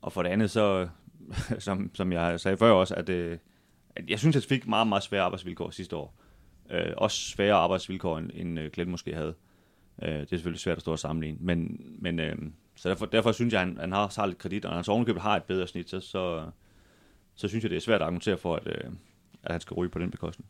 og 0.02 0.14
for 0.14 0.24
det 0.24 0.30
andet, 0.30 0.52
så, 0.52 0.88
som, 1.60 1.92
som 1.94 2.12
jeg 2.12 2.40
sagde 2.40 2.58
før 2.58 2.72
også, 2.72 2.96
at, 2.96 3.10
øh, 3.10 3.38
at 3.96 4.10
jeg 4.10 4.20
synes, 4.20 4.36
at 4.36 4.44
jeg 4.44 4.50
fik 4.50 4.68
meget, 4.68 4.88
meget 4.88 5.04
svære 5.04 5.22
arbejdsvilkår 5.22 5.70
sidste 5.70 5.96
år. 5.96 6.16
Øh, 6.70 6.94
også 6.98 7.18
svære 7.18 7.54
arbejdsvilkår, 7.54 8.18
end, 8.18 8.32
end 8.34 8.60
øh, 8.60 8.72
Glenn 8.72 8.92
måske 8.92 9.16
havde. 9.16 9.28
Øh, 9.30 9.53
Øh, 10.02 10.14
det 10.14 10.22
er 10.22 10.26
selvfølgelig 10.28 10.60
svært 10.60 10.78
at 10.78 10.82
stå 10.82 10.92
og 10.92 11.00
sammenligne, 11.00 11.38
men, 11.42 11.82
men 12.00 12.20
øh, 12.20 12.36
så 12.76 12.90
derfor, 12.90 13.06
derfor 13.06 13.32
synes 13.32 13.54
jeg, 13.54 13.62
at 13.62 13.68
han, 13.68 13.78
han 13.78 13.92
har, 13.92 14.14
har 14.16 14.26
lidt 14.26 14.38
kredit, 14.38 14.66
og 14.66 14.70
når 14.70 14.76
han 14.76 14.84
så 14.84 14.92
ovenikøbet 14.92 15.22
har 15.22 15.36
et 15.36 15.44
bedre 15.44 15.68
snit, 15.68 15.90
så, 15.90 16.00
så, 16.00 16.50
så 17.36 17.48
synes 17.48 17.64
jeg, 17.64 17.70
det 17.70 17.76
er 17.76 17.82
svært 17.82 18.02
at 18.02 18.06
argumentere 18.06 18.38
for, 18.38 18.56
at, 18.56 18.68
øh, 18.68 18.92
at 19.44 19.52
han 19.52 19.62
skal 19.62 19.76
ryge 19.76 19.90
på 19.90 20.00
den 20.00 20.12
bekostning. 20.12 20.50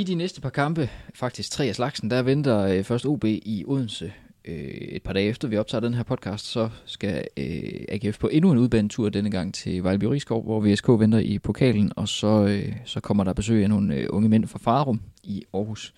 I 0.00 0.02
de 0.02 0.14
næste 0.14 0.40
par 0.40 0.50
kampe, 0.50 0.90
faktisk 1.14 1.50
tre 1.50 1.64
af 1.64 1.74
slagsen, 1.74 2.10
der 2.10 2.22
venter 2.22 2.58
øh, 2.58 2.84
først 2.84 3.06
OB 3.06 3.24
i 3.24 3.64
Odense. 3.66 4.12
Øh, 4.44 4.54
et 4.54 5.02
par 5.02 5.12
dage 5.12 5.28
efter 5.28 5.48
vi 5.48 5.56
optager 5.56 5.80
den 5.80 5.94
her 5.94 6.02
podcast, 6.02 6.46
så 6.46 6.70
skal 6.84 7.24
øh, 7.36 7.84
AGF 7.88 8.18
på 8.18 8.28
endnu 8.28 8.52
en 8.52 8.58
udbanetur 8.58 9.08
denne 9.08 9.30
gang 9.30 9.54
til 9.54 9.84
Vejleby 9.84 10.04
Rigskov, 10.04 10.44
hvor 10.44 10.60
VSK 10.60 10.88
venter 10.88 11.18
i 11.18 11.38
pokalen, 11.38 11.92
og 11.96 12.08
så, 12.08 12.46
øh, 12.46 12.76
så 12.84 13.00
kommer 13.00 13.24
der 13.24 13.32
besøg 13.32 13.62
af 13.62 13.68
nogle 13.68 13.94
øh, 13.94 14.06
unge 14.10 14.28
mænd 14.28 14.46
fra 14.46 14.58
Farum 14.58 15.00
i 15.22 15.44
Aarhus. 15.54 15.94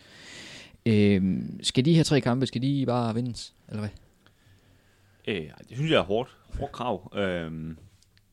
Øh, 0.86 1.38
skal 1.62 1.84
de 1.84 1.94
her 1.94 2.02
tre 2.02 2.20
kampe, 2.20 2.46
skal 2.46 2.62
de 2.62 2.84
bare 2.86 3.14
vindes, 3.14 3.54
eller 3.68 3.80
hvad? 3.80 3.90
Øh, 5.28 5.50
det 5.68 5.76
synes 5.76 5.90
jeg 5.90 5.98
er 5.98 6.04
hårdt. 6.04 6.36
Hårdt 6.58 6.72
krav. 6.72 7.12
Øh, 7.16 7.50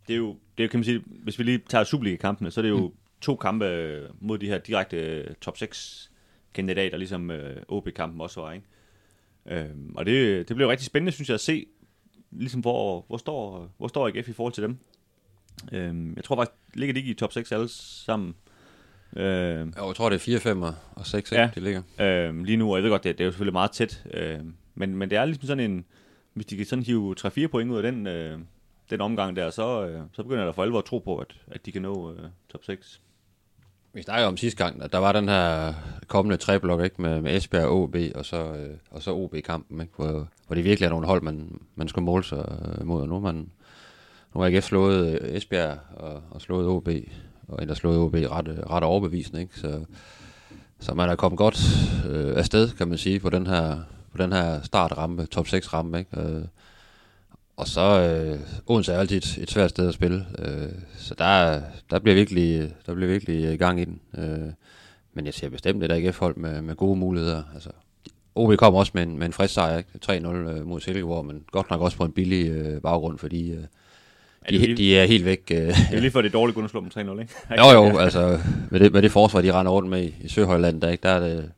det 0.07 0.13
er 0.13 0.17
jo, 0.17 0.35
det 0.57 0.63
er, 0.63 0.67
kan 0.67 0.79
man 0.79 0.83
sige, 0.83 1.01
hvis 1.23 1.39
vi 1.39 1.43
lige 1.43 1.59
tager 1.69 1.83
Superliga-kampene, 1.83 2.51
så 2.51 2.59
er 2.59 2.61
det 2.61 2.69
jo 2.69 2.77
mm 2.77 2.93
to 3.21 3.35
kampe 3.35 4.07
mod 4.19 4.37
de 4.37 4.47
her 4.47 4.57
direkte 4.57 4.97
øh, 4.97 5.35
top 5.41 5.57
6 5.57 6.11
kandidater, 6.53 6.97
ligesom 6.97 7.31
øh, 7.31 7.61
OB-kampen 7.67 8.21
også 8.21 8.41
var, 8.41 8.51
ikke? 8.51 8.65
Øhm, 9.45 9.93
og 9.95 10.05
det, 10.05 10.47
det 10.47 10.55
blev 10.55 10.67
rigtig 10.67 10.85
spændende, 10.85 11.11
synes 11.11 11.29
jeg, 11.29 11.33
at 11.33 11.41
se, 11.41 11.65
ligesom 12.31 12.61
hvor, 12.61 13.05
hvor, 13.07 13.17
står, 13.17 13.69
hvor 13.77 13.87
står 13.87 14.07
AGF 14.07 14.29
i 14.29 14.33
forhold 14.33 14.53
til 14.53 14.63
dem. 14.63 14.77
Øhm, 15.71 16.13
jeg 16.15 16.23
tror 16.23 16.35
faktisk, 16.35 16.57
ligger 16.73 16.93
de 16.93 16.99
ikke 16.99 17.11
i 17.11 17.13
top 17.13 17.33
6 17.33 17.51
alle 17.51 17.67
sammen? 17.69 18.35
Øhm, 19.17 19.73
jeg 19.75 19.95
tror, 19.95 20.09
det 20.09 20.15
er 20.15 20.19
4, 20.19 20.39
5 20.39 20.61
og 20.61 21.05
6, 21.05 21.31
ja, 21.31 21.49
de 21.55 21.59
ligger. 21.59 21.81
Øhm, 21.99 22.43
lige 22.43 22.57
nu, 22.57 22.71
og 22.71 22.75
jeg 22.75 22.83
ved 22.83 22.91
godt, 22.91 23.03
det, 23.03 23.17
det 23.17 23.23
er 23.23 23.25
jo 23.25 23.31
selvfølgelig 23.31 23.53
meget 23.53 23.71
tæt, 23.71 24.03
øhm, 24.13 24.53
men, 24.75 24.95
men 24.95 25.09
det 25.09 25.17
er 25.17 25.25
ligesom 25.25 25.47
sådan 25.47 25.71
en, 25.71 25.85
hvis 26.33 26.45
de 26.45 26.57
kan 26.57 26.65
sådan 26.65 26.83
hive 26.83 27.15
3-4 27.19 27.47
point 27.47 27.71
ud 27.71 27.77
af 27.77 27.83
den, 27.83 28.07
øh, 28.07 28.39
den 28.89 29.01
omgang 29.01 29.35
der, 29.35 29.49
så, 29.49 29.85
øh, 29.85 30.01
så 30.13 30.23
begynder 30.23 30.45
der 30.45 30.51
for 30.51 30.63
alvor 30.63 30.79
at 30.79 30.85
tro 30.85 30.99
på, 30.99 31.17
at, 31.17 31.35
at 31.47 31.65
de 31.65 31.71
kan 31.71 31.81
nå 31.81 32.11
øh, 32.11 32.19
top 32.49 32.63
6. 32.63 33.01
Vi 33.93 34.01
snakkede 34.01 34.27
om 34.27 34.37
sidste 34.37 34.63
gang, 34.63 34.83
at 34.83 34.91
der 34.91 34.97
var 34.97 35.11
den 35.11 35.29
her 35.29 35.73
kommende 36.07 36.37
treblok 36.37 36.83
ikke, 36.83 37.01
med, 37.01 37.21
med 37.21 37.37
Esbjerg 37.37 37.65
og 37.65 37.81
OB, 37.81 37.95
og 38.15 38.25
så, 38.25 38.37
øh, 38.37 38.77
og 38.91 39.01
så 39.01 39.11
OB-kampen, 39.11 39.81
ikke, 39.81 39.93
hvor, 39.95 40.27
hvor 40.47 40.55
det 40.55 40.63
virkelig 40.63 40.85
er 40.85 40.89
nogle 40.89 41.07
hold, 41.07 41.21
man, 41.21 41.61
man 41.75 41.87
skal 41.87 42.03
måle 42.03 42.23
sig 42.23 42.59
øh, 42.79 42.87
mod. 42.87 43.01
Og 43.01 43.07
nu, 43.07 43.19
man, 43.19 43.35
nu 44.35 44.41
har 44.41 44.47
AGF 44.47 44.65
slået 44.65 45.21
øh, 45.21 45.35
Esbjerg 45.35 45.77
og, 45.95 46.23
og 46.31 46.41
slået 46.41 46.67
OB, 46.67 46.89
og 47.47 47.61
endda 47.61 47.75
slået 47.75 47.97
OB 47.97 48.13
ret, 48.13 48.47
øh, 48.47 48.57
ret 48.57 48.83
overbevisende. 48.83 49.41
Ikke? 49.41 49.59
Så, 49.59 49.85
så 50.79 50.93
man 50.93 51.09
er 51.09 51.15
kommet 51.15 51.37
godt 51.37 51.59
øh, 52.09 52.37
afsted, 52.37 52.69
kan 52.69 52.87
man 52.87 52.97
sige, 52.97 53.19
på 53.19 53.29
den 53.29 53.47
her, 53.47 53.77
på 54.11 54.17
den 54.17 54.33
her 54.33 54.61
startrampe, 54.61 55.25
top 55.25 55.47
6 55.47 55.73
rampe. 55.73 55.99
Ikke? 55.99 56.21
Øh, 56.21 56.43
og 57.59 57.67
så 57.67 57.81
øh, 57.81 58.39
Odense 58.67 58.93
er 58.93 58.99
altid 58.99 59.17
et, 59.17 59.37
et 59.37 59.51
svært 59.51 59.69
sted 59.69 59.87
at 59.87 59.93
spille, 59.93 60.25
øh, 60.39 60.69
så 60.97 61.15
der, 61.17 61.61
der 61.89 61.99
bliver 61.99 62.15
virkelig 62.15 62.71
der 62.85 62.93
bliver 62.93 63.11
virkelig 63.11 63.59
gang 63.59 63.81
i 63.81 63.85
den. 63.85 63.99
Øh, 64.17 64.53
men 65.13 65.25
jeg 65.25 65.33
ser 65.33 65.49
bestemt 65.49 65.83
et 65.83 65.91
AGF-hold 65.91 66.35
med, 66.35 66.61
med 66.61 66.75
gode 66.75 66.99
muligheder. 66.99 67.43
Altså, 67.53 67.69
OB 68.35 68.55
kom 68.57 68.75
også 68.75 68.91
med 68.95 69.03
en, 69.03 69.19
med 69.19 69.25
en 69.25 69.33
frisk 69.33 69.53
sejr, 69.53 69.81
3-0 70.05 70.11
øh, 70.27 70.67
mod 70.67 70.79
Silkeborg, 70.81 71.25
men 71.25 71.43
godt 71.51 71.69
nok 71.69 71.81
også 71.81 71.97
på 71.97 72.05
en 72.05 72.11
billig 72.11 72.49
øh, 72.49 72.81
baggrund, 72.81 73.17
fordi 73.17 73.51
øh, 73.51 73.63
det 74.49 74.63
er 74.63 74.67
De, 74.67 74.77
de 74.77 74.97
er 74.97 75.05
helt 75.05 75.25
væk. 75.25 75.51
Øh, 75.51 75.57
Det 75.57 75.75
er 75.91 75.99
lige 75.99 76.11
før 76.11 76.21
det 76.21 76.29
er 76.29 76.33
dårligt 76.33 76.55
kun 76.55 76.63
at 76.63 76.69
slå 76.69 76.79
dem 76.79 76.89
3-0, 77.15 77.21
ikke? 77.21 77.33
jo 77.59 77.71
jo, 77.71 77.97
altså 77.97 78.39
med 78.69 78.79
det, 78.79 78.93
med 78.93 79.01
det 79.01 79.11
forsvar, 79.11 79.41
de 79.41 79.53
render 79.53 79.71
rundt 79.71 79.89
med 79.89 80.03
i, 80.03 80.15
i 80.21 80.27
Søhøjland, 80.27 80.81
der, 80.81 80.89
ikke, 80.89 81.03
der 81.03 81.09
er 81.09 81.19
det, 81.19 81.51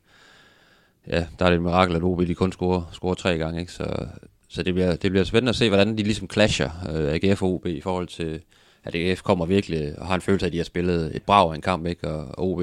ja, 1.06 1.26
der 1.38 1.44
er 1.44 1.50
det 1.50 1.56
et 1.56 1.62
mirakel, 1.62 1.96
at 1.96 2.02
OB 2.02 2.20
de 2.26 2.34
kun 2.34 2.52
scorer, 2.52 2.90
scorer 2.92 3.14
tre 3.14 3.38
gange, 3.38 3.60
ikke? 3.60 3.72
Så, 3.72 4.06
så 4.52 4.62
det, 4.62 4.74
bliver, 4.74 4.96
det 4.96 5.10
bliver 5.10 5.24
spændende 5.24 5.50
at 5.50 5.56
se, 5.56 5.68
hvordan 5.68 5.98
de 5.98 6.02
ligesom 6.02 6.30
clasher 6.30 6.70
øh, 6.90 7.12
AGF 7.12 7.42
og 7.42 7.54
OB 7.54 7.66
i 7.66 7.80
forhold 7.80 8.08
til, 8.08 8.42
at 8.84 8.94
AGF 8.94 9.22
kommer 9.22 9.46
virkelig 9.46 9.98
og 9.98 10.06
har 10.06 10.14
en 10.14 10.20
følelse 10.20 10.46
af, 10.46 10.48
at 10.48 10.52
de 10.52 10.56
har 10.56 10.64
spillet 10.64 11.16
et 11.16 11.22
brag 11.22 11.50
af 11.50 11.54
en 11.54 11.60
kamp, 11.60 11.86
ikke? 11.86 12.08
Og, 12.08 12.26
og 12.38 12.50
OB 12.50 12.62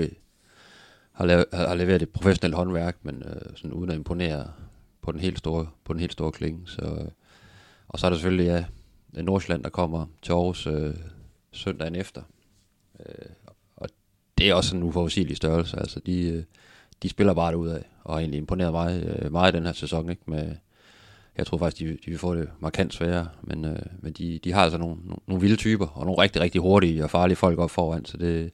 har, 1.12 1.25
lavet, 1.25 1.45
har, 1.54 1.75
leveret 1.75 2.02
et 2.02 2.10
professionelt 2.10 2.56
håndværk, 2.56 2.97
men 3.04 3.23
øh, 3.25 3.41
sådan 3.56 3.73
uden 3.73 3.89
at 3.89 3.95
imponere 3.95 4.52
på 5.02 5.12
den 5.12 5.19
helt 5.19 5.38
store, 5.38 5.67
på 5.84 5.93
den 5.93 5.99
helt 5.99 6.12
store 6.12 6.32
klinge. 6.32 6.60
Så, 6.65 6.82
øh, 6.82 7.08
og 7.88 7.99
så 7.99 8.06
er 8.06 8.10
der 8.10 8.17
selvfølgelig 8.17 8.65
ja, 9.15 9.21
Nordsjælland, 9.21 9.63
der 9.63 9.69
kommer 9.69 10.06
til 10.21 10.32
Aarhus 10.32 10.67
øh, 10.67 10.95
søndagen 11.52 11.95
efter. 11.95 12.21
Øh, 12.99 13.25
og 13.75 13.89
det 14.38 14.49
er 14.49 14.54
også 14.54 14.75
en 14.75 14.84
uforudsigelig 14.84 15.38
størrelse. 15.38 15.80
Altså, 15.80 15.99
de, 15.99 16.30
øh, 16.30 16.43
de 17.04 17.10
spiller 17.10 17.34
bare 17.34 17.58
ud 17.58 17.67
af 17.67 17.84
og 18.04 18.13
har 18.13 18.19
egentlig 18.19 18.38
imponeret 18.38 18.71
mig 18.71 19.04
øh, 19.04 19.32
meget 19.32 19.54
i 19.54 19.58
den 19.58 19.65
her 19.65 19.73
sæson. 19.73 20.10
Ikke? 20.10 20.21
Med, 20.25 20.56
jeg 21.39 21.47
tror 21.47 21.58
faktisk, 21.58 21.80
de, 21.80 21.97
de 22.06 22.12
vil 22.12 22.19
få 22.19 22.36
det 22.36 22.49
markant 22.60 22.93
sværere, 22.93 23.28
men, 23.41 23.65
øh, 23.65 23.80
men 24.02 24.13
de, 24.13 24.39
de 24.43 24.52
har 24.52 24.63
altså 24.63 24.78
nogle, 24.78 24.95
nogle, 25.04 25.21
nogle 25.28 25.41
vilde 25.41 25.56
typer, 25.56 25.88
og 25.88 26.06
nogle 26.06 26.21
rigtig, 26.21 26.41
rigtig 26.41 26.62
hurtige 26.62 27.04
og 27.04 27.10
farlige 27.10 27.36
folk 27.36 27.60
op 27.60 27.71
foran, 27.71 28.06
så 28.06 28.17
det, 28.17 28.52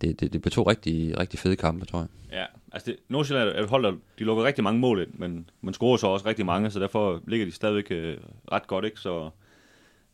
det, 0.00 0.20
det, 0.20 0.32
det 0.32 0.42
blev 0.42 0.50
to 0.50 0.62
rigtig, 0.62 1.18
rigtig 1.18 1.38
fede 1.38 1.56
kampe, 1.56 1.86
tror 1.86 1.98
jeg. 1.98 2.08
Ja, 2.32 2.44
altså 2.72 2.90
det, 2.90 2.96
Nordsjælland 3.08 3.48
er 3.48 3.62
et 3.62 3.68
hold, 3.68 3.84
der 3.84 3.90
de 3.90 4.24
lukker 4.24 4.44
rigtig 4.44 4.64
mange 4.64 4.80
mål 4.80 5.00
ind, 5.02 5.10
men 5.12 5.50
man 5.60 5.74
scorer 5.74 5.96
så 5.96 6.06
også 6.06 6.26
rigtig 6.26 6.46
mange, 6.46 6.70
så 6.70 6.80
derfor 6.80 7.22
ligger 7.26 7.46
de 7.46 7.52
stadigvæk 7.52 7.90
øh, 7.90 8.16
ret 8.52 8.66
godt, 8.66 8.84
ikke? 8.84 9.00
Så, 9.00 9.30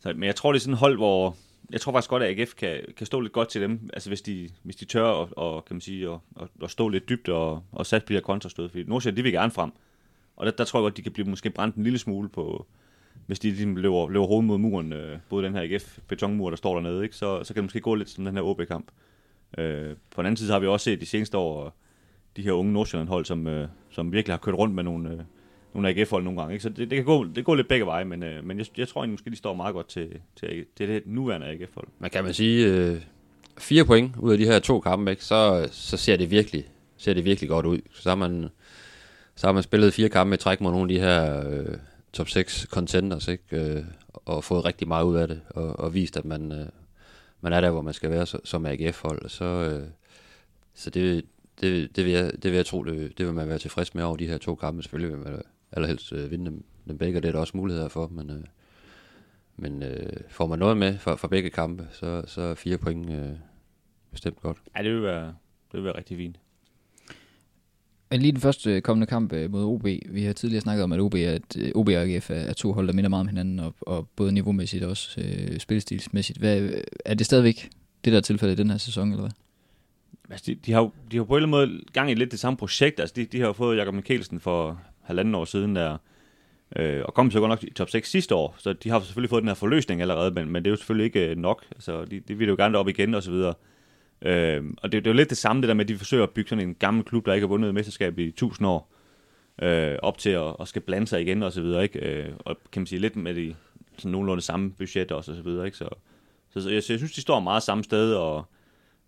så, 0.00 0.12
men 0.16 0.24
jeg 0.24 0.36
tror, 0.36 0.52
det 0.52 0.58
er 0.58 0.60
sådan 0.60 0.74
et 0.74 0.80
hold, 0.80 0.96
hvor 0.96 1.36
jeg 1.70 1.80
tror 1.80 1.92
faktisk 1.92 2.10
godt, 2.10 2.22
at 2.22 2.40
AGF 2.40 2.54
kan, 2.54 2.80
kan 2.96 3.06
stå 3.06 3.20
lidt 3.20 3.32
godt 3.32 3.48
til 3.48 3.60
dem, 3.60 3.90
altså 3.92 4.10
hvis 4.10 4.22
de, 4.22 4.48
hvis 4.62 4.76
de 4.76 4.84
tør 4.84 5.02
og, 5.02 5.28
og 5.36 5.64
kan 5.64 5.74
man 5.76 5.80
sige, 5.80 6.10
og, 6.10 6.22
og, 6.36 6.48
og 6.60 6.70
stå 6.70 6.88
lidt 6.88 7.08
dybt 7.08 7.28
og, 7.28 7.62
og 7.72 7.86
sat 7.86 8.04
på 8.04 8.08
de 8.08 8.14
her 8.14 8.20
kontrastød, 8.20 8.68
fordi 8.68 8.84
Nordsjælland, 8.84 9.16
de 9.16 9.22
vil 9.22 9.32
gerne 9.32 9.50
frem, 9.50 9.72
og 10.36 10.46
der, 10.46 10.52
der 10.52 10.64
tror 10.64 10.78
jeg 10.78 10.82
godt, 10.82 10.96
de 10.96 11.02
kan 11.02 11.12
blive 11.12 11.28
måske 11.28 11.50
brændt 11.50 11.76
en 11.76 11.82
lille 11.82 11.98
smule 11.98 12.28
på, 12.28 12.66
hvis 13.26 13.38
de 13.38 13.48
ligesom 13.48 13.76
løber, 13.76 14.08
løber 14.08 14.26
hovedet 14.26 14.44
mod 14.44 14.58
muren, 14.58 14.92
øh, 14.92 15.18
både 15.28 15.46
den 15.46 15.54
her 15.54 15.62
AGF-betonmur, 15.62 16.50
der 16.50 16.56
står 16.56 16.74
dernede, 16.74 17.04
ikke? 17.04 17.16
Så, 17.16 17.44
så 17.44 17.54
kan 17.54 17.62
det 17.62 17.64
måske 17.64 17.80
gå 17.80 17.94
lidt 17.94 18.10
som 18.10 18.24
den 18.24 18.34
her 18.34 18.42
OB-kamp. 18.42 18.90
Øh, 19.58 19.96
på 20.10 20.22
den 20.22 20.26
anden 20.26 20.36
side 20.36 20.52
har 20.52 20.58
vi 20.58 20.66
også 20.66 20.84
set 20.84 21.00
de 21.00 21.06
seneste 21.06 21.38
år, 21.38 21.64
øh, 21.64 21.70
de 22.36 22.42
her 22.42 22.52
unge 22.52 22.72
Nordsjælland-hold, 22.72 23.24
som, 23.24 23.46
øh, 23.46 23.68
som 23.90 24.12
virkelig 24.12 24.32
har 24.32 24.38
kørt 24.38 24.54
rundt 24.54 24.74
med 24.74 24.84
nogle, 24.84 25.10
øh, 25.10 25.18
nogle 25.74 25.88
AGF-hold 25.88 26.24
nogle 26.24 26.40
gange. 26.40 26.54
Ikke? 26.54 26.62
Så 26.62 26.68
det, 26.68 26.90
det, 26.90 26.96
kan 26.96 27.04
gå, 27.04 27.24
det 27.24 27.44
går 27.44 27.54
lidt 27.54 27.68
begge 27.68 27.86
veje, 27.86 28.04
men, 28.04 28.22
øh, 28.22 28.44
men 28.44 28.58
jeg, 28.58 28.66
jeg 28.78 28.88
tror 28.88 29.00
egentlig 29.00 29.12
måske, 29.12 29.30
de 29.30 29.36
står 29.36 29.54
meget 29.54 29.74
godt 29.74 29.88
til, 29.88 30.20
til, 30.36 30.64
til 30.76 30.88
det 30.88 31.02
nuværende 31.06 31.46
AGF-hold. 31.46 31.88
Man 31.98 32.10
kan 32.10 32.24
man 32.24 32.34
sige, 32.34 32.66
øh, 32.66 33.00
fire 33.58 33.84
point 33.84 34.16
ud 34.16 34.32
af 34.32 34.38
de 34.38 34.44
her 34.44 34.58
to 34.58 34.80
kampe, 34.80 35.10
ikke, 35.10 35.24
så, 35.24 35.68
så 35.72 35.96
ser 35.96 36.16
det 36.16 36.30
virkelig 36.30 36.64
ser 36.96 37.14
det 37.14 37.24
virkelig 37.24 37.48
godt 37.48 37.66
ud. 37.66 37.80
Så 37.94 38.08
har 38.08 38.16
man, 38.16 38.48
så 39.36 39.46
har 39.46 39.52
man 39.52 39.62
spillet 39.62 39.94
fire 39.94 40.08
kampe 40.08 40.34
i 40.34 40.38
træk 40.38 40.60
mod 40.60 40.72
nogle 40.72 40.94
af 40.94 40.98
de 40.98 41.00
her 41.00 41.48
øh, 41.50 41.78
top 42.12 42.28
6 42.28 42.66
contenders, 42.70 43.28
ikke? 43.28 43.44
Øh, 43.56 43.84
og 44.24 44.44
fået 44.44 44.64
rigtig 44.64 44.88
meget 44.88 45.04
ud 45.04 45.16
af 45.16 45.28
det, 45.28 45.40
og, 45.50 45.78
og 45.80 45.94
vist, 45.94 46.16
at 46.16 46.24
man, 46.24 46.52
øh, 46.52 46.66
man 47.40 47.52
er 47.52 47.60
der, 47.60 47.70
hvor 47.70 47.82
man 47.82 47.94
skal 47.94 48.10
være 48.10 48.26
så, 48.26 48.38
som 48.44 48.66
AGF-hold. 48.66 49.28
Så, 49.28 49.44
øh, 49.44 49.88
så 50.74 50.90
det, 50.90 51.24
det, 51.60 51.96
det, 51.96 52.04
vil 52.04 52.12
jeg, 52.12 52.32
det 52.32 52.50
vil 52.50 52.56
jeg 52.56 52.66
tro, 52.66 52.84
det, 52.84 53.18
det 53.18 53.26
vil 53.26 53.34
man 53.34 53.48
være 53.48 53.58
tilfreds 53.58 53.94
med 53.94 54.04
over 54.04 54.16
de 54.16 54.26
her 54.26 54.38
to 54.38 54.54
kampe. 54.54 54.82
Selvfølgelig 54.82 55.16
vil 55.16 55.24
man 55.24 55.42
allerhelst 55.72 56.12
øh, 56.12 56.30
vinde 56.30 56.50
dem, 56.50 56.64
dem 56.88 56.98
begge, 56.98 57.18
og 57.18 57.22
det 57.22 57.28
er 57.28 57.32
der 57.32 57.40
også 57.40 57.56
muligheder 57.56 57.88
for, 57.88 58.08
men, 58.08 58.30
øh, 58.30 58.44
men 59.56 59.82
øh, 59.82 60.12
får 60.28 60.46
man 60.46 60.58
noget 60.58 60.76
med 60.76 60.98
for, 60.98 61.16
for 61.16 61.28
begge 61.28 61.50
kampe, 61.50 61.88
så, 61.92 62.22
så 62.26 62.40
er 62.40 62.54
fire 62.54 62.78
point 62.78 63.10
øh, 63.10 63.32
bestemt 64.10 64.40
godt. 64.40 64.58
Ja, 64.76 64.82
det 64.82 64.92
vil 64.92 65.02
være, 65.02 65.26
det 65.72 65.72
vil 65.72 65.84
være 65.84 65.96
rigtig 65.96 66.16
fint. 66.16 66.36
Men 68.10 68.20
lige 68.22 68.32
den 68.32 68.40
første 68.40 68.70
øh, 68.70 68.82
kommende 68.82 69.06
kamp 69.06 69.32
øh, 69.32 69.50
mod 69.50 69.64
OB, 69.64 69.84
vi 70.08 70.22
har 70.22 70.32
tidligere 70.32 70.60
snakket 70.60 70.84
om, 70.84 70.92
at 70.92 71.00
OB, 71.00 71.14
er 71.14 71.38
øh, 71.58 71.70
OB 71.74 71.88
og 71.88 71.94
AGF 71.94 72.30
er, 72.30 72.52
to 72.52 72.72
hold, 72.72 72.86
der 72.86 72.92
minder 72.92 73.10
meget 73.10 73.20
om 73.20 73.28
hinanden, 73.28 73.60
og, 73.60 73.74
og 73.80 74.08
både 74.16 74.32
niveaumæssigt 74.32 74.84
og 74.84 74.90
også 74.90 75.20
øh, 75.20 75.58
spilstilsmæssigt. 75.58 76.38
Hvad, 76.38 76.70
er 77.04 77.14
det 77.14 77.26
stadigvæk 77.26 77.70
det, 78.04 78.12
der 78.12 78.16
er 78.18 78.22
tilfældet 78.22 78.58
i 78.58 78.62
den 78.62 78.70
her 78.70 78.78
sæson, 78.78 79.08
eller 79.10 79.22
hvad? 79.22 79.30
Altså, 80.30 80.44
de, 80.46 80.54
de, 80.54 80.72
har, 80.72 80.80
jo- 80.80 80.92
de 81.10 81.16
har 81.16 81.24
på 81.24 81.36
en 81.36 81.42
eller 81.42 81.58
anden 81.58 81.70
måde 81.72 81.84
gang 81.92 82.10
i 82.10 82.14
lidt 82.14 82.30
det 82.30 82.40
samme 82.40 82.56
projekt. 82.56 83.00
Altså, 83.00 83.12
de, 83.16 83.24
de 83.24 83.40
har 83.40 83.46
jo 83.46 83.52
fået 83.52 83.76
Jakob 83.76 83.94
Mikkelsen 83.94 84.40
for 84.40 84.80
halvanden 85.02 85.34
år 85.34 85.44
siden 85.44 85.76
der, 85.76 85.96
øh, 86.76 87.02
og 87.04 87.14
kom 87.14 87.30
så 87.30 87.40
godt 87.40 87.48
nok 87.48 87.64
i 87.64 87.70
top 87.70 87.90
6 87.90 88.10
sidste 88.10 88.34
år, 88.34 88.54
så 88.58 88.72
de 88.72 88.90
har 88.90 89.00
selvfølgelig 89.00 89.30
fået 89.30 89.42
den 89.42 89.48
her 89.48 89.54
forløsning 89.54 90.00
allerede, 90.00 90.30
men, 90.30 90.50
men 90.50 90.64
det 90.64 90.68
er 90.68 90.72
jo 90.72 90.76
selvfølgelig 90.76 91.04
ikke 91.04 91.28
øh, 91.30 91.36
nok. 91.36 91.64
Altså, 91.70 92.04
de, 92.04 92.20
de 92.20 92.38
vil 92.38 92.48
jo 92.48 92.54
gerne 92.58 92.78
op 92.78 92.88
igen 92.88 93.14
og 93.14 93.22
så 93.22 93.30
videre. 93.30 93.48
Øh, 93.48 93.54
Øh, 94.22 94.64
og 94.76 94.92
det, 94.92 95.04
det 95.04 95.10
er 95.10 95.14
jo 95.14 95.16
lidt 95.16 95.30
det 95.30 95.38
samme, 95.38 95.62
det 95.62 95.68
der 95.68 95.74
med, 95.74 95.84
at 95.84 95.88
de 95.88 95.98
forsøger 95.98 96.22
at 96.22 96.30
bygge 96.30 96.48
sådan 96.48 96.68
en 96.68 96.74
gammel 96.74 97.04
klub, 97.04 97.26
der 97.26 97.32
ikke 97.32 97.46
har 97.46 97.48
vundet 97.48 97.68
et 97.68 97.74
mesterskab 97.74 98.18
i 98.18 98.28
1000 98.28 98.68
år, 98.68 98.92
øh, 99.62 99.96
op 100.02 100.18
til 100.18 100.30
at, 100.30 100.56
at 100.60 100.68
skal 100.68 100.82
blande 100.82 101.06
sig 101.06 101.22
igen 101.22 101.42
og 101.42 101.52
så 101.52 101.60
videre, 101.60 101.82
ikke? 101.82 101.98
Øh, 101.98 102.32
og 102.38 102.56
kan 102.72 102.80
man 102.80 102.86
sige 102.86 102.98
lidt 102.98 103.16
med 103.16 103.34
de 103.34 103.54
sådan 103.98 104.12
nogenlunde 104.12 104.42
samme 104.42 104.70
budget 104.70 105.12
også 105.12 105.32
og 105.32 105.36
så 105.36 105.42
videre, 105.42 105.66
ikke? 105.66 105.76
Så, 105.76 105.88
så, 106.50 106.60
så 106.60 106.70
jeg, 106.70 106.82
så 106.82 106.92
jeg 106.92 107.00
synes, 107.00 107.12
de 107.12 107.20
står 107.20 107.40
meget 107.40 107.62
samme 107.62 107.84
sted, 107.84 108.14
og 108.14 108.44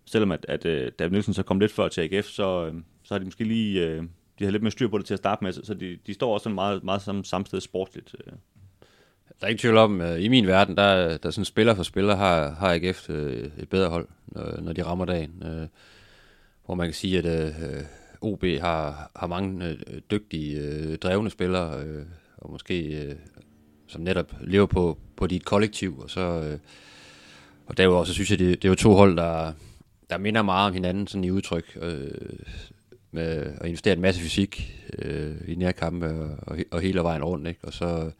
selvom 0.05 0.31
at, 0.31 0.45
at 0.49 0.65
uh, 0.65 0.91
David 0.99 1.11
Nielsen 1.11 1.33
så 1.33 1.43
kom 1.43 1.59
lidt 1.59 1.71
før 1.71 1.87
til 1.87 2.01
AGF, 2.01 2.25
så, 2.25 2.65
øh, 2.65 2.73
så 3.03 3.13
har 3.13 3.19
de 3.19 3.25
måske 3.25 3.43
lige, 3.43 3.87
øh, 3.87 4.03
de 4.39 4.43
har 4.43 4.51
lidt 4.51 4.63
mere 4.63 4.71
styr 4.71 4.87
på 4.87 4.97
det 4.97 5.05
til 5.05 5.13
at 5.13 5.17
starte 5.17 5.43
med, 5.43 5.53
så, 5.53 5.61
så 5.65 5.73
de, 5.73 5.97
de 6.07 6.13
står 6.13 6.33
også 6.33 6.43
sådan 6.43 6.55
meget, 6.55 6.83
meget 6.83 7.01
samme, 7.01 7.25
samme 7.25 7.45
sted 7.45 7.61
sportsligt. 7.61 8.15
Øh. 8.27 8.33
Der 9.39 9.45
er 9.45 9.49
ikke 9.49 9.61
tvivl 9.61 9.77
om, 9.77 10.01
øh, 10.01 10.23
i 10.23 10.27
min 10.27 10.47
verden, 10.47 10.77
der, 10.77 11.17
der 11.17 11.31
sådan 11.31 11.45
spiller 11.45 11.75
for 11.75 11.83
spiller, 11.83 12.15
har, 12.15 12.49
har 12.49 12.73
AGF 12.73 13.09
øh, 13.09 13.49
et 13.57 13.69
bedre 13.69 13.89
hold, 13.89 14.07
når, 14.27 14.61
når 14.61 14.73
de 14.73 14.83
rammer 14.83 15.05
dagen. 15.05 15.43
Øh, 15.45 15.67
hvor 16.65 16.75
man 16.75 16.87
kan 16.87 16.93
sige, 16.93 17.17
at 17.17 17.25
øh, 17.25 17.83
OB 18.21 18.43
har, 18.43 19.11
har 19.15 19.27
mange 19.27 19.65
øh, 19.65 20.01
dygtige, 20.11 20.59
øh, 20.59 20.97
drevne 20.97 21.29
spillere, 21.29 21.83
øh, 21.83 22.05
og 22.37 22.51
måske 22.51 23.03
øh, 23.03 23.15
som 23.87 24.01
netop 24.01 24.33
lever 24.41 24.65
på, 24.65 24.97
på 25.17 25.27
dit 25.27 25.45
kollektiv, 25.45 25.99
og 25.99 26.09
så 26.09 26.21
øh, 26.21 26.59
og 27.65 27.77
derudover 27.77 28.03
så 28.03 28.13
synes 28.13 28.31
jeg, 28.31 28.39
det, 28.39 28.61
det 28.61 28.67
er 28.67 28.69
jo 28.69 28.75
to 28.75 28.93
hold, 28.93 29.17
der, 29.17 29.53
der 30.09 30.17
minder 30.17 30.41
meget 30.41 30.67
om 30.67 30.73
hinanden 30.73 31.07
sådan 31.07 31.23
i 31.23 31.31
udtryk, 31.31 31.77
øh, 31.81 32.11
med 33.11 33.53
at 33.61 33.67
investere 33.67 33.93
en 33.93 34.01
masse 34.01 34.21
fysik 34.21 34.83
øh, 34.99 35.35
i 35.47 35.55
nærkampe 35.55 36.07
og, 36.07 36.37
og, 36.41 36.57
og 36.71 36.81
hele 36.81 36.99
vejen 36.99 37.23
rundt, 37.23 37.47
ikke? 37.47 37.59
og 37.63 37.73
så 37.73 38.11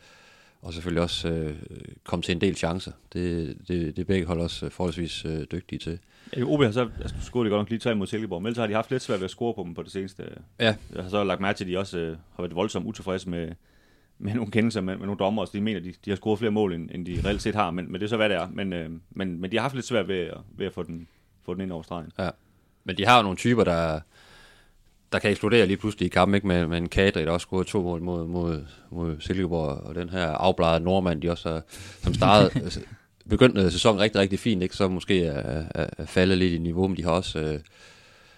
og 0.61 0.73
selvfølgelig 0.73 1.01
også 1.03 1.29
øh, 1.29 1.55
komme 2.03 2.23
til 2.23 2.31
en 2.35 2.41
del 2.41 2.55
chancer. 2.55 2.91
Det, 3.13 3.57
det, 3.67 3.95
det 3.95 3.99
er 3.99 4.05
begge 4.05 4.25
hold 4.27 4.39
også 4.41 4.65
øh, 4.65 4.71
forholdsvis 4.71 5.25
øh, 5.25 5.45
dygtige 5.51 5.79
til. 5.79 5.99
Ja, 6.37 6.43
OB 6.43 6.61
har 6.63 6.71
så, 6.71 6.89
altså, 7.01 7.15
scoret 7.21 7.45
de 7.45 7.49
godt 7.49 7.59
nok 7.59 7.69
lige 7.69 7.79
tre 7.79 7.95
mod 7.95 8.07
Silkeborg, 8.07 8.41
men 8.41 8.47
ellers 8.47 8.57
har 8.57 8.67
de 8.67 8.73
haft 8.73 8.91
lidt 8.91 9.03
svært 9.03 9.19
ved 9.19 9.25
at 9.25 9.31
score 9.31 9.53
på 9.53 9.63
dem 9.63 9.73
på 9.73 9.83
det 9.83 9.91
seneste. 9.91 10.23
Ja. 10.59 10.75
Jeg 10.95 11.03
har 11.03 11.09
så 11.09 11.23
lagt 11.23 11.41
mærke 11.41 11.57
til, 11.57 11.63
at 11.65 11.69
de 11.69 11.77
også 11.77 11.97
øh, 11.97 12.17
har 12.35 12.43
været 12.43 12.55
voldsomt 12.55 12.85
utilfredse 12.85 13.29
med, 13.29 13.51
med 14.19 14.33
nogle 14.33 14.51
kendelser 14.51 14.81
med, 14.81 14.97
med 14.97 15.05
nogle 15.05 15.19
dommer, 15.19 15.45
så 15.45 15.51
de 15.53 15.61
mener, 15.61 15.79
de, 15.79 15.93
de 16.05 16.09
har 16.11 16.15
scoret 16.15 16.39
flere 16.39 16.51
mål, 16.51 16.73
end, 16.73 16.89
end 16.93 17.05
de 17.05 17.21
reelt 17.25 17.41
set 17.41 17.55
har, 17.55 17.71
men, 17.71 17.85
men 17.91 17.93
det 18.01 18.03
er 18.03 18.09
så, 18.09 18.17
hvad 18.17 18.29
det 18.29 18.37
er. 18.37 18.47
Men, 18.53 18.73
øh, 18.73 18.89
men, 19.09 19.41
men 19.41 19.51
de 19.51 19.55
har 19.57 19.61
haft 19.61 19.75
lidt 19.75 19.85
svært 19.85 20.07
ved, 20.07 20.15
at- 20.19 20.37
ved 20.57 20.65
at 20.65 20.73
få 20.73 20.83
den, 20.83 21.07
få 21.45 21.53
den 21.53 21.61
ind 21.61 21.71
over 21.71 21.83
stregen. 21.83 22.11
Men 22.83 22.97
de 22.97 23.05
har 23.05 23.17
jo 23.17 23.23
nogle 23.23 23.37
typer, 23.37 23.63
der, 23.63 23.99
der 25.11 25.19
kan 25.19 25.31
eksplodere 25.31 25.65
lige 25.65 25.77
pludselig 25.77 26.05
i 26.05 26.09
kampen, 26.09 26.35
ikke? 26.35 26.47
Med, 26.47 26.67
med 26.67 26.77
en 26.77 26.89
Kadri, 26.89 27.25
der 27.25 27.31
også 27.31 27.45
scorede 27.45 27.69
to 27.69 27.81
mål 27.81 28.01
mod, 28.01 28.27
mod, 28.27 28.65
mod 28.91 29.15
Silkeborg, 29.19 29.67
og 29.67 29.95
den 29.95 30.09
her 30.09 30.27
afbladede 30.27 30.83
nordmand, 30.83 31.21
de 31.21 31.31
også 31.31 31.49
har, 31.49 31.61
som 32.03 32.13
startede, 32.13 32.71
begyndte 33.29 33.71
sæsonen 33.71 34.01
rigtig, 34.01 34.21
rigtig 34.21 34.39
fint, 34.39 34.63
ikke? 34.63 34.75
så 34.75 34.87
måske 34.87 35.25
er, 35.25 35.63
er, 35.75 35.89
er 35.97 36.05
faldet 36.05 36.37
lidt 36.37 36.53
i 36.53 36.57
niveau, 36.57 36.87
men 36.87 36.97
de 36.97 37.03
har 37.03 37.11
også 37.11 37.39
øh, 37.39 37.59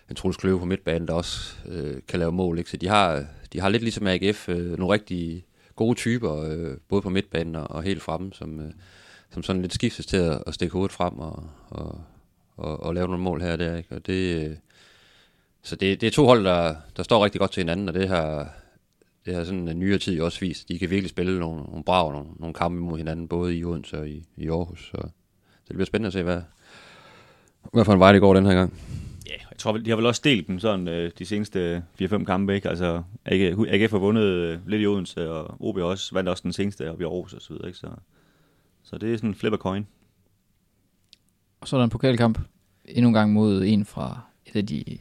en 0.09 0.15
Troels 0.15 0.37
Kløve 0.37 0.59
på 0.59 0.65
midtbanen, 0.65 1.07
der 1.07 1.13
også 1.13 1.55
øh, 1.67 2.01
kan 2.07 2.19
lave 2.19 2.31
mål, 2.31 2.57
ikke? 2.57 2.69
så 2.69 2.77
de 2.77 2.87
har, 2.87 3.25
de 3.53 3.59
har 3.59 3.69
lidt 3.69 3.83
ligesom 3.83 4.07
AGF 4.07 4.49
øh, 4.49 4.77
nogle 4.77 4.93
rigtig 4.93 5.45
gode 5.75 5.95
typer, 5.95 6.43
øh, 6.43 6.77
både 6.89 7.01
på 7.01 7.09
midtbanen 7.09 7.55
og, 7.55 7.71
og 7.71 7.83
helt 7.83 8.01
fremme, 8.01 8.33
som, 8.33 8.59
øh, 8.59 8.71
som 9.33 9.43
sådan 9.43 9.61
lidt 9.61 9.73
skiftes 9.73 10.05
til 10.05 10.17
at, 10.17 10.43
at 10.47 10.53
stikke 10.53 10.73
hovedet 10.73 10.91
frem 10.91 11.19
og, 11.19 11.43
og, 11.69 12.01
og, 12.57 12.83
og 12.83 12.93
lave 12.93 13.07
nogle 13.07 13.23
mål 13.23 13.41
her 13.41 13.51
og 13.51 13.59
der, 13.59 13.77
ikke? 13.77 13.95
og 13.95 14.07
det... 14.07 14.45
Øh, 14.45 14.55
så 15.63 15.75
det, 15.75 16.01
det 16.01 16.07
er 16.07 16.11
to 16.11 16.25
hold, 16.25 16.45
der, 16.45 16.75
der 16.97 17.03
står 17.03 17.23
rigtig 17.23 17.39
godt 17.39 17.51
til 17.51 17.61
hinanden, 17.61 17.87
og 17.87 17.93
det 17.93 18.07
har, 18.07 18.53
det 19.25 19.35
har 19.35 19.43
sådan 19.43 19.67
en 19.67 19.79
nyere 19.79 19.97
tid 19.97 20.21
også 20.21 20.39
vist. 20.39 20.69
De 20.69 20.79
kan 20.79 20.89
virkelig 20.89 21.09
spille 21.09 21.39
nogle, 21.39 21.63
nogle 21.63 21.83
brav, 21.83 22.11
nogle, 22.11 22.29
nogle 22.39 22.53
kampe 22.53 22.79
mod 22.79 22.97
hinanden, 22.97 23.27
både 23.27 23.57
i 23.57 23.63
Odense 23.63 23.99
og 23.99 24.09
i, 24.09 24.25
i 24.37 24.49
Aarhus. 24.49 24.91
Så, 24.91 24.97
så 25.01 25.67
det 25.67 25.75
bliver 25.75 25.85
spændende 25.85 26.07
at 26.07 26.13
se, 26.13 26.23
hvad, 26.23 26.41
hvad 27.73 27.85
for 27.85 27.93
en 27.93 27.99
vej 27.99 28.11
det 28.11 28.21
går 28.21 28.33
den 28.33 28.45
her 28.45 28.53
gang. 28.53 28.73
Ja, 29.27 29.35
jeg 29.51 29.57
tror, 29.57 29.77
de 29.77 29.89
har 29.89 29.97
vel 29.97 30.05
også 30.05 30.21
delt 30.23 30.47
dem 30.47 30.59
sådan 30.59 30.87
øh, 30.87 31.11
de 31.19 31.25
seneste 31.25 31.83
4-5 32.01 32.23
kampe, 32.23 32.55
ikke? 32.55 32.69
Altså, 32.69 33.03
AG, 33.25 33.41
AGF 33.67 33.91
har 33.91 33.99
vundet 33.99 34.23
øh, 34.23 34.59
lidt 34.67 34.81
i 34.81 34.85
Odense, 34.85 35.31
og 35.31 35.55
OB 35.59 35.77
også 35.77 36.13
vandt 36.13 36.29
også 36.29 36.43
den 36.43 36.53
seneste 36.53 36.91
oppe 36.91 37.03
i 37.03 37.05
Aarhus 37.05 37.33
og 37.33 37.41
så 37.41 37.53
videre, 37.53 37.67
ikke? 37.67 37.79
Så, 37.79 37.87
så 38.83 38.97
det 38.97 39.13
er 39.13 39.17
sådan 39.17 39.29
en 39.29 39.35
flip 39.35 39.53
coin. 39.53 39.87
Og 41.61 41.67
så 41.67 41.75
er 41.75 41.79
der 41.79 41.83
en 41.83 41.89
pokalkamp, 41.89 42.39
endnu 42.85 43.07
en 43.07 43.13
gang 43.13 43.33
mod 43.33 43.63
en 43.63 43.85
fra 43.85 44.19
et 44.45 44.55
af 44.55 44.67
de 44.67 44.97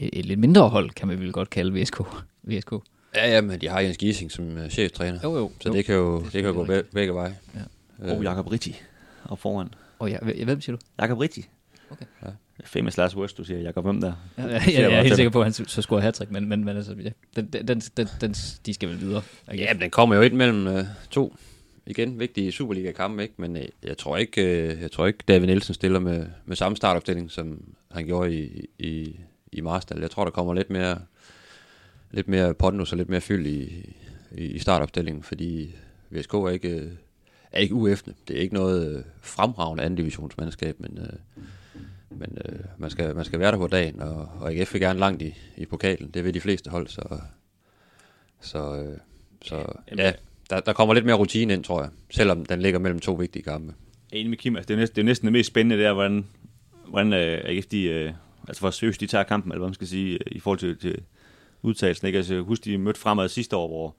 et, 0.00 0.10
et 0.12 0.26
lidt 0.26 0.40
mindre 0.40 0.68
hold, 0.68 0.90
kan 0.90 1.08
man 1.08 1.20
vel 1.20 1.32
godt 1.32 1.50
kalde 1.50 1.80
VSK. 1.80 2.00
VSK. 2.42 2.72
Ja, 3.14 3.30
ja, 3.34 3.40
men 3.40 3.60
de 3.60 3.68
har 3.68 3.80
Jens 3.80 3.96
Giesing 3.96 4.32
som 4.32 4.56
uh, 4.56 4.68
cheftræner, 4.68 5.20
Jo, 5.24 5.36
jo. 5.36 5.50
så 5.60 5.72
det 5.72 5.84
kan 5.84 5.94
jo, 5.94 6.16
det 6.16 6.24
det, 6.24 6.32
kan 6.32 6.42
jo 6.42 6.52
gå 6.52 6.60
selvfølgelig 6.60 6.84
be, 6.84 6.94
begge 6.94 7.14
veje. 7.14 7.36
Ja. 7.54 8.14
Og 8.14 8.22
Jakob 8.22 8.52
Ritti 8.52 8.76
og 9.24 9.38
foran. 9.38 9.68
Og 9.98 10.10
ja, 10.10 10.18
hvem 10.44 10.60
siger 10.60 10.76
du? 10.76 10.82
Jakob 11.00 11.18
Ritti. 11.18 11.44
Okay. 11.90 12.04
Ja. 12.22 12.28
Famous 12.64 12.96
last 12.96 13.16
words, 13.16 13.32
du 13.32 13.44
siger. 13.44 13.60
Jakob, 13.60 13.84
hvem 13.84 14.00
der? 14.00 14.12
Ja, 14.38 14.46
ja, 14.46 14.60
ja, 14.68 14.82
jeg 14.82 14.98
er 14.98 15.02
helt 15.02 15.16
sikker 15.16 15.30
på, 15.30 15.40
at 15.40 15.46
han 15.46 15.52
så 15.52 15.82
scorer 15.82 16.00
hat 16.00 16.30
men, 16.30 16.48
men, 16.48 16.64
men 16.64 16.76
altså, 16.76 16.94
ja, 17.04 17.10
den, 17.36 17.46
den, 17.68 17.80
den, 17.80 18.08
den, 18.20 18.34
de 18.66 18.74
skal 18.74 18.88
vel 18.88 19.00
videre. 19.00 19.22
Okay. 19.48 19.58
Ja, 19.58 19.72
men 19.72 19.82
den 19.82 19.90
kommer 19.90 20.16
jo 20.16 20.22
ind 20.22 20.34
mellem 20.34 20.66
øh, 20.66 20.84
to 21.10 21.36
igen 21.86 22.18
vigtige 22.18 22.52
Superliga-kampe, 22.52 23.22
ikke? 23.22 23.34
men 23.36 23.56
øh, 23.56 23.64
jeg 23.82 23.98
tror 23.98 24.16
ikke, 24.16 24.42
øh, 24.42 24.80
jeg 24.80 24.90
tror 24.90 25.06
ikke 25.06 25.18
David 25.28 25.46
Nielsen 25.46 25.74
stiller 25.74 25.98
med, 25.98 26.26
med 26.44 26.56
samme 26.56 26.76
startopstilling, 26.76 27.30
som 27.30 27.64
han 27.90 28.06
gjorde 28.06 28.34
i, 28.34 28.66
i, 28.78 29.16
i 29.52 29.60
Marstal. 29.60 30.00
Jeg 30.00 30.10
tror, 30.10 30.24
der 30.24 30.30
kommer 30.30 30.54
lidt 30.54 30.70
mere, 30.70 30.98
lidt 32.10 32.28
mere 32.28 32.54
pondus 32.54 32.92
og 32.92 32.98
lidt 32.98 33.08
mere 33.08 33.20
fyld 33.20 33.46
i, 33.46 33.94
i, 34.32 34.44
i 34.44 34.58
startopstillingen, 34.58 35.22
fordi 35.22 35.74
VSK 36.10 36.34
er 36.34 36.48
ikke, 36.48 36.90
er 37.52 37.60
ikke 37.60 37.74
uæftende. 37.74 38.16
Det 38.28 38.36
er 38.36 38.40
ikke 38.40 38.54
noget 38.54 38.96
øh, 38.96 39.04
fremragende 39.20 39.82
anden 39.82 39.96
divisionsmandskab, 39.96 40.80
men, 40.80 40.98
øh, 40.98 41.42
men 42.10 42.38
øh, 42.44 42.60
man, 42.78 42.90
skal, 42.90 43.16
man 43.16 43.24
skal 43.24 43.40
være 43.40 43.52
der 43.52 43.58
på 43.58 43.66
dagen, 43.66 44.02
og, 44.02 44.28
og 44.40 44.52
AGF 44.52 44.72
vil 44.72 44.80
gerne 44.80 44.98
langt 44.98 45.22
i, 45.22 45.34
i 45.56 45.66
pokalen. 45.66 46.10
Det 46.10 46.24
vil 46.24 46.34
de 46.34 46.40
fleste 46.40 46.70
hold, 46.70 46.88
så, 46.88 47.20
så, 48.40 48.76
øh, 48.76 48.98
så 49.42 49.64
ja, 49.96 50.12
der, 50.50 50.60
der 50.60 50.72
kommer 50.72 50.94
lidt 50.94 51.04
mere 51.04 51.16
rutine 51.16 51.52
ind, 51.54 51.64
tror 51.64 51.82
jeg, 51.82 51.90
selvom 52.10 52.46
den 52.46 52.62
ligger 52.62 52.78
mellem 52.78 53.00
to 53.00 53.12
vigtige 53.12 53.42
kampe. 53.42 53.74
Jeg 54.10 54.16
er 54.16 54.20
enig 54.20 54.30
med 54.30 54.38
Kim, 54.38 54.56
altså 54.56 54.68
det, 54.68 54.74
er 54.74 54.78
næsten, 54.78 54.96
det 54.96 55.02
er 55.02 55.06
næsten 55.06 55.26
det 55.26 55.32
mest 55.32 55.46
spændende 55.46 55.84
der, 55.84 55.92
hvordan, 55.92 56.26
hvordan 56.88 57.12
øh, 57.12 57.40
AGF 57.44 57.66
de, 57.66 57.82
øh, 57.82 58.12
altså 58.48 58.62
hvor 58.62 58.70
seriøst 58.70 59.00
de 59.00 59.06
tager 59.06 59.24
kampen, 59.24 59.52
eller 59.52 59.60
hvad 59.60 59.68
man 59.68 59.74
skal 59.74 59.86
sige, 59.86 60.14
øh, 60.14 60.36
i 60.36 60.40
forhold 60.40 60.58
til, 60.58 60.78
til 60.78 61.02
udtalelsen. 61.62 62.06
Ikke? 62.06 62.16
Altså, 62.16 62.40
husker, 62.40 62.70
de 62.70 62.78
mødte 62.78 63.00
fremad 63.00 63.28
sidste 63.28 63.56
år, 63.56 63.68
hvor 63.68 63.96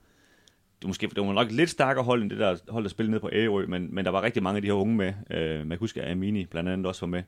det, 0.82 0.88
måske, 0.88 1.08
det 1.08 1.26
var 1.26 1.34
nok 1.34 1.52
lidt 1.52 1.70
stærkere 1.70 2.04
hold, 2.04 2.22
end 2.22 2.30
det 2.30 2.40
der 2.40 2.58
hold, 2.70 2.84
der 2.84 2.90
spillede 2.90 3.12
ned 3.12 3.20
på 3.20 3.30
Ærø, 3.34 3.66
men, 3.68 3.96
men 3.96 4.06
der 4.06 4.12
var 4.12 4.22
rigtig 4.22 4.44
mange 4.44 4.56
af 4.56 4.62
de 4.62 4.68
her 4.68 4.74
unge 4.74 4.96
med. 4.96 5.14
Øh, 5.32 5.68
man 5.68 5.78
husker, 5.78 6.02
at 6.02 6.12
Amini 6.12 6.46
blandt 6.46 6.70
andet 6.70 6.86
også 6.86 7.02
var 7.02 7.08
med. 7.08 7.24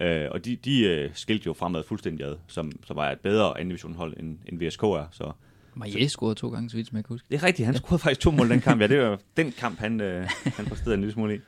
Øh, 0.00 0.28
og 0.30 0.44
de, 0.44 0.56
de 0.56 0.80
øh, 0.80 1.10
skilte 1.14 1.46
jo 1.46 1.52
fremad 1.52 1.82
fuldstændig 1.84 2.26
ad, 2.26 2.36
som, 2.46 2.72
som 2.86 2.96
var 2.96 3.10
et 3.10 3.20
bedre 3.20 3.60
anden 3.60 3.94
hold, 3.94 4.14
end, 4.20 4.38
end 4.46 4.58
VSK 4.58 4.82
er. 4.82 5.08
Så, 5.10 5.32
Maje 5.78 6.08
scorede 6.08 6.34
to 6.34 6.48
gange, 6.48 6.70
så 6.70 6.76
vidt 6.76 6.92
jeg 6.92 7.04
kan 7.04 7.14
huske. 7.14 7.26
Det 7.30 7.42
er 7.42 7.42
rigtigt, 7.42 7.66
han 7.66 7.74
ja. 7.74 7.80
scorede 7.80 7.98
faktisk 7.98 8.20
to 8.20 8.30
mål 8.30 8.50
den 8.50 8.60
kamp. 8.60 8.80
Ja, 8.80 8.86
det 8.86 9.00
var 9.00 9.20
den 9.36 9.52
kamp, 9.52 9.78
han, 9.78 10.00
øh, 10.00 10.28
han 10.44 10.66
præsterede 10.66 10.94
en 10.94 11.00
lille 11.00 11.12
smule 11.12 11.34
i. 11.34 11.38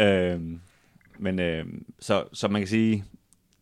Øh, 0.00 0.40
men 1.18 1.38
øh, 1.38 1.64
så, 1.98 2.24
så 2.32 2.48
man 2.48 2.60
kan 2.60 2.68
sige, 2.68 3.04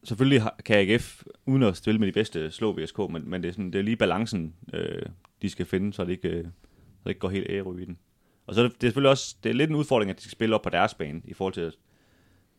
selvfølgelig 0.09 0.42
kan 0.64 0.76
AGF, 0.76 1.22
uden 1.46 1.62
at 1.62 1.76
stille 1.76 1.98
med 1.98 2.06
de 2.06 2.12
bedste, 2.12 2.50
slå 2.50 2.80
VSK, 2.80 2.98
men, 2.98 3.30
men 3.30 3.42
det, 3.42 3.48
er 3.48 3.52
sådan, 3.52 3.72
det 3.72 3.78
er 3.78 3.82
lige 3.82 3.96
balancen, 3.96 4.54
øh, 4.72 5.02
de 5.42 5.50
skal 5.50 5.66
finde, 5.66 5.92
så 5.92 6.04
det 6.04 6.11
ikke, 6.11 6.28
øh, 6.28 6.44
så 6.44 7.04
det 7.04 7.11
ikke 7.11 7.20
går 7.20 7.28
helt 7.28 7.46
ære 7.50 7.82
i 7.82 7.84
den. 7.84 7.98
Og 8.46 8.54
så 8.54 8.61
er 8.61 8.68
det, 8.68 8.80
det 8.80 8.86
er 8.86 8.88
selvfølgelig 8.88 9.11
også 9.11 9.36
det 9.42 9.50
er 9.50 9.54
lidt 9.54 9.70
en 9.70 9.76
udfordring, 9.76 10.11
at 10.11 10.16
de 10.16 10.22
skal 10.22 10.32
spille 10.32 10.54
op 10.54 10.62
på 10.62 10.70
deres 10.70 10.94
bane, 10.94 11.22
i 11.24 11.34
forhold 11.34 11.54
til, 11.54 11.72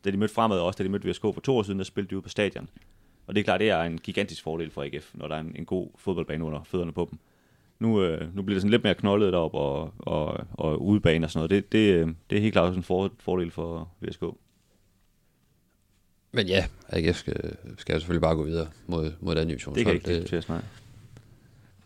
da 0.04 0.10
de 0.10 0.16
mødte 0.16 0.34
fremad 0.34 0.58
også, 0.58 0.76
da 0.78 0.84
de 0.84 0.88
mødte 0.88 1.10
VSK 1.10 1.22
for 1.22 1.40
to 1.40 1.56
år 1.56 1.62
siden, 1.62 1.78
der 1.78 1.84
spillede 1.84 2.10
de 2.10 2.16
ude 2.16 2.22
på 2.22 2.28
stadion. 2.28 2.68
Og 3.26 3.34
det 3.34 3.40
er 3.40 3.44
klart, 3.44 3.60
det 3.60 3.70
er 3.70 3.82
en 3.82 3.98
gigantisk 3.98 4.42
fordel 4.42 4.70
for 4.70 4.82
AGF, 4.82 5.10
når 5.14 5.28
der 5.28 5.36
er 5.36 5.40
en, 5.40 5.52
en 5.56 5.64
god 5.64 5.88
fodboldbane 5.96 6.44
under 6.44 6.62
fødderne 6.62 6.92
på 6.92 7.08
dem. 7.10 7.18
Nu, 7.78 8.02
øh, 8.02 8.36
nu 8.36 8.42
bliver 8.42 8.54
det 8.54 8.62
sådan 8.62 8.70
lidt 8.70 8.84
mere 8.84 8.94
knoldet 8.94 9.32
derop 9.32 9.54
og, 9.54 9.94
og, 9.98 10.46
og 10.52 10.82
udebane 10.82 11.26
og 11.26 11.30
sådan 11.30 11.38
noget. 11.38 11.50
Det, 11.50 11.72
det, 11.72 11.94
øh, 11.94 12.08
det 12.30 12.38
er 12.38 12.42
helt 12.42 12.52
klart 12.52 12.66
også 12.66 12.78
en 12.78 12.82
for, 12.82 13.10
fordel 13.18 13.50
for 13.50 13.88
VSK. 14.00 14.22
Men 16.32 16.46
ja, 16.46 16.66
AGF 16.88 17.16
skal, 17.16 17.56
skal 17.78 18.00
selvfølgelig 18.00 18.22
bare 18.22 18.34
gå 18.34 18.44
videre 18.44 18.68
mod, 18.86 19.12
mod 19.20 19.34
den 19.34 19.48
division. 19.48 19.74
Det 19.74 19.84
kan 19.84 19.94
ikke 19.94 20.14
diskuteres, 20.14 20.48
nej. 20.48 20.60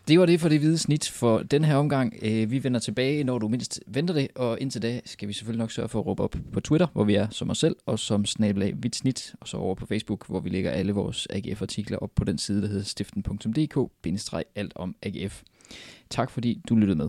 Det 0.08 0.20
var 0.20 0.26
det 0.26 0.40
for 0.40 0.48
det 0.48 0.58
hvide 0.58 0.78
snit 0.78 1.08
for 1.08 1.38
den 1.38 1.64
her 1.64 1.76
omgang. 1.76 2.14
Øh, 2.22 2.50
vi 2.50 2.64
vender 2.64 2.80
tilbage, 2.80 3.24
når 3.24 3.38
du 3.38 3.48
mindst 3.48 3.80
venter 3.86 4.14
det, 4.14 4.28
og 4.34 4.60
indtil 4.60 4.82
da 4.82 5.00
skal 5.04 5.28
vi 5.28 5.32
selvfølgelig 5.32 5.58
nok 5.58 5.70
sørge 5.70 5.88
for 5.88 6.00
at 6.00 6.06
råbe 6.06 6.22
op 6.22 6.36
på 6.52 6.60
Twitter, 6.60 6.86
hvor 6.92 7.04
vi 7.04 7.14
er 7.14 7.26
som 7.30 7.50
os 7.50 7.58
selv, 7.58 7.76
og 7.86 7.98
som 7.98 8.24
snablag 8.24 8.74
hvidt 8.74 8.96
snit, 8.96 9.34
og 9.40 9.48
så 9.48 9.56
over 9.56 9.74
på 9.74 9.86
Facebook, 9.86 10.26
hvor 10.26 10.40
vi 10.40 10.48
lægger 10.48 10.70
alle 10.70 10.92
vores 10.92 11.26
AGF-artikler 11.30 11.98
op 11.98 12.10
på 12.14 12.24
den 12.24 12.38
side, 12.38 12.62
der 12.62 12.68
hedder 12.68 12.84
stiften.dk-alt 12.84 14.72
om 14.74 14.96
AGF. 15.02 15.42
Tak 16.10 16.30
fordi 16.30 16.60
du 16.68 16.76
lyttede 16.76 16.98
med. 16.98 17.08